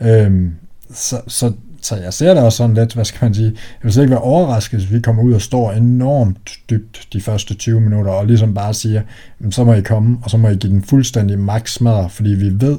[0.00, 0.52] Øhm,
[0.94, 3.92] så, så, så jeg ser det også sådan lidt, hvad skal man sige, jeg vil
[3.92, 7.80] slet ikke være overrasket, hvis vi kommer ud og står enormt dybt de første 20
[7.80, 9.02] minutter, og ligesom bare siger,
[9.50, 12.50] så må I komme, og så må I give den fuldstændig max smadre, fordi vi
[12.60, 12.78] ved,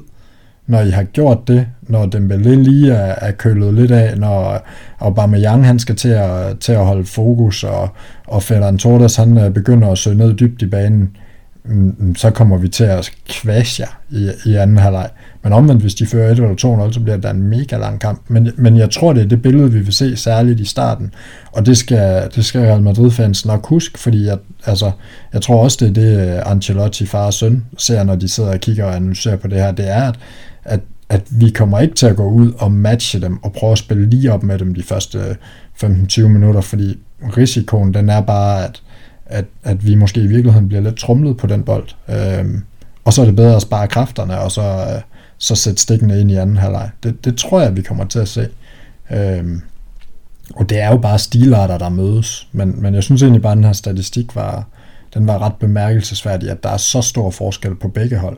[0.67, 4.67] når I har gjort det, når Dembélé lige er, er kølet lidt af, når
[4.99, 7.89] Aubameyang han skal til at, til at holde fokus, og,
[8.27, 11.17] og Ferran Torres han øh, begynder at søge ned dybt i banen,
[11.65, 15.09] mm, mm, så kommer vi til at kvæse jer i, i anden halvleg.
[15.45, 18.21] Men omvendt, hvis de fører 1 eller 2-0, så bliver der en mega lang kamp.
[18.27, 21.13] Men, men jeg tror, det er det billede, vi vil se særligt i starten.
[21.51, 24.91] Og det skal, det skal Real Madrid-fans nok huske, fordi jeg, altså,
[25.33, 28.53] jeg tror også, det er det, øh, Ancelotti, far og søn, ser, når de sidder
[28.53, 29.71] og kigger og analyserer på det her.
[29.71, 30.19] Det er, at,
[30.63, 30.79] at,
[31.09, 34.09] at vi kommer ikke til at gå ud og matche dem og prøve at spille
[34.09, 35.17] lige op med dem de første
[35.83, 36.99] øh, 15-20 minutter, fordi
[37.37, 38.81] risikoen, den er bare, at
[39.25, 41.87] at, at vi måske i virkeligheden bliver lidt trumlet på den bold.
[42.09, 42.63] Øhm,
[43.05, 45.01] og så er det bedre at spare kræfterne, og så, øh,
[45.37, 46.89] så sætte stikkene ind i anden halvleg.
[47.03, 48.49] Det, det tror jeg, vi kommer til at se.
[49.11, 49.61] Øhm,
[50.55, 52.47] og det er jo bare stilarter, der mødes.
[52.51, 54.67] Men, men jeg synes egentlig bare, at den her statistik var,
[55.13, 58.37] den var ret bemærkelsesværdig, at der er så stor forskel på begge hold.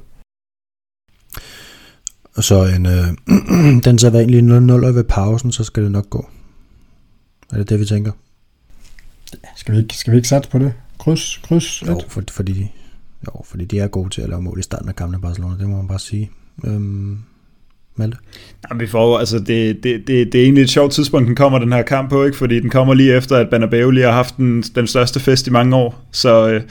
[2.35, 3.07] Og så en, øh,
[3.85, 6.29] den så egentlig 0-0 ved pausen, så skal det nok gå.
[7.51, 8.11] Er det det, vi tænker?
[9.55, 10.73] Skal vi ikke, skal vi ikke satse på det?
[10.97, 11.81] Kryds, kryds.
[11.87, 12.71] Jo, for, fordi,
[13.27, 15.57] jo, fordi de er gode til at lave mål i starten af kampen i Barcelona,
[15.57, 16.31] det må man bare sige.
[16.65, 17.17] Øhm,
[17.95, 18.17] Malte?
[18.69, 21.59] Jamen, vi får, altså, det, det, det, det er egentlig et sjovt tidspunkt, den kommer,
[21.59, 22.37] den her kamp på, ikke?
[22.37, 25.49] fordi den kommer lige efter, at Banabeo lige har haft den, den største fest i
[25.49, 26.07] mange år.
[26.11, 26.61] Så, øh,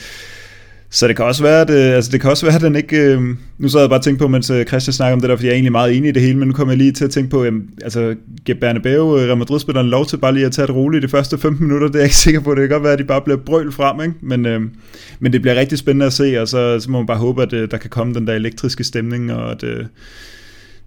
[0.90, 2.96] så det kan også være, at, øh, altså det kan også være, at den ikke...
[2.96, 3.22] Øh,
[3.58, 5.52] nu så jeg bare tænkt på, mens øh, Christian snakker om det der, fordi jeg
[5.52, 7.30] er egentlig meget enig i det hele, men nu kommer jeg lige til at tænke
[7.30, 8.14] på, jamen, altså,
[8.44, 11.38] giver Bernabeu øh, Real Madrid-spilleren lov til bare lige at tage det roligt de første
[11.38, 11.86] 15 minutter?
[11.86, 12.50] Det er jeg ikke sikker på.
[12.50, 14.14] Det kan godt være, at de bare bliver brøl frem, ikke?
[14.20, 14.60] Men, øh,
[15.20, 17.52] men det bliver rigtig spændende at se, og så, så må man bare håbe, at
[17.52, 19.64] øh, der kan komme den der elektriske stemning, og at...
[19.64, 19.84] Øh,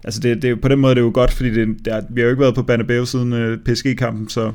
[0.04, 2.26] altså det, det, på den måde det er jo godt, fordi det, der, vi har
[2.26, 4.52] jo ikke været på Bernabeu siden øh, PSG-kampen, så,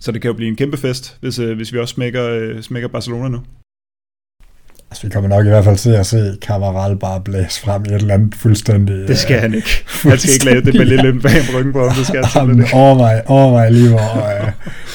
[0.00, 2.62] så det kan jo blive en kæmpe fest, hvis, øh, hvis vi også smækker, øh,
[2.62, 3.38] smækker Barcelona nu.
[4.90, 7.88] Altså, vi kommer nok i hvert fald til at se Cavaral bare blæse frem i
[7.88, 9.08] et eller andet fuldstændig...
[9.08, 9.84] Det skal han ikke.
[10.02, 12.74] Han skal ikke lave det med lidt bag ryggen på ham, det skal han ikke.
[12.74, 14.52] Overvej, overvej lige, hvor, øh,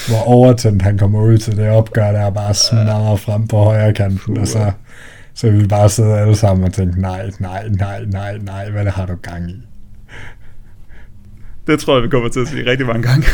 [0.07, 4.37] hvor overtændt han kommer ud til det opgør, der bare smadrer frem på højre kanten,
[4.37, 4.71] og så,
[5.33, 8.93] så vi bare sidder alle sammen og tænker, nej, nej, nej, nej, nej, hvad det
[8.93, 9.55] har du gang i?
[11.67, 13.27] Det tror jeg, vi kommer til at sige rigtig mange gange.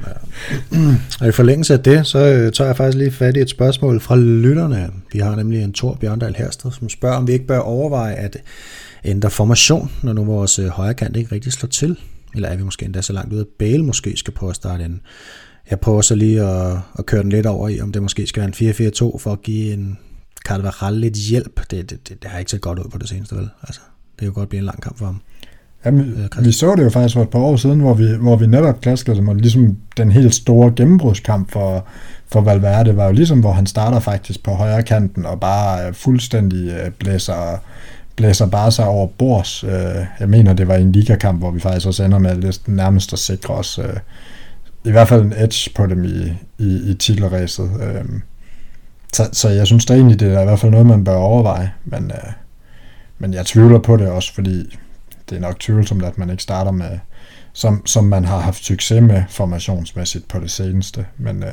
[1.20, 4.00] Og i forlængelse af det, så øh, tager jeg faktisk lige fat i et spørgsmål
[4.00, 4.90] fra lytterne.
[5.12, 8.36] Vi har nemlig en Thor Bjørndal Hersted, som spørger, om vi ikke bør overveje at
[9.04, 11.96] ændre formation, når nu vores øh, højre kant ikke rigtig slår til.
[12.34, 14.84] Eller er vi måske endda så langt ud, at Bale måske skal prøve at starte
[14.84, 15.00] en.
[15.70, 18.40] Jeg prøver så lige at, at køre den lidt over i, om det måske skal
[18.40, 19.98] være en 4-4-2 for at give en
[20.46, 21.60] Carvajal lidt hjælp.
[21.70, 23.48] Det, det, det, det har ikke så godt ud på det seneste, vel?
[23.62, 23.80] Altså,
[24.12, 25.20] det kan jo godt blive en lang kamp for ham.
[25.84, 28.36] Jamen, øh, vi så det jo faktisk for et par år siden, hvor vi, hvor
[28.36, 31.86] vi netop klaskede dem, og ligesom den helt store gennembrudskamp for,
[32.32, 36.68] for Valverde var jo ligesom, hvor han starter faktisk på højre kanten og bare fuldstændig
[36.68, 37.62] øh, blæser,
[38.16, 39.64] blæser bare sig over bords.
[39.64, 43.12] Øh, jeg mener, det var en ligakamp, hvor vi faktisk også ender med lidt nærmest
[43.12, 43.80] at sikre os
[44.84, 47.70] i hvert fald en edge på dem i, i, i titelræset.
[49.12, 51.72] Så, så jeg synes da egentlig, det er i hvert fald noget, man bør overveje,
[51.84, 52.12] men,
[53.18, 54.78] men jeg tvivler på det også, fordi
[55.34, 56.98] det er nok tvivlsomt, at man ikke starter med,
[57.52, 61.06] som, som man har haft succes med formationsmæssigt på det seneste.
[61.18, 61.52] Men, øh,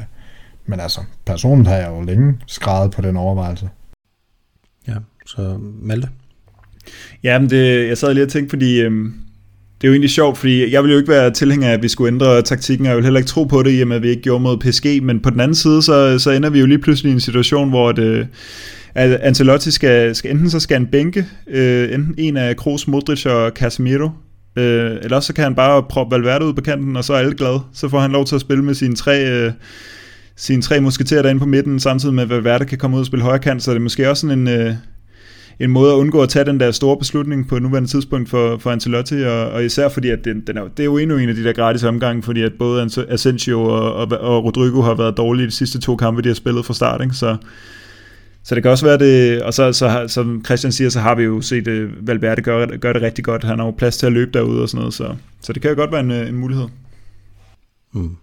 [0.65, 3.69] men altså, personligt har jeg jo længe skrevet på den overvejelse.
[4.87, 4.93] Ja,
[5.25, 6.09] så Malte?
[7.23, 9.13] Ja, men det, jeg sad lige og tænkte, fordi øhm,
[9.81, 11.87] det er jo egentlig sjovt, fordi jeg ville jo ikke være tilhænger af, at vi
[11.87, 14.09] skulle ændre taktikken, jeg vil heller ikke tro på det, i og med at vi
[14.09, 16.79] ikke gjorde mod PSG, men på den anden side, så, så ender vi jo lige
[16.79, 18.27] pludselig i en situation, hvor det,
[18.95, 23.25] at Ancelotti skal, skal enten så skal han bænke øh, enten en af Kroos, Modric
[23.25, 24.09] og Casemiro,
[24.55, 27.17] øh, eller også så kan han bare proppe Valverde ud på kanten, og så er
[27.17, 27.59] alle glade.
[27.73, 29.51] Så får han lov til at spille med sine tre, øh,
[30.35, 33.23] sine tre musketerer derinde på midten, samtidig med at Valverde kan komme ud og spille
[33.23, 34.73] højre kant, så det er måske også sådan en, øh,
[35.59, 38.71] en måde at undgå at tage den der store beslutning på nuværende tidspunkt for, for
[38.71, 41.35] Ancelotti, og, og især fordi, at den, den er, det er jo endnu en af
[41.35, 45.45] de der gratis omgange, fordi at både Asensio og, og, og Rodrigo har været dårlige
[45.45, 47.15] de sidste to kampe, de har spillet fra start, ikke?
[47.15, 47.37] så
[48.43, 51.23] så det kan også være det, og så, så som Christian siger, så har vi
[51.23, 53.43] jo set uh, Valverde gøre, gør det rigtig godt.
[53.43, 55.71] Han har jo plads til at løbe derude og sådan noget, så, så det kan
[55.71, 56.67] jo godt være en, øh, en mulighed.
[57.93, 58.15] Mm.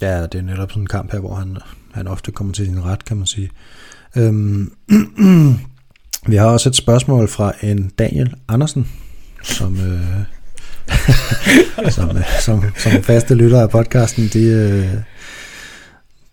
[0.00, 1.56] Ja, det er netop sådan en kamp her, hvor han,
[1.92, 3.50] han ofte kommer til sin ret, kan man sige.
[4.16, 4.72] Øhm,
[6.30, 8.88] vi har også et spørgsmål fra en Daniel Andersen,
[9.42, 10.24] som, øh,
[11.96, 15.02] som, øh, som, som faste lytter af podcasten, de, øh,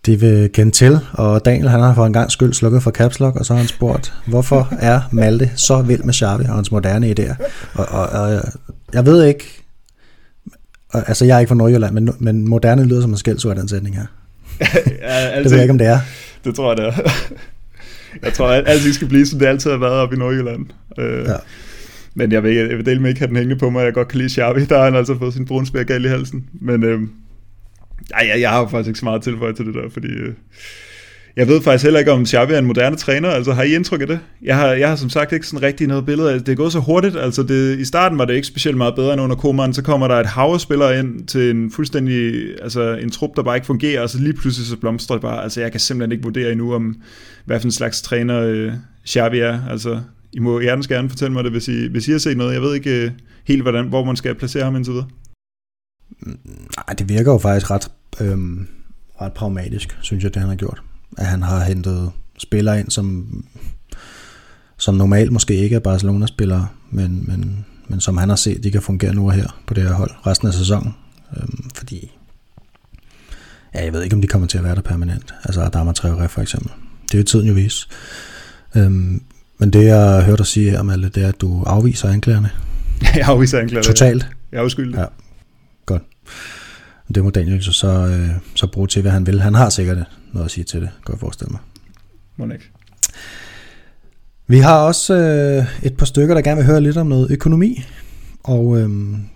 [0.08, 2.90] øh, de vil kende til, og Daniel han har for en gang skyld slukket for
[2.90, 6.54] Caps Lock, og så har han spurgt, hvorfor er Malte så vild med Xavi og
[6.54, 7.34] hans moderne idéer?
[7.74, 8.42] Og, og, og
[8.94, 9.64] jeg ved ikke,
[10.94, 13.96] altså jeg er ikke fra Nordjylland, men, men moderne lyder som en skældsord den sætning
[13.96, 14.06] her.
[14.60, 15.98] ja, altid, det ved jeg ikke, om det er.
[16.44, 17.10] Det tror jeg, det er.
[18.24, 20.66] jeg tror, at alting skal blive, som det altid har været oppe i Nordjylland.
[20.98, 21.34] Øh, ja.
[22.14, 23.84] Men jeg vil, jeg vil dele med ikke have den hængende på mig.
[23.84, 24.64] Jeg godt kan lide Xavi.
[24.64, 26.44] Der har han altså fået sin brunsbær gal i halsen.
[26.60, 27.00] Men øh,
[28.14, 30.08] ej, jeg, jeg har jo faktisk ikke så meget tilføjet til det der, fordi...
[30.08, 30.34] Øh,
[31.38, 33.28] jeg ved faktisk heller ikke, om Xavi er en moderne træner.
[33.28, 34.20] Altså, har I indtryk af det?
[34.42, 36.46] Jeg har, jeg har som sagt ikke sådan rigtig noget billede af det.
[36.46, 37.16] Det er gået så hurtigt.
[37.16, 39.74] Altså, det, i starten var det ikke specielt meget bedre end under Koeman.
[39.74, 42.44] Så kommer der et hav af spillere ind til en fuldstændig...
[42.62, 44.02] Altså, en trup, der bare ikke fungerer.
[44.02, 45.42] Og så lige pludselig så blomstrer det bare.
[45.42, 46.96] Altså, jeg kan simpelthen ikke vurdere endnu, om
[47.44, 48.72] hvad for en slags træner øh,
[49.08, 49.60] Xavi er.
[49.70, 50.00] Altså,
[50.32, 52.54] I må hjertens gerne fortælle mig det, hvis I, hvis I har set noget.
[52.54, 53.10] Jeg ved ikke øh,
[53.44, 55.06] helt, hvordan, hvor man skal placere ham indtil videre.
[56.76, 57.90] Nej, det virker jo faktisk ret,
[58.20, 58.68] øhm,
[59.20, 60.82] ret pragmatisk, synes jeg, det han har gjort.
[61.18, 63.44] At han har hentet spillere ind, som,
[64.76, 68.82] som normalt måske ikke er Barcelona-spillere, men, men, men som han har set, de kan
[68.82, 70.94] fungere nu og her på det her hold resten af sæsonen.
[71.36, 72.10] Øhm, fordi,
[73.74, 75.34] ja, jeg ved ikke, om de kommer til at være der permanent.
[75.44, 76.70] Altså Adama Traoré for eksempel.
[77.02, 77.88] Det er jo tiden jo vise.
[78.76, 79.22] Øhm,
[79.58, 82.50] men det, jeg hørte dig sige her, Malte, det er, at du afviser anklagerne.
[83.14, 83.82] jeg afviser anklager.
[83.82, 84.26] Totalt.
[84.52, 84.98] Jeg er uskyldig.
[84.98, 85.04] Ja.
[87.14, 89.40] Det må Daniel så, så, øh, så bruge til, hvad han vil.
[89.40, 89.98] Han har sikkert
[90.32, 91.60] noget at sige til det, kan jeg forestille mig.
[92.36, 92.70] Må ikke.
[94.46, 97.84] Vi har også øh, et par stykker, der gerne vil høre lidt om noget økonomi.
[98.44, 98.90] Og øh,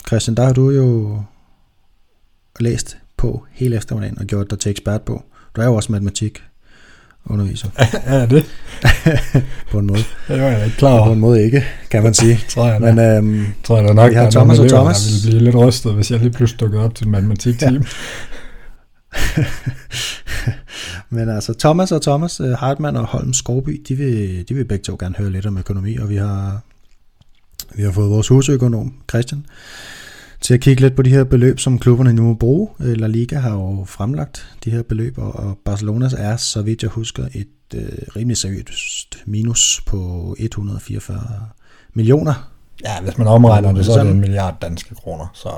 [0.06, 1.22] Christian, der har du jo
[2.60, 5.24] læst på hele eftermiddagen og gjort dig til ekspert på.
[5.56, 6.42] Du er jo også matematik
[7.26, 7.68] underviser.
[8.04, 8.44] er det?
[9.70, 10.04] på en måde.
[10.28, 11.06] Det var jeg ikke klar over.
[11.06, 12.40] på en måde ikke, kan man sige.
[12.48, 15.02] tror jeg, Men øhm, tror jeg da nok, vi har Thomas og Thomas.
[15.02, 17.84] der ville blive lidt rystet, hvis jeg lige pludselig dukkede op til en matematikteam.
[21.10, 24.82] men altså Thomas og Thomas øh, Hartmann og Holm Skovby, de vil, de vil begge
[24.82, 26.60] to gerne høre lidt om økonomi, og vi har,
[27.74, 29.46] vi har fået vores husøkonom, Christian,
[30.42, 32.68] til at kigge lidt på de her beløb, som klubberne nu må bruge.
[32.80, 36.90] Øh, La Liga har jo fremlagt de her beløb, og- Barcelonas er, så vidt jeg
[36.90, 41.20] husker, et øh, rimelig seriøst minus på 144
[41.94, 42.50] millioner.
[42.84, 45.48] Ja, hvis man omregner det, så er det en milliard danske kroner, så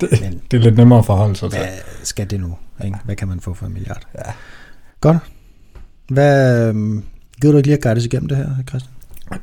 [0.22, 1.58] Men det er lidt nemmere at forholde sig til.
[1.58, 1.68] hvad
[2.02, 2.56] skal det nu?
[2.84, 2.96] Ikke?
[3.04, 4.06] Hvad kan man få for en milliard?
[4.14, 4.32] Ja.
[5.00, 5.16] Godt.
[6.08, 7.04] Hvad, øhm,
[7.40, 8.92] gider du ikke lige at guide os igennem det her, Christian?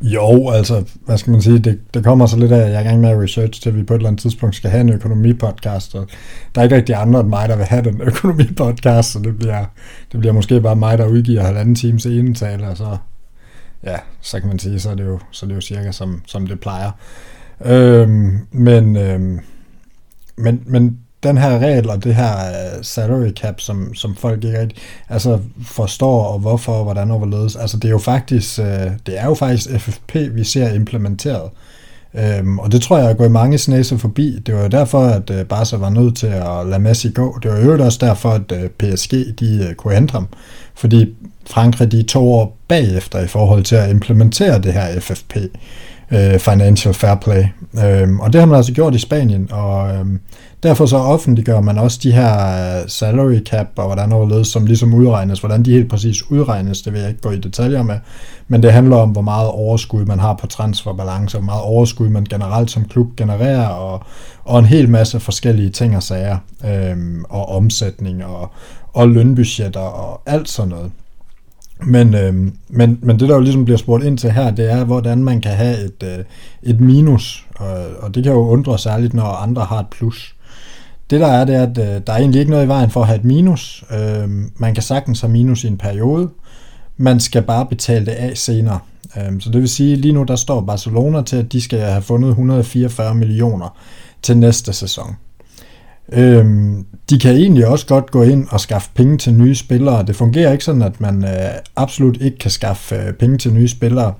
[0.01, 2.79] Jo, altså, hvad skal man sige, det, det kommer så lidt af, at jeg er
[2.79, 4.81] i gang med at research til, at vi på et eller andet tidspunkt skal have
[4.81, 6.07] en økonomipodcast, og
[6.55, 9.65] der er ikke rigtig andre end mig, der vil have den økonomipodcast, så det bliver,
[10.11, 12.97] det bliver måske bare mig, der udgiver halvanden times enetale, og så,
[13.83, 16.21] ja, så kan man sige, så er det jo, så er det jo cirka som,
[16.25, 16.91] som det plejer.
[17.65, 19.39] Øhm, men, øhm,
[20.37, 24.59] men, men den her regel og det her øh, salary cap, som, som folk ikke
[24.59, 24.77] rigtig
[25.09, 29.19] altså forstår, og hvorfor, og hvordan og hvorledes, altså det er jo faktisk, øh, det
[29.19, 31.49] er jo faktisk FFP, vi ser implementeret.
[32.15, 34.39] Øhm, og det tror jeg er gået mange snæser forbi.
[34.45, 37.39] Det var jo derfor, at øh, Barca var nødt til at lade Messi gå.
[37.43, 40.27] Det var jo også derfor, at øh, PSG de øh, kunne hente ham.
[40.75, 41.15] Fordi
[41.49, 45.37] Frankrig de er to år bagefter i forhold til at implementere det her FFP,
[46.13, 47.43] øh, Financial Fair Play.
[47.85, 50.19] Øhm, og det har man altså gjort i Spanien, og øhm,
[50.63, 52.33] derfor så offentliggør man også de her
[52.81, 55.39] øh, salary cap og hvordan overledes, som ligesom udregnes.
[55.39, 57.95] Hvordan de helt præcis udregnes, det vil jeg ikke gå i detaljer med,
[58.47, 62.23] men det handler om, hvor meget overskud man har på transferbalance, hvor meget overskud man
[62.23, 64.03] generelt som klub genererer, og,
[64.43, 68.51] og en hel masse forskellige ting og sager, øhm, og omsætning og,
[68.93, 70.91] og lønbudgetter og alt sådan noget.
[71.85, 72.33] Men, øh,
[72.69, 75.41] men, men det, der jo ligesom bliver spurgt ind til her, det er, hvordan man
[75.41, 76.25] kan have et, øh,
[76.63, 80.35] et minus, og, og det kan jo undre særligt, når andre har et plus.
[81.09, 83.01] Det der er, det er, at øh, der er egentlig ikke noget i vejen for
[83.01, 83.83] at have et minus.
[83.91, 86.29] Øh, man kan sagtens have minus i en periode.
[86.97, 88.79] Man skal bare betale det af senere.
[89.17, 92.01] Øh, så det vil sige, lige nu der står Barcelona til, at de skal have
[92.01, 93.77] fundet 144 millioner
[94.21, 95.15] til næste sæson.
[96.11, 100.03] Øhm, de kan egentlig også godt gå ind og skaffe penge til nye spillere.
[100.03, 103.67] Det fungerer ikke sådan, at man øh, absolut ikke kan skaffe øh, penge til nye
[103.67, 104.13] spillere.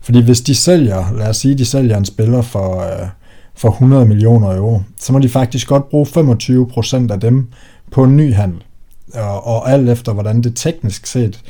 [0.00, 3.08] Fordi hvis de sælger, lad os sige, de sælger en spiller for, øh,
[3.54, 7.46] for 100 millioner euro, så må de faktisk godt bruge 25% af dem
[7.92, 8.62] på en ny handel.
[9.14, 11.40] Og, og alt efter, hvordan det teknisk set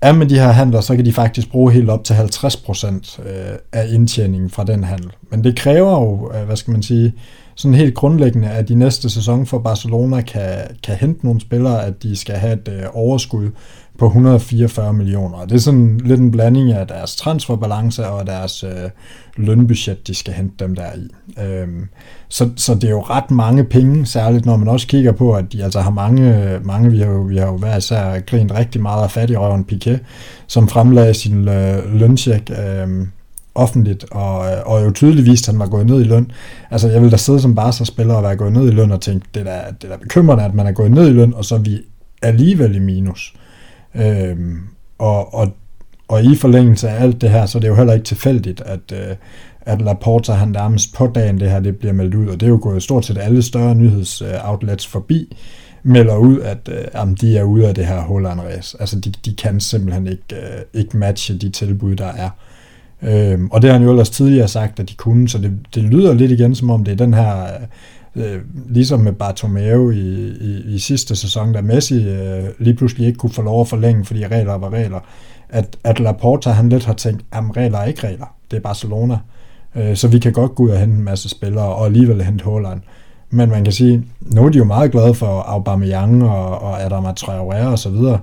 [0.00, 3.58] er med de her handler, så kan de faktisk bruge helt op til 50% øh,
[3.72, 5.10] af indtjeningen fra den handel.
[5.30, 7.12] Men det kræver jo, øh, hvad skal man sige,
[7.58, 12.02] sådan helt grundlæggende, at de næste sæson for Barcelona kan, kan hente nogle spillere, at
[12.02, 13.50] de skal have et øh, overskud
[13.98, 15.44] på 144 millioner.
[15.44, 18.90] Det er sådan lidt en blanding af deres transferbalance og deres øh,
[19.36, 21.08] lønbudget, de skal hente dem der i.
[21.42, 21.88] Øhm,
[22.28, 25.52] så, så det er jo ret mange penge, særligt når man også kigger på, at
[25.52, 28.52] de altså har mange, øh, mange vi har jo, vi har jo hver især grint
[28.52, 30.00] rigtig meget af fattigrøven Piquet,
[30.46, 33.06] som fremlagde sin øh, løncheck øh,
[33.58, 36.30] offentligt, og, øh, og jo tydeligvis, at han var gået ned i løn.
[36.70, 39.26] Altså, jeg ville da sidde som Barca-spiller og være gået ned i løn og tænke,
[39.34, 41.44] det er da, det er da bekymrende, at man er gået ned i løn, og
[41.44, 41.78] så er vi
[42.22, 43.34] alligevel i minus.
[43.94, 44.58] Øhm,
[44.98, 45.52] og, og,
[46.08, 48.92] og i forlængelse af alt det her, så er det jo heller ikke tilfældigt, at,
[48.92, 49.16] øh,
[49.60, 52.50] at Laporta han nærmest på dagen det her det bliver meldt ud, og det er
[52.50, 55.36] jo gået stort set alle større nyhedsoutlets forbi,
[55.82, 58.76] melder ud, at øh, jamen, de er ude af det her Holland race.
[58.80, 62.30] Altså, de, de kan simpelthen ikke, øh, ikke matche de tilbud, der er.
[63.02, 65.82] Øhm, og det har han jo ellers tidligere sagt, at de kunne, så det, det
[65.82, 67.46] lyder lidt igen, som om det er den her,
[68.16, 73.18] øh, ligesom med Bartomeu i, i, i sidste sæson, da Messi øh, lige pludselig ikke
[73.18, 75.00] kunne få lov at forlænge, fordi regler var regler,
[75.48, 79.18] at, at Laporta han lidt har tænkt, at regler er ikke regler, det er Barcelona,
[79.74, 82.44] øh, så vi kan godt gå ud og hente en masse spillere, og alligevel hente
[82.44, 82.80] Haaland.
[83.30, 87.12] Men man kan sige, nu er de jo meget glade for Aubameyang og, og Adama
[87.20, 88.18] Traoré og så videre,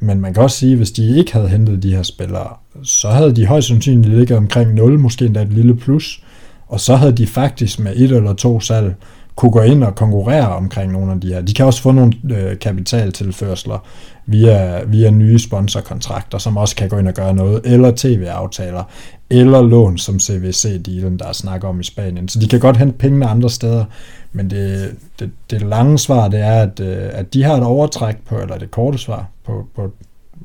[0.00, 2.48] men man kan også sige, hvis de ikke havde hentet de her spillere,
[2.82, 6.22] så havde de højst sandsynligt ligget omkring 0, måske endda et lille plus,
[6.66, 8.94] og så havde de faktisk med et eller to salg
[9.38, 11.40] kunne gå ind og konkurrere omkring nogle af de her.
[11.40, 13.86] De kan også få nogle øh, kapitaltilførsler
[14.26, 18.84] via, via nye sponsorkontrakter, som også kan gå ind og gøre noget, eller tv-aftaler,
[19.30, 22.28] eller lån som CVC-dealen, der er snak om i Spanien.
[22.28, 23.84] Så de kan godt hente pengene andre steder,
[24.32, 28.16] men det, det, det lange svar, det er, at, øh, at de har et overtræk
[28.26, 29.92] på, eller det korte svar på, på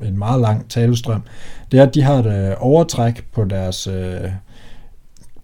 [0.02, 1.22] en meget lang talestrøm,
[1.72, 4.30] det er, at de har et øh, overtræk på deres øh,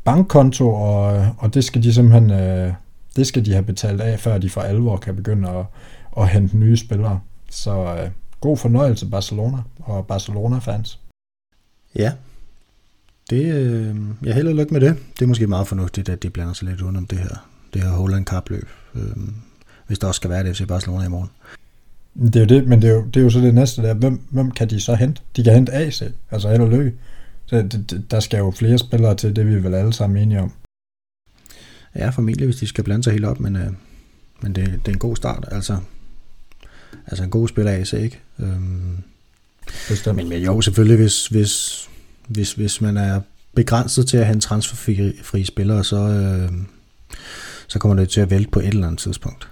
[0.05, 2.73] bankkonto, og, øh, og det skal de simpelthen øh,
[3.17, 5.67] det skal de have betalt af, før de for alvor kan begynde at,
[6.17, 7.21] at hente nye spillere.
[7.51, 8.11] Så øh,
[8.41, 10.99] god fornøjelse Barcelona og Barcelona-fans.
[11.97, 12.13] Ja,
[13.31, 14.97] det, øh, jeg held og lykke med det.
[15.19, 17.91] Det er måske meget fornuftigt, at de blander sig lidt udenom det her, det her
[17.91, 19.03] Holland Cup-løb, øh,
[19.87, 21.31] hvis der også skal være det FC Barcelona i morgen.
[22.15, 23.95] Det er jo det, men det er jo, det er jo så det næste der.
[23.95, 25.23] Hvem, hvem kan de så hente?
[25.37, 26.93] De kan hente AC, altså held og lykke.
[27.47, 30.53] Så det, der skal jo flere spillere til, det vi vel alle sammen enige om.
[31.95, 33.73] Ja, formentlig, hvis de skal blande sig helt op, men, øh,
[34.41, 35.49] men det, det er en god start.
[35.51, 35.77] Altså,
[37.07, 38.21] altså en god spiller AC, ikke?
[38.39, 38.97] Øhm,
[39.89, 40.17] Bestemt.
[40.17, 41.89] Men, men jo, selvfølgelig, hvis, hvis,
[42.29, 43.21] hvis, hvis man er
[43.55, 46.53] begrænset til at have en transferfri spillere, så, øh,
[47.69, 49.49] så kommer det til at vælte på et eller andet tidspunkt.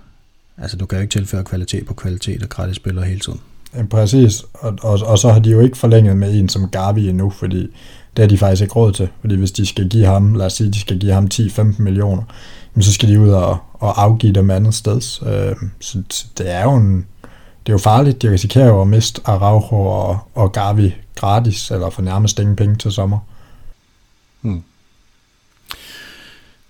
[0.63, 3.41] Altså, du kan jo ikke tilføre kvalitet på kvalitet og gratis spillere hele tiden.
[3.75, 7.09] Ja, præcis, og, og, og så har de jo ikke forlænget med en som Gavi
[7.09, 7.59] endnu, fordi
[8.17, 9.09] det har de faktisk ikke råd til.
[9.21, 12.23] Fordi hvis de skal give ham, lad os sige, de skal give ham 10-15 millioner,
[12.81, 15.27] så skal de ud og, og afgive dem andet sted.
[15.27, 16.03] Øh, så
[16.39, 17.07] det er jo en,
[17.67, 18.23] det er jo farligt.
[18.23, 22.77] De risikerer jo at miste Araujo og, og Gavi gratis, eller for nærmest ingen penge
[22.77, 23.19] til sommer.
[24.41, 24.63] Hmm.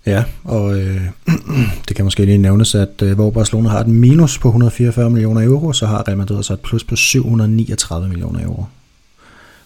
[0.05, 1.01] Ja, og øh,
[1.87, 5.41] det kan måske lige nævnes, at øh, hvor Barcelona har et minus på 144 millioner
[5.41, 8.65] euro, så har Real Madrid altså et plus på 739 millioner euro.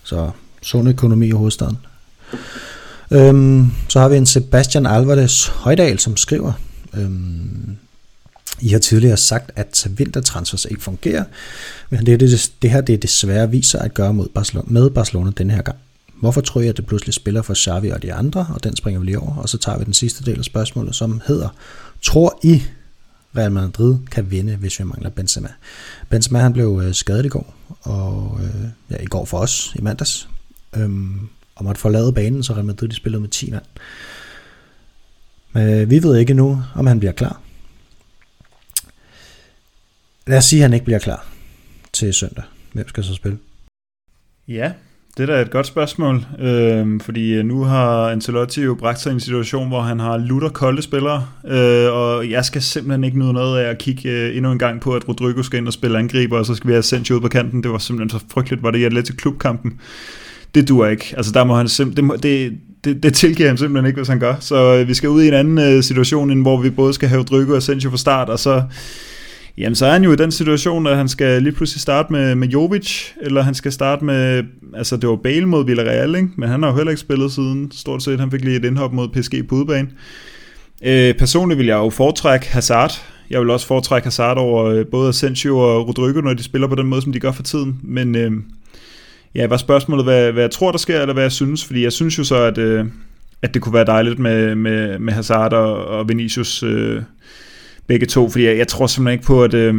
[0.03, 0.31] Så
[0.61, 1.77] sund økonomi i hovedstaden.
[3.11, 6.53] Øhm, så har vi en Sebastian Alvarez Højdal, som skriver,
[6.93, 7.77] øhm,
[8.61, 11.23] I har tidligere sagt, at vintertransfers ikke fungerer,
[11.89, 15.53] men det, det, det her det desværre viser at gøre mod Barcelona, med Barcelona denne
[15.53, 15.77] her gang.
[16.23, 18.99] Hvorfor tror jeg, at det pludselig spiller for Xavi og de andre, og den springer
[18.99, 21.49] vi lige over, og så tager vi den sidste del af spørgsmålet, som hedder,
[22.01, 22.63] tror I,
[23.37, 25.49] Real Madrid kan vinde, hvis vi mangler Benzema?
[26.09, 29.81] Benzema han blev øh, skadet i går, og øh, ja, i går for os i
[29.81, 30.29] mandags,
[30.75, 33.65] øhm, og måtte forlade banen, så Real Madrid de spillede med 10 mand.
[35.53, 37.41] Men øh, vi ved ikke nu, om han bliver klar.
[40.27, 41.27] Lad os sige, at han ikke bliver klar
[41.93, 42.43] til søndag.
[42.73, 43.37] Hvem skal så spille?
[44.47, 44.73] Ja,
[45.17, 49.09] det er da et godt spørgsmål, øhm, øh, fordi nu har Ancelotti jo bragt sig
[49.09, 53.19] i en situation, hvor han har lutter kolde spillere, øh, og jeg skal simpelthen ikke
[53.19, 55.73] nyde noget af at kigge øh, endnu en gang på, at Rodrigo skal ind og
[55.73, 57.63] spille angriber, og så skal vi have Sancho ud på kanten.
[57.63, 59.79] Det var simpelthen så frygteligt, var det i Atletic Klubkampen
[60.55, 61.13] det dur ikke.
[61.17, 62.09] Altså der må han simpelthen...
[62.09, 62.53] det, det,
[62.83, 64.35] det, det tilgiver han simpelthen ikke, hvis han gør.
[64.39, 67.09] Så øh, vi skal ud i en anden øh, situation, end hvor vi både skal
[67.09, 68.63] have Rodrigo og Sancho fra start, og så,
[69.57, 72.35] jamen, så er han jo i den situation, at han skal lige pludselig starte med,
[72.35, 74.43] med Jovic, eller han skal starte med,
[74.73, 76.29] altså det var Bale mod Villarreal, ikke?
[76.37, 78.93] men han har jo heller ikke spillet siden, stort set, han fik lige et indhop
[78.93, 79.89] mod PSG på udebane.
[80.83, 83.01] Øh, personligt vil jeg jo foretrække Hazard.
[83.29, 86.75] Jeg vil også foretrække Hazard over øh, både Asensio og Rodrigo, når de spiller på
[86.75, 87.79] den måde, som de gør for tiden.
[87.83, 88.31] Men øh,
[89.35, 91.65] Ja, var spørgsmålet, hvad, hvad jeg tror, der sker, eller hvad jeg synes?
[91.65, 92.85] Fordi jeg synes jo så, at, øh,
[93.41, 97.01] at det kunne være dejligt med, med, med Hazard og, og Vinicius øh,
[97.87, 99.53] begge to, fordi jeg, jeg tror simpelthen ikke på, at...
[99.53, 99.75] Øh,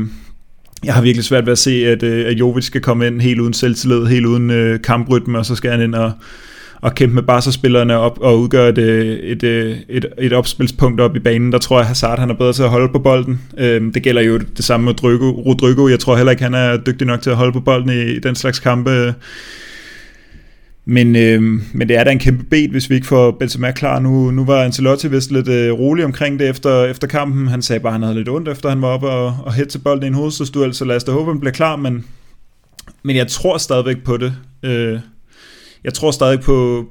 [0.84, 3.40] jeg har virkelig svært ved at se, at, øh, at Jovic skal komme ind helt
[3.40, 6.12] uden selvtillid, helt uden øh, kamprytme, og så skal han ind og,
[6.80, 11.16] og kæmpe med Barca-spillerne op og udgøre et, øh, et, øh, et, et opspilspunkt op
[11.16, 11.52] i banen.
[11.52, 13.40] Der tror jeg, at Hazard han er bedre til at holde på bolden.
[13.58, 15.30] Øhm, det gælder jo det samme med Rodrigo.
[15.30, 15.88] Rodrigo.
[15.88, 18.34] Jeg tror heller ikke, han er dygtig nok til at holde på bolden i, den
[18.34, 19.14] slags kampe.
[20.86, 21.42] Men, øh,
[21.72, 23.98] men det er da en kæmpe bed, hvis vi ikke får Benzema klar.
[24.00, 27.48] Nu, nu var Ancelotti vist lidt øh, rolig omkring det efter, efter kampen.
[27.48, 29.70] Han sagde bare, at han havde lidt ondt, efter han var oppe og, og hætte
[29.70, 31.76] til bolden i en hovedstødstuel, så lad os da håbe, han bliver klar.
[31.76, 32.04] Men,
[33.02, 34.34] men jeg tror stadigvæk på det.
[34.62, 34.98] Øh,
[35.84, 36.86] jeg tror stadig på,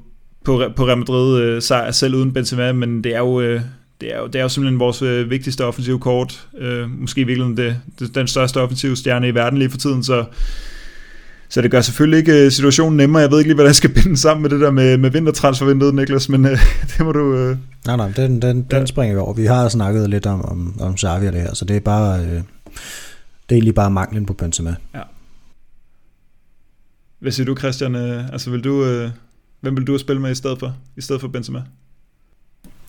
[0.46, 3.62] på, på Real Madrid øh, sejr selv uden Benzema, men det er jo, øh,
[4.02, 6.48] det er jo, det er jo simpelthen vores øh, vigtigste offensive kort.
[6.60, 10.04] Øh, måske i virkeligheden det, det, den største offensive stjerne i verden lige for tiden,
[10.04, 10.26] så,
[11.54, 13.22] så det gør selvfølgelig ikke øh, situationen nemmere.
[13.22, 15.96] Jeg ved ikke lige, hvad der skal binde sammen med det der med, med vintertransfervinduet,
[15.96, 16.52] Niklas, men øh,
[16.98, 17.36] det må du...
[17.36, 18.78] Øh, nej, nej, den, den, ja.
[18.78, 19.34] den springer vi over.
[19.34, 22.20] Vi har snakket lidt om, om, om Xavi og det her, så det er bare...
[22.20, 22.42] Øh, det
[23.50, 24.76] er egentlig bare manglen på Benzema.
[24.94, 25.02] Ja.
[27.20, 27.96] Hvad siger du, Christian?
[27.96, 29.10] Øh, altså, vil du, øh,
[29.62, 31.62] hvem vil du spille med i stedet for, i stedet for Benzema?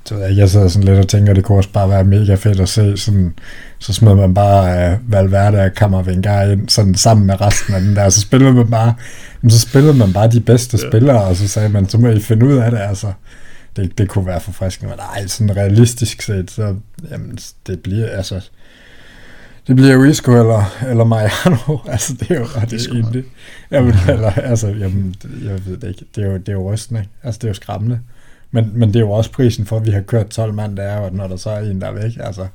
[0.06, 2.60] Så jeg, jeg sidder sådan lidt og tænker, det kunne også bare være mega fedt
[2.60, 3.34] at se, sådan,
[3.78, 7.96] så smider man bare uh, Valverde og Kammervengar ind, sådan sammen med resten af den
[7.96, 8.94] der, så spiller man bare,
[9.48, 10.88] så spiller man bare de bedste ja.
[10.90, 13.12] spillere, og så sagde man, så må I finde ud af det, altså.
[13.76, 16.74] Det, det kunne være forfriskende, men nej, sådan realistisk set, så
[17.10, 18.40] jamen, det bliver, altså,
[19.66, 21.78] Det bliver jo Isco eller, eller Mariano.
[21.92, 23.24] altså, det er jo det er egentlig.
[23.70, 25.14] Jamen, eller, altså, jamen,
[25.44, 26.04] jeg ved det ikke.
[26.16, 27.04] Det er jo, det er jo rystende.
[27.22, 28.00] Altså, det er jo skræmmende.
[28.54, 30.82] Men, men det er jo også prisen for, at vi har kørt 12 mand, der
[30.82, 32.46] er og når der så er en, der er væk, altså,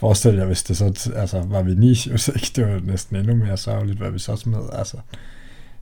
[0.00, 2.50] forestil jer, hvis det så, altså, var Vinicius, ikke?
[2.56, 4.96] Det var næsten endnu mere sørgeligt, hvad vi så smed, altså.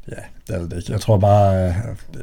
[0.09, 0.93] Ja, det er det ikke.
[0.93, 1.75] Jeg tror bare,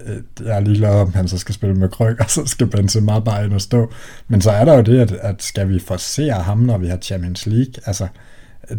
[0.06, 3.20] øh, jeg er ligeglad, om han så skal spille med kryg, og så skal Benzema
[3.20, 3.92] bare ind og stå.
[4.28, 6.98] Men så er der jo det, at, at skal vi forsere ham, når vi har
[6.98, 7.74] Champions League?
[7.86, 8.08] Altså,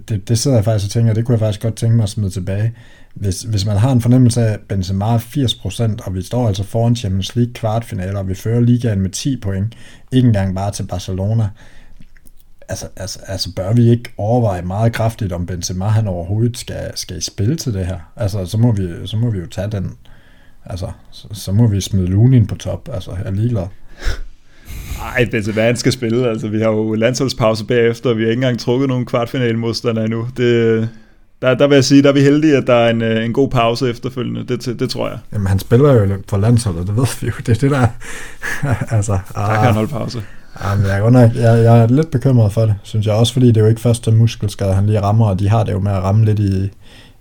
[0.09, 2.09] det, det sidder jeg faktisk og tænker, det kunne jeg faktisk godt tænke mig at
[2.09, 2.73] smide tilbage.
[3.17, 6.63] Hvis, hvis man har en fornemmelse af, at Benzema er 80%, og vi står altså
[6.63, 9.75] foran Champions League kvartfinaler, og vi fører ligaen med 10 point,
[10.13, 11.49] ikke engang bare til Barcelona,
[12.69, 17.17] altså, altså, altså bør vi ikke overveje meget kraftigt, om Benzema han overhovedet skal, skal
[17.17, 17.99] i spil til det her?
[18.17, 19.93] Altså, så må vi, så må vi jo tage den,
[20.65, 23.67] altså, så, så må vi smide Lunin på top, altså, jeg er ligeglad.
[25.03, 28.41] Ej, Benzema han skal spille, altså, vi har jo landsholdspause bagefter, og vi har ikke
[28.41, 30.29] engang trukket nogen kvartfinalmodstander endnu.
[30.37, 30.89] Det,
[31.47, 33.33] der, der vil jeg sige, der er vi heldige, at der er en, øh, en
[33.33, 34.45] god pause efterfølgende.
[34.45, 35.19] Det, det tror jeg.
[35.33, 37.33] Jamen, han spiller jo for landsholdet, det ved vi jo.
[37.39, 37.87] Det er det, der...
[38.97, 40.23] altså, der kan han holde pause.
[40.65, 43.47] Jamen, jeg, er nok, jeg, jeg er lidt bekymret for det, synes jeg også, fordi
[43.47, 45.93] det er jo ikke første muskelskade, han lige rammer, og de har det jo med
[45.93, 46.71] at ramme lidt i,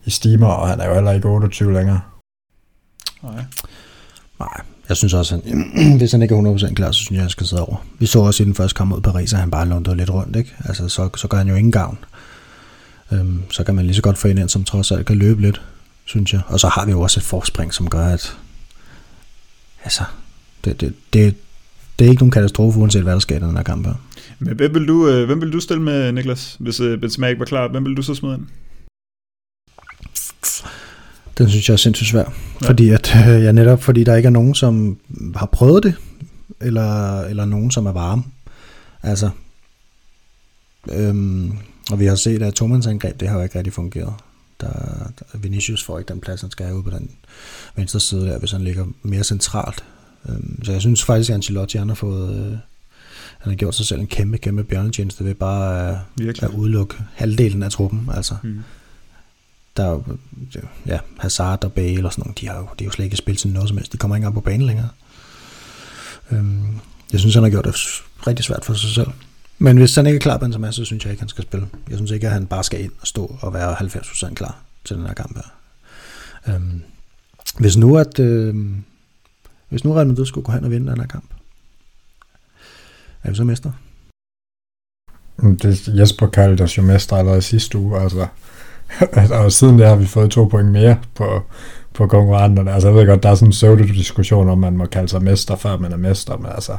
[0.05, 2.01] i stimer, og han er jo heller ikke 28 længere.
[3.23, 3.43] Nej.
[4.39, 5.41] Nej, jeg synes også, at
[5.97, 7.85] hvis han ikke er 100% klar, så synes jeg, at han skal sidde over.
[7.99, 10.35] Vi så også i den første kamp mod Paris, at han bare lundede lidt rundt,
[10.35, 10.55] ikke?
[10.65, 11.97] Altså, så, så gør han jo ingen gavn.
[13.11, 15.61] Øhm, så kan man lige så godt få en som trods alt kan løbe lidt,
[16.05, 16.41] synes jeg.
[16.47, 18.37] Og så har vi jo også et forspring, som gør, at
[19.83, 20.03] altså,
[20.65, 21.35] det, det, det,
[21.99, 23.93] det er ikke nogen katastrofe, uanset hvad der sker i den her kamp her.
[24.39, 27.39] Men hvem vil du, øh, hvem vil du stille med, Niklas, hvis øh, Benzema ikke
[27.39, 27.67] var klar?
[27.67, 28.47] Hvem vil du så smide ind?
[31.37, 32.23] Den synes jeg er sindssygt svær.
[32.61, 32.67] Ja.
[32.67, 34.97] Fordi at, øh, ja, netop fordi der ikke er nogen, som
[35.35, 35.95] har prøvet det,
[36.61, 38.23] eller, eller nogen, som er varme.
[39.03, 39.29] Altså,
[40.91, 41.51] øhm,
[41.91, 44.13] og vi har set, at Thomans angreb, det har jo ikke rigtig fungeret.
[44.61, 44.71] Der,
[45.19, 47.11] der, Vinicius får ikke den plads, han skal have ude på den
[47.75, 49.83] venstre side der, hvis han ligger mere centralt.
[50.29, 52.35] Øhm, så jeg synes faktisk, at Ancelotti han har fået...
[52.35, 52.57] Øh,
[53.39, 57.63] han har gjort sig selv en kæmpe, kæmpe bjørnetjeneste ved bare at, at udelukke halvdelen
[57.63, 58.09] af truppen.
[58.13, 58.59] Altså, mm.
[59.77, 60.03] Der er jo,
[60.85, 63.17] ja, Hazard og Bale og sådan nogle, de har jo, de har jo slet ikke
[63.17, 63.91] spillet til noget som helst.
[63.91, 64.89] De kommer ikke engang på banen længere.
[66.31, 66.79] Øhm,
[67.11, 67.75] jeg synes, han har gjort det
[68.27, 69.07] rigtig svært for sig selv.
[69.57, 71.67] Men hvis han ikke er klar Benzema, så synes jeg ikke, han skal spille.
[71.89, 74.95] Jeg synes ikke, at han bare skal ind og stå og være 90% klar til
[74.95, 75.51] den her kamp her.
[76.55, 76.81] Øhm,
[77.59, 78.55] hvis nu at øh,
[79.69, 81.29] hvis nu Real Madrid skulle gå hen og vinde den her kamp,
[83.23, 83.71] er vi så mester?
[85.37, 88.27] Mm, det, Jesper kaldte os jo mester allerede sidste uge, altså.
[89.43, 91.43] og siden der har vi fået to point mere på,
[91.93, 92.73] på konkurrenterne.
[92.73, 95.55] Altså jeg ved godt, der er sådan en pseudo-diskussion om, man må kalde sig mester,
[95.55, 96.77] før man er mester, men altså,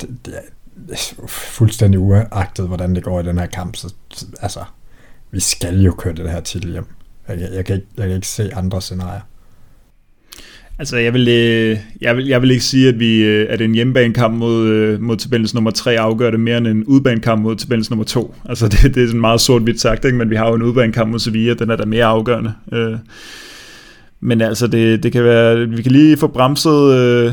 [0.00, 0.34] det, det,
[1.28, 3.94] fuldstændig uagtet, hvordan det går i den her kamp, så
[4.40, 4.60] altså,
[5.30, 6.86] vi skal jo køre det her titel hjem.
[7.28, 9.20] Jeg, jeg, kan ikke, jeg kan ikke se andre scenarier.
[10.78, 13.74] Altså, jeg vil, øh, jeg vil, jeg vil ikke sige, at, vi, øh, at en
[13.74, 17.90] hjemmebanekamp mod, øh, mod tabellens nummer 3 afgør det mere end en udbanekamp mod tabellens
[17.90, 18.34] nummer 2.
[18.44, 20.18] Altså, det, det er sådan meget sort-hvidt sagt, ikke?
[20.18, 22.54] men vi har jo en udbanekamp mod Sevilla, den er da mere afgørende.
[22.72, 22.96] Øh,
[24.20, 27.32] men altså, det, det kan være, vi kan lige få bremset øh,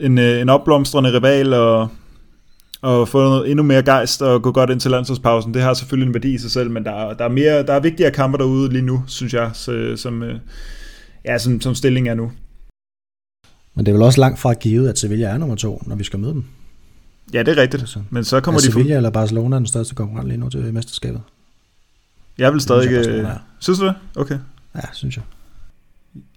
[0.00, 1.88] en, øh, en opblomstrende rival, og
[2.82, 5.54] og få noget, endnu mere gejst og gå godt ind til landsholdspausen.
[5.54, 7.80] Det har selvfølgelig en værdi i sig selv, men der, der, er, mere, der er
[7.80, 10.38] vigtigere kampe derude lige nu, synes jeg, så, som, øh,
[11.24, 12.32] ja, som, som stilling er nu.
[13.74, 16.04] Men det er vel også langt fra givet, at Sevilla er nummer to, når vi
[16.04, 16.44] skal møde dem.
[17.32, 17.82] Ja, det er rigtigt.
[17.82, 20.74] Altså, men så kommer er de Sevilla eller Barcelona den største konkurrent lige nu til
[20.74, 21.20] mesterskabet?
[22.38, 22.82] Jeg vil stadig...
[22.82, 23.94] Synes, jeg, synes du det?
[24.16, 24.38] Okay.
[24.74, 25.24] Ja, synes jeg.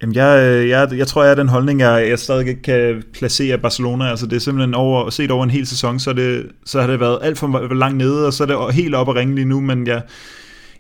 [0.02, 3.04] Jamen, jeg, øh, jeg, jeg tror, jeg er den holdning, jeg, jeg stadig ikke kan
[3.14, 4.10] placere Barcelona.
[4.10, 7.00] Altså, det er simpelthen over, set over en hel sæson, så, det, så har det
[7.00, 9.62] været alt for langt nede, og så er det helt op at ringe lige nu,
[9.62, 10.02] men jeg,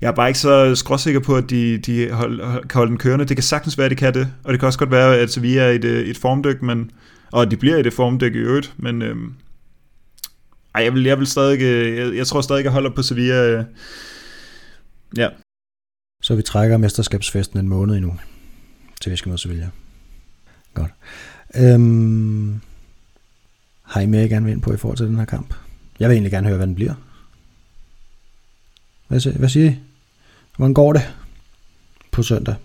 [0.01, 3.25] jeg er bare ikke så skråsikker på, at de, de hold, kan holde den kørende.
[3.25, 5.37] Det kan sagtens være, at de kan det, og det kan også godt være, at
[5.41, 6.91] vi er i et, et formdyk, men,
[7.31, 9.33] og de bliver i det formdyk i øvrigt, men øhm,
[10.75, 11.61] ej, jeg vil, jeg vil stadig,
[11.97, 13.49] jeg, jeg tror stadig, at jeg holder på Sevilla.
[13.49, 13.63] Øh,
[15.17, 15.27] ja.
[16.21, 18.13] Så vi trækker mesterskabsfesten en måned endnu
[19.03, 19.69] til vi skal møde Sevilla.
[20.73, 20.91] Godt.
[21.55, 22.61] Øhm,
[23.81, 25.53] har I mere, I gerne vil ind på i forhold til den her kamp?
[25.99, 26.93] Jeg vil egentlig gerne høre, hvad den bliver.
[29.07, 29.75] Hvad, siger, hvad siger I?
[30.57, 31.13] Hvordan går det
[32.11, 32.55] på søndag?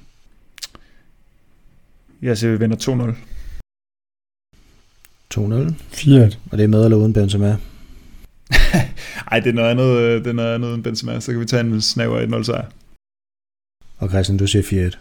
[2.22, 3.16] Jeg siger, vi vinder 2-0.
[5.70, 5.74] 2-0?
[5.78, 7.48] 4 Og det er med eller uden Benzema?
[9.30, 11.46] Ej, det er noget andet, øh, det er noget andet end Benzema, så kan vi
[11.46, 12.70] tage en snæver 1-0 sejr.
[13.98, 14.98] Og Christian, du siger 4-1.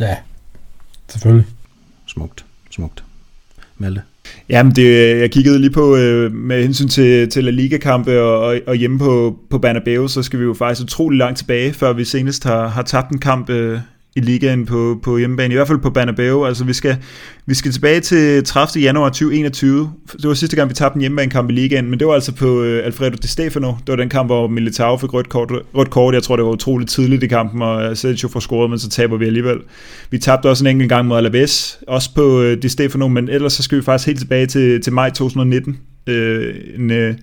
[0.00, 0.16] Ja,
[1.10, 1.46] Selvfølgelig.
[2.06, 3.04] Smukt, smukt.
[3.78, 4.02] Malte?
[4.48, 8.58] Jamen, det, jeg kiggede lige på øh, med hensyn til, til La Liga-kampe og, og,
[8.66, 12.04] og hjemme på, på Bernabeu, så skal vi jo faktisk utrolig langt tilbage, før vi
[12.04, 13.80] senest har, har tabt en kamp øh,
[14.16, 16.44] i ligaen på, på hjemmebane, i hvert fald på Banabeo.
[16.44, 16.96] Altså vi skal,
[17.46, 18.82] vi skal tilbage til 30.
[18.82, 19.92] januar 2021.
[20.12, 22.62] Det var sidste gang, vi tabte en hjemmebanekamp i ligaen, men det var altså på
[22.62, 23.68] øh, Alfredo Di Stefano.
[23.68, 26.14] Det var den kamp, hvor Militao fik rødt kort, rødt kort.
[26.14, 28.88] Jeg tror, det var utroligt tidligt i kampen, og øh, Sergio får scoret, men så
[28.88, 29.58] taber vi alligevel.
[30.10, 33.52] Vi tabte også en enkelt gang mod Alaves, også på øh, Di Stefano, men ellers
[33.52, 35.78] så skal vi faktisk helt tilbage til, til maj 2019.
[36.06, 37.14] Øh, en, øh,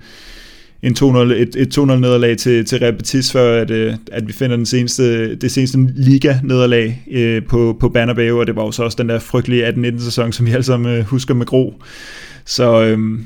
[0.83, 4.55] en 2-0, et, et 2-0 nederlag til, til Repetis, før at, øh, at vi finder
[4.55, 8.97] den seneste, det seneste liga-nederlag øh, på, på Bernabeu, og det var jo så også
[8.99, 11.73] den der frygtelige 18-19 sæson, som vi alle sammen øh, husker med gro.
[12.45, 13.19] Så, øh,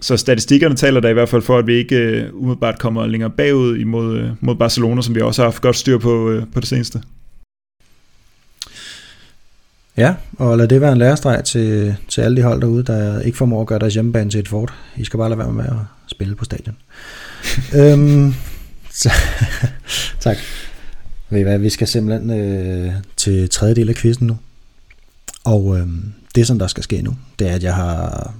[0.00, 3.30] så statistikkerne taler der i hvert fald for, at vi ikke øh, umiddelbart kommer længere
[3.30, 6.60] bagud imod øh, mod Barcelona, som vi også har haft godt styr på, øh, på
[6.60, 7.00] det seneste.
[9.96, 13.38] Ja, og lad det være en lærestreg til, til alle de hold derude, der ikke
[13.38, 14.74] formår at gøre deres hjemmebane til et fort.
[14.96, 15.76] I skal bare lade være med at
[16.06, 16.76] spille på stadion.
[17.80, 18.34] øhm,
[18.92, 19.12] så,
[20.20, 20.36] tak.
[21.30, 24.38] Ved I hvad, vi skal simpelthen øh, til tredje del af quizzen nu.
[25.44, 25.88] Og øh,
[26.34, 28.34] det, som der skal ske nu, det er, at jeg har,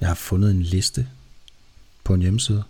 [0.00, 1.06] jeg har fundet en liste
[2.04, 2.62] på en hjemmeside,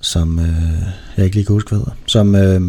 [0.00, 0.82] som øh,
[1.16, 2.60] jeg ikke lige kan huske, hvad hedder, som øh,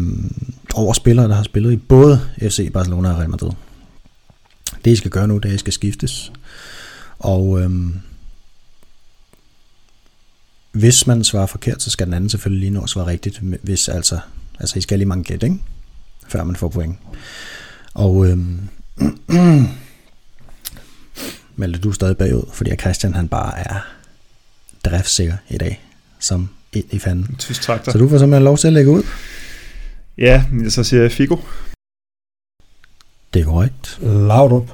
[0.74, 3.50] over spillere, der har spillet i både FC Barcelona og Real Madrid.
[4.84, 6.32] Det, I skal gøre nu, det er, at I skal skiftes.
[7.18, 7.94] Og øhm,
[10.72, 13.38] hvis man svarer forkert, så skal den anden selvfølgelig lige nå at svare rigtigt.
[13.38, 14.18] Hvis altså,
[14.60, 15.58] altså I skal lige mange gæt, ikke?
[16.28, 16.98] Før man får point.
[17.94, 18.68] Og øhm,
[21.56, 23.80] Malte, du er stadig bagud, fordi Christian han bare er
[24.84, 25.84] driftsikker i dag,
[26.18, 27.36] som ind i fanden.
[27.38, 27.92] Tysk traktor.
[27.92, 29.02] Så du får simpelthen lov til at lægge ud.
[30.18, 31.36] Ja, så siger jeg Figo.
[33.36, 33.98] Det er korrekt.
[34.02, 34.70] Laudrup.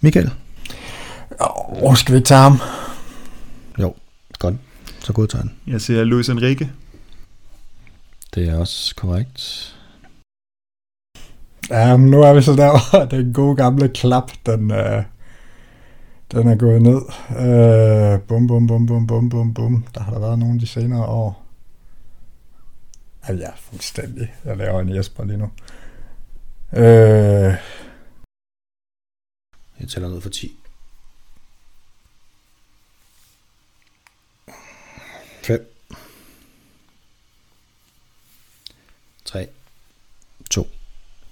[0.00, 0.30] Michael?
[1.40, 2.58] Åh, oh, skal vi ikke tage ham?
[3.78, 3.94] Jo,
[4.38, 4.54] godt.
[5.00, 5.52] Så godtager han.
[5.66, 6.72] Jeg siger Luis Enrique.
[8.34, 9.40] Det er også korrekt.
[11.70, 15.02] Ja, men nu er vi så der, den gode gamle klap, den, øh,
[16.32, 17.00] den er gået ned.
[17.30, 19.84] Øh, bum, bum, bum, bum, bum, bum, bum.
[19.94, 21.44] Der har der været nogle de senere år.
[23.28, 24.34] Ja, ja, fuldstændig.
[24.44, 25.50] Jeg laver en Jesper lige nu.
[26.76, 27.54] Øh,
[29.80, 30.56] Jeg tæller ned for 10.
[35.42, 35.66] 5.
[39.24, 39.46] 3.
[40.50, 40.66] 2.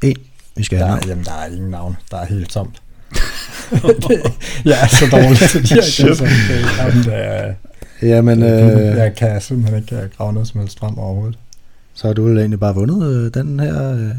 [0.02, 0.16] 1.
[0.56, 1.96] Vi skal der, have jamen, der er ingen navn.
[2.10, 2.82] Der er helt tomt.
[3.70, 4.22] det,
[4.64, 6.26] jeg er så dårlig til de her kasser.
[6.82, 7.54] Jamen, det er,
[8.02, 11.38] Jamen, øh, øh, jeg kan simpelthen ikke grave noget som helst frem overhovedet.
[11.94, 13.92] så har du egentlig bare vundet øh, den her.
[13.92, 14.14] Øh,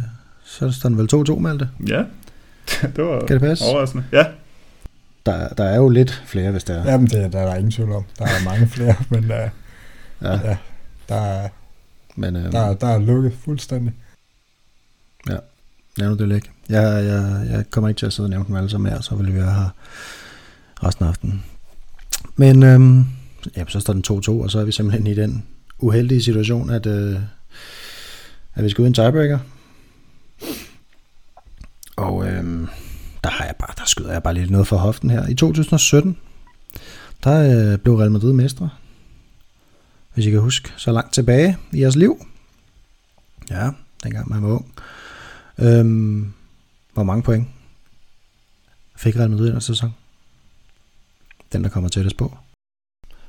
[0.58, 1.70] så står den vel 2-2, Malte.
[1.88, 2.04] Ja,
[2.96, 3.66] det var Kan det passe?
[3.66, 4.04] overraskende.
[4.12, 4.26] Ja,
[5.26, 6.92] Der, der er jo lidt flere, hvis der er.
[6.92, 8.04] Jamen, det, der er der ingen tvivl om.
[8.20, 9.30] Der er mange flere, men uh,
[10.22, 10.58] Ja, ja,
[11.10, 11.50] der, er,
[12.16, 13.94] men øh, der, er- der er lukket fuldstændig.
[15.98, 16.50] lad nu det ligge.
[16.70, 19.16] Jeg, jeg, jeg kommer ikke til at sidde og nævne dem alle sammen mere, så
[19.16, 19.70] vil vi være her
[20.84, 21.44] resten af aftenen.
[22.36, 23.06] Men øhm,
[23.56, 25.46] jamen, så står den 2-2, og så er vi simpelthen i den
[25.80, 27.16] uheldige situation, at, øh,
[28.56, 29.40] at vi skal ud i en tiebreaker.
[31.96, 32.68] Og øhm,
[33.24, 35.28] der, har jeg bare, der skyder jeg bare lidt noget for hoften her.
[35.28, 36.18] I 2017,
[37.24, 38.70] der øh, blev Real Madrid mestre.
[40.14, 42.26] Hvis I kan huske, så langt tilbage i jeres liv.
[43.50, 43.70] Ja,
[44.04, 44.74] dengang man var ung.
[45.58, 46.34] Øhm,
[46.94, 47.48] hvor mange point
[48.96, 49.94] fik Real Madrid i den sæson?
[51.54, 52.38] Den, der kommer tættest på.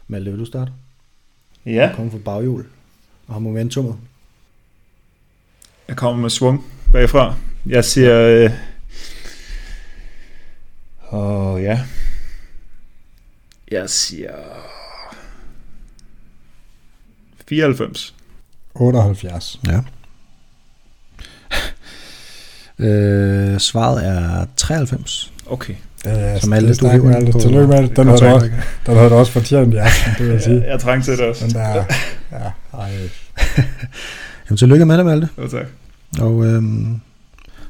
[0.09, 0.72] Malte, vil du starte?
[1.66, 1.93] ja.
[1.97, 2.66] Kom fra baghjul
[3.26, 3.97] og har momentummet.
[5.89, 7.35] Jeg kommer med svung bagfra.
[7.66, 8.20] Jeg siger...
[8.20, 8.51] Øh,
[11.12, 11.81] åh, ja.
[13.70, 14.31] Jeg siger...
[17.48, 18.14] 94.
[18.74, 19.60] 78.
[19.69, 19.81] Ja.
[22.86, 25.32] øh, svaret er 93.
[25.47, 25.74] Okay.
[26.05, 27.97] Det, Som alle, du er hiver på- Tillykke med det.
[27.97, 28.51] Den havde, du også,
[28.86, 30.60] den havde du også fortjent aften, det vil jeg sige.
[30.60, 31.44] Jeg, jeg trængte til det også.
[31.47, 31.85] Den der,
[32.32, 32.90] ja, ej,
[34.51, 35.28] Jamen, tillykke med det, Malte.
[35.39, 35.66] Jo, tak.
[36.20, 37.01] Og øhm,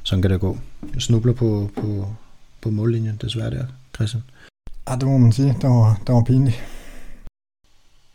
[0.03, 0.59] sådan kan det gå.
[0.95, 2.09] Jeg snubler på, på,
[2.61, 3.65] på mållinjen, desværre der,
[3.95, 4.23] Christian.
[4.87, 5.49] ah, det må man sige.
[5.63, 6.63] Det var, det var pinligt.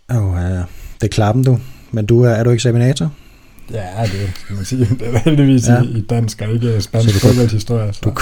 [0.10, 0.50] Åh, ja,
[1.02, 1.60] det er klappen, du.
[1.92, 3.12] Men du er, er du eksaminator?
[3.72, 4.86] Ja, det kan man sige.
[4.86, 5.74] Det er heldigvis Ja.
[5.74, 5.82] ja.
[5.82, 7.94] i, i dansk, og ikke spansk Så du kan- fodboldhistorie.
[7.94, 8.14] Så du-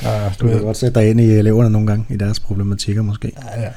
[0.00, 3.32] der, Du kan godt sætte dig ind i eleverne nogle gange, i deres problematikker måske.
[3.56, 3.72] Ja, ja.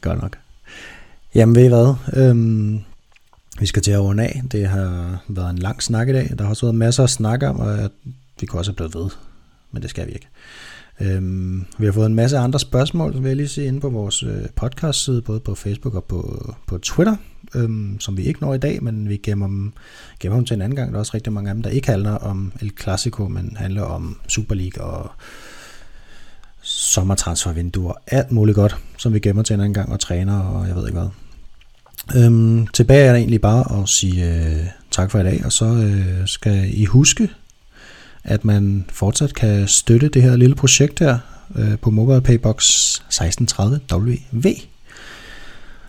[0.00, 0.36] Godt nok.
[1.34, 1.94] Jamen ved I hvad?
[2.12, 2.80] Øhm,
[3.60, 4.42] vi skal til at runde af.
[4.52, 6.30] Det har været en lang snak i dag.
[6.38, 7.90] Der har også været masser at snakke om, og
[8.40, 9.10] vi kunne også have blevet ved.
[9.72, 10.28] Men det skal vi ikke.
[11.00, 14.22] Øhm, vi har fået en masse andre spørgsmål, vil jeg lige se inde på vores
[14.22, 17.16] øh, podcast-side, både på Facebook og på, på Twitter,
[17.54, 19.72] øhm, som vi ikke når i dag, men vi gemmer dem,
[20.20, 20.90] gemmer dem til en anden gang.
[20.90, 23.82] Der er også rigtig mange af dem, der ikke handler om El Clasico, men handler
[23.82, 25.10] om Super League og
[26.62, 30.76] sommertransfervinduer, alt muligt godt, som vi gemmer til en anden gang, og træner, og jeg
[30.76, 31.08] ved ikke hvad.
[32.14, 35.64] Øhm, tilbage er der egentlig bare at sige øh, tak for i dag, og så
[35.64, 37.28] øh, skal I huske,
[38.24, 41.18] at man fortsat kan støtte det her lille projekt her
[41.56, 42.64] øh, på Mobile Paybox
[43.08, 44.46] 1630 WV.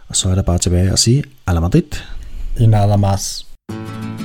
[0.08, 1.70] Og så er der bare tilbage at sige, a
[2.60, 3.46] En Alamas.
[3.72, 4.21] thank you.